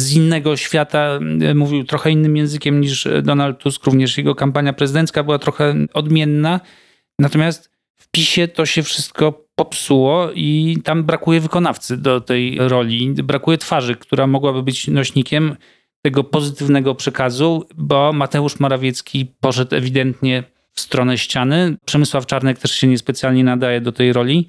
z 0.00 0.12
innego 0.12 0.56
świata, 0.56 1.18
mówił 1.54 1.84
trochę 1.84 2.10
innym 2.10 2.36
językiem 2.36 2.80
niż 2.80 3.08
Donald 3.22 3.58
Tusk, 3.58 3.84
również 3.84 4.18
jego 4.18 4.34
kampania 4.34 4.72
prezydencka 4.72 5.22
była 5.22 5.38
trochę 5.38 5.74
odmienna. 5.94 6.60
Natomiast 7.18 7.70
w 7.94 8.08
PiSie 8.10 8.48
to 8.48 8.66
się 8.66 8.82
wszystko 8.82 9.46
popsuło 9.54 10.30
i 10.34 10.78
tam 10.84 11.04
brakuje 11.04 11.40
wykonawcy 11.40 11.96
do 11.96 12.20
tej 12.20 12.58
roli. 12.58 13.14
Brakuje 13.14 13.58
twarzy, 13.58 13.94
która 13.94 14.26
mogłaby 14.26 14.62
być 14.62 14.88
nośnikiem 14.88 15.56
tego 16.06 16.24
pozytywnego 16.24 16.94
przekazu, 16.94 17.66
bo 17.76 18.12
Mateusz 18.12 18.60
Morawiecki 18.60 19.26
poszedł 19.40 19.74
ewidentnie 19.74 20.44
w 20.72 20.80
stronę 20.80 21.18
ściany. 21.18 21.76
Przemysław 21.86 22.26
Czarnek 22.26 22.58
też 22.58 22.72
się 22.72 22.86
niespecjalnie 22.86 23.44
nadaje 23.44 23.80
do 23.80 23.92
tej 23.92 24.12
roli. 24.12 24.46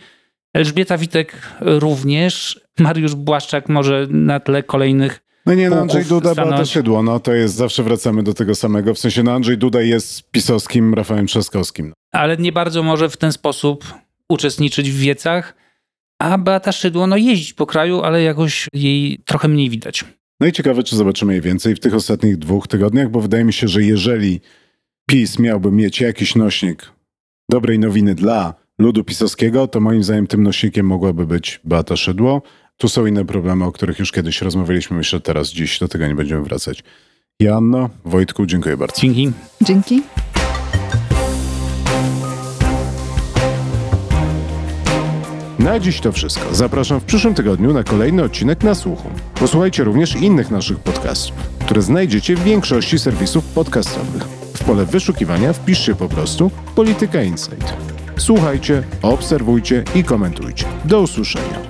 Elżbieta 0.54 0.98
Witek 0.98 1.42
również. 1.62 2.60
Mariusz 2.80 3.16
Błaszczak 3.16 3.70
może 3.70 4.08
na 4.10 4.40
tle 4.40 4.64
kolejnych 4.64 5.20
No 5.46 5.54
nie, 5.54 5.70
no 5.70 5.76
pułków 5.76 5.82
Andrzej 5.96 6.06
Duda, 6.06 6.36
Beata 6.36 6.50
stanąć. 6.50 6.70
Szydło, 6.70 7.04
no 7.04 7.20
to 7.20 7.34
jest, 7.34 7.56
zawsze 7.56 7.84
wracamy 7.84 8.24
do 8.24 8.34
tego 8.34 8.56
samego. 8.56 8.94
W 8.94 9.00
sensie, 9.00 9.24
no 9.24 9.32
Andrzej 9.32 9.58
Duda 9.58 9.82
jest 9.82 10.32
pisowskim 10.32 10.94
Rafałem 10.94 11.28
Trzaskowskim. 11.28 11.94
ale 12.12 12.38
nie 12.38 12.52
bardzo 12.52 12.84
może 12.84 13.10
w 13.10 13.18
ten 13.18 13.32
sposób 13.32 13.94
uczestniczyć 14.30 14.92
w 14.92 14.98
wiecach. 15.00 15.56
A 16.20 16.38
Beata 16.38 16.72
Szydło 16.72 17.08
no 17.08 17.18
jeździ 17.18 17.54
po 17.54 17.66
kraju, 17.66 18.02
ale 18.02 18.24
jakoś 18.24 18.68
jej 18.74 19.20
trochę 19.26 19.48
mniej 19.48 19.70
widać. 19.70 20.06
No 20.40 20.48
i 20.48 20.52
ciekawe, 20.52 20.84
czy 20.84 20.96
zobaczymy 20.96 21.34
jej 21.34 21.42
więcej 21.42 21.76
w 21.76 21.80
tych 21.80 21.94
ostatnich 21.94 22.38
dwóch 22.38 22.68
tygodniach, 22.68 23.10
bo 23.10 23.22
wydaje 23.22 23.44
mi 23.44 23.54
się, 23.54 23.68
że 23.68 23.84
jeżeli 23.84 24.42
PiS 25.10 25.40
miałby 25.40 25.72
mieć 25.72 26.02
jakiś 26.02 26.36
nośnik 26.36 26.92
dobrej 27.52 27.80
nowiny 27.80 28.16
dla 28.16 28.54
ludu 28.80 29.04
pisowskiego, 29.04 29.68
to 29.68 29.80
moim 29.80 30.04
zdaniem 30.04 30.28
tym 30.28 30.44
nośnikiem 30.44 30.86
mogłaby 30.86 31.28
być 31.28 31.60
Beata 31.64 31.96
Szydło. 31.96 32.42
Tu 32.78 32.90
są 32.90 33.06
inne 33.06 33.26
problemy, 33.26 33.66
o 33.66 33.72
których 33.72 34.00
już 34.00 34.12
kiedyś 34.12 34.42
rozmawialiśmy. 34.42 34.98
Myślę, 34.98 35.18
że 35.18 35.22
teraz, 35.22 35.50
dziś 35.50 35.80
do 35.80 35.88
tego 35.88 36.08
nie 36.08 36.16
będziemy 36.16 36.44
wracać. 36.44 36.84
Joanno, 37.40 37.90
Wojtku, 38.06 38.46
dziękuję 38.46 38.78
bardzo. 38.78 39.02
Dzięki. 39.02 39.32
Dzięki. 39.62 40.02
Na 45.68 45.80
dziś 45.80 46.00
to 46.00 46.12
wszystko. 46.12 46.56
Zapraszam 46.56 47.00
w 47.00 47.04
przyszłym 47.04 47.34
tygodniu 47.34 47.74
na 47.74 47.84
kolejny 47.84 48.24
odcinek 48.24 48.64
na 48.64 48.76
słuchu. 48.76 49.10
Posłuchajcie 49.36 49.84
również 49.84 50.16
innych 50.16 50.52
naszych 50.52 50.80
podcastów, 50.80 51.36
które 51.66 51.82
znajdziecie 51.82 52.36
w 52.36 52.44
większości 52.44 53.00
serwisów 53.00 53.46
podcastowych. 53.46 54.24
W 54.54 54.64
pole 54.64 54.86
wyszukiwania 54.86 55.54
wpiszcie 55.54 55.96
po 55.96 56.10
prostu 56.10 56.52
Polityka 56.76 57.22
Insight. 57.22 57.74
Słuchajcie, 58.18 58.84
obserwujcie 59.02 59.84
i 59.96 60.04
komentujcie. 60.04 60.66
Do 60.86 61.02
usłyszenia. 61.02 61.67